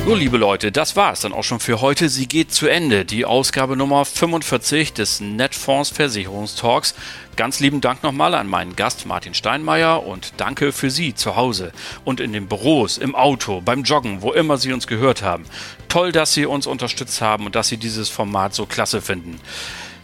So, 0.04 0.16
liebe 0.16 0.38
Leute, 0.38 0.72
das 0.72 0.96
war 0.96 1.14
es 1.14 1.20
dann 1.20 1.32
auch 1.32 1.44
schon 1.44 1.60
für 1.60 1.80
heute. 1.80 2.10
Sie 2.10 2.28
geht 2.28 2.52
zu 2.52 2.68
Ende. 2.68 3.06
Die 3.06 3.24
Ausgabe 3.24 3.78
Nummer 3.78 4.04
45 4.04 4.94
des 4.94 5.22
Netfonds 5.22 5.92
Versicherungstalks. 5.92 6.96
Ganz 7.36 7.60
lieben 7.60 7.82
Dank 7.82 8.02
nochmal 8.02 8.34
an 8.34 8.48
meinen 8.48 8.76
Gast 8.76 9.06
Martin 9.06 9.36
Steinmeier 9.36 10.04
und 10.04 10.34
danke 10.38 10.72
für 10.72 10.90
Sie 10.90 11.14
zu 11.14 11.36
Hause 11.36 11.72
und 12.04 12.20
in 12.20 12.34
den 12.34 12.48
Büros, 12.48 12.98
im 12.98 13.16
Auto, 13.16 13.62
beim 13.62 13.84
Joggen, 13.84 14.24
wo 14.24 14.34
immer 14.34 14.58
Sie 14.58 14.74
uns 14.74 14.88
gehört 14.88 15.22
haben. 15.22 15.46
Toll, 15.88 16.12
dass 16.12 16.34
Sie 16.34 16.48
uns 16.48 16.66
unterstützt 16.66 17.22
haben 17.22 17.46
und 17.46 17.56
dass 17.56 17.68
Sie 17.68 17.78
dieses 17.78 18.10
Format 18.10 18.56
so 18.56 18.66
klasse 18.66 19.02
finden. 19.02 19.40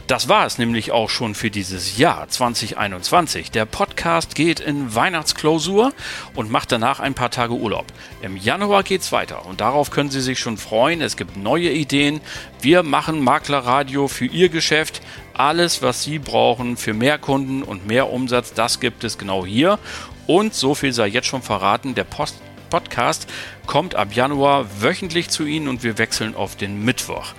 Das 0.07 0.29
war 0.29 0.45
es 0.45 0.57
nämlich 0.57 0.93
auch 0.93 1.09
schon 1.09 1.35
für 1.35 1.51
dieses 1.51 1.97
Jahr 1.97 2.29
2021. 2.29 3.51
Der 3.51 3.65
Podcast 3.65 4.35
geht 4.35 4.61
in 4.61 4.95
Weihnachtsklausur 4.95 5.91
und 6.33 6.49
macht 6.49 6.71
danach 6.71 7.01
ein 7.01 7.13
paar 7.13 7.29
Tage 7.29 7.53
Urlaub. 7.53 7.87
Im 8.21 8.37
Januar 8.37 8.83
geht's 8.83 9.11
weiter 9.11 9.45
und 9.45 9.59
darauf 9.59 9.91
können 9.91 10.09
Sie 10.09 10.21
sich 10.21 10.39
schon 10.39 10.55
freuen. 10.55 11.01
Es 11.01 11.17
gibt 11.17 11.35
neue 11.35 11.71
Ideen. 11.71 12.21
Wir 12.61 12.83
machen 12.83 13.21
Maklerradio 13.21 14.07
für 14.07 14.27
Ihr 14.27 14.47
Geschäft. 14.47 15.01
Alles, 15.33 15.81
was 15.81 16.03
Sie 16.03 16.19
brauchen 16.19 16.77
für 16.77 16.93
mehr 16.93 17.17
Kunden 17.17 17.61
und 17.61 17.85
mehr 17.85 18.09
Umsatz, 18.09 18.53
das 18.53 18.79
gibt 18.79 19.03
es 19.03 19.17
genau 19.17 19.45
hier. 19.45 19.77
Und 20.25 20.53
so 20.53 20.73
viel 20.73 20.93
sei 20.93 21.07
jetzt 21.07 21.27
schon 21.27 21.41
verraten, 21.41 21.95
der 21.95 22.05
Post 22.05 22.37
Podcast 22.69 23.27
kommt 23.65 23.95
ab 23.95 24.13
Januar 24.13 24.81
wöchentlich 24.81 25.29
zu 25.29 25.45
Ihnen 25.45 25.67
und 25.67 25.83
wir 25.83 25.97
wechseln 25.97 26.35
auf 26.35 26.55
den 26.55 26.83
Mittwoch. 26.83 27.33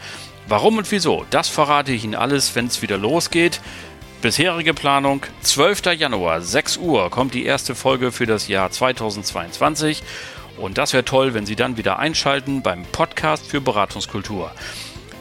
Warum 0.49 0.79
und 0.79 0.91
wieso, 0.91 1.27
das 1.29 1.49
verrate 1.49 1.93
ich 1.93 2.05
Ihnen 2.05 2.15
alles, 2.15 2.55
wenn 2.55 2.69
es 2.69 2.81
wieder 2.81 2.97
losgeht. 2.97 3.61
Bisherige 4.23 4.73
Planung, 4.73 5.21
12. 5.43 5.93
Januar, 5.99 6.41
6 6.41 6.79
Uhr 6.79 7.11
kommt 7.11 7.35
die 7.35 7.45
erste 7.45 7.75
Folge 7.75 8.13
für 8.13 8.25
das 8.25 8.49
Jahr 8.49 8.71
2022. 8.71 10.03
Und 10.57 10.79
das 10.79 10.95
wäre 10.95 11.05
toll, 11.05 11.35
wenn 11.35 11.45
Sie 11.45 11.55
dann 11.55 11.77
wieder 11.77 11.99
einschalten 11.99 12.63
beim 12.63 12.85
Podcast 12.85 13.47
für 13.47 13.61
Beratungskultur. 13.61 14.51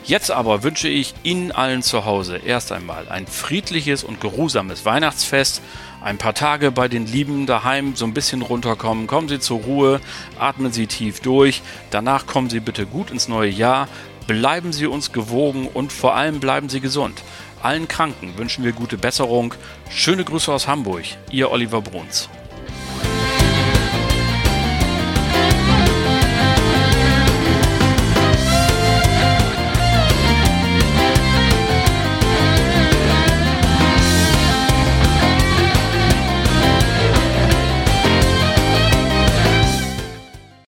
Jetzt 0.06 0.32
aber 0.32 0.64
wünsche 0.64 0.88
ich 0.88 1.14
Ihnen 1.24 1.52
allen 1.52 1.84
zu 1.84 2.06
Hause 2.06 2.38
erst 2.38 2.72
einmal 2.72 3.10
ein 3.10 3.28
friedliches 3.28 4.06
und 4.06 4.22
geruhsames 4.22 4.86
Weihnachtsfest, 4.86 5.62
ein 6.02 6.18
paar 6.18 6.36
Tage 6.36 6.72
bei 6.72 6.88
den 6.88 7.06
Lieben 7.06 7.46
daheim 7.48 7.98
so 7.98 8.06
ein 8.06 8.14
bisschen 8.14 8.42
runterkommen, 8.42 9.08
kommen 9.08 9.28
Sie 9.28 9.40
zur 9.40 9.60
Ruhe, 9.60 10.00
atmen 10.40 10.72
Sie 10.72 10.88
tief 10.88 11.20
durch, 11.20 11.62
danach 11.90 12.26
kommen 12.26 12.50
Sie 12.50 12.62
bitte 12.62 12.86
gut 12.86 13.12
ins 13.12 13.28
neue 13.28 13.50
Jahr, 13.50 13.90
Bleiben 14.28 14.74
Sie 14.74 14.88
uns 14.88 15.14
gewogen 15.14 15.70
und 15.74 15.94
vor 15.94 16.16
allem 16.16 16.42
bleiben 16.42 16.68
Sie 16.68 16.82
gesund. 16.82 17.24
Allen 17.64 17.88
Kranken 17.88 18.38
wünschen 18.38 18.66
wir 18.66 18.74
gute 18.74 18.98
Besserung. 18.98 19.54
Schöne 19.90 20.26
Grüße 20.26 20.52
aus 20.52 20.68
Hamburg, 20.68 21.06
Ihr 21.32 21.50
Oliver 21.50 21.82
Bruns. 21.82 22.30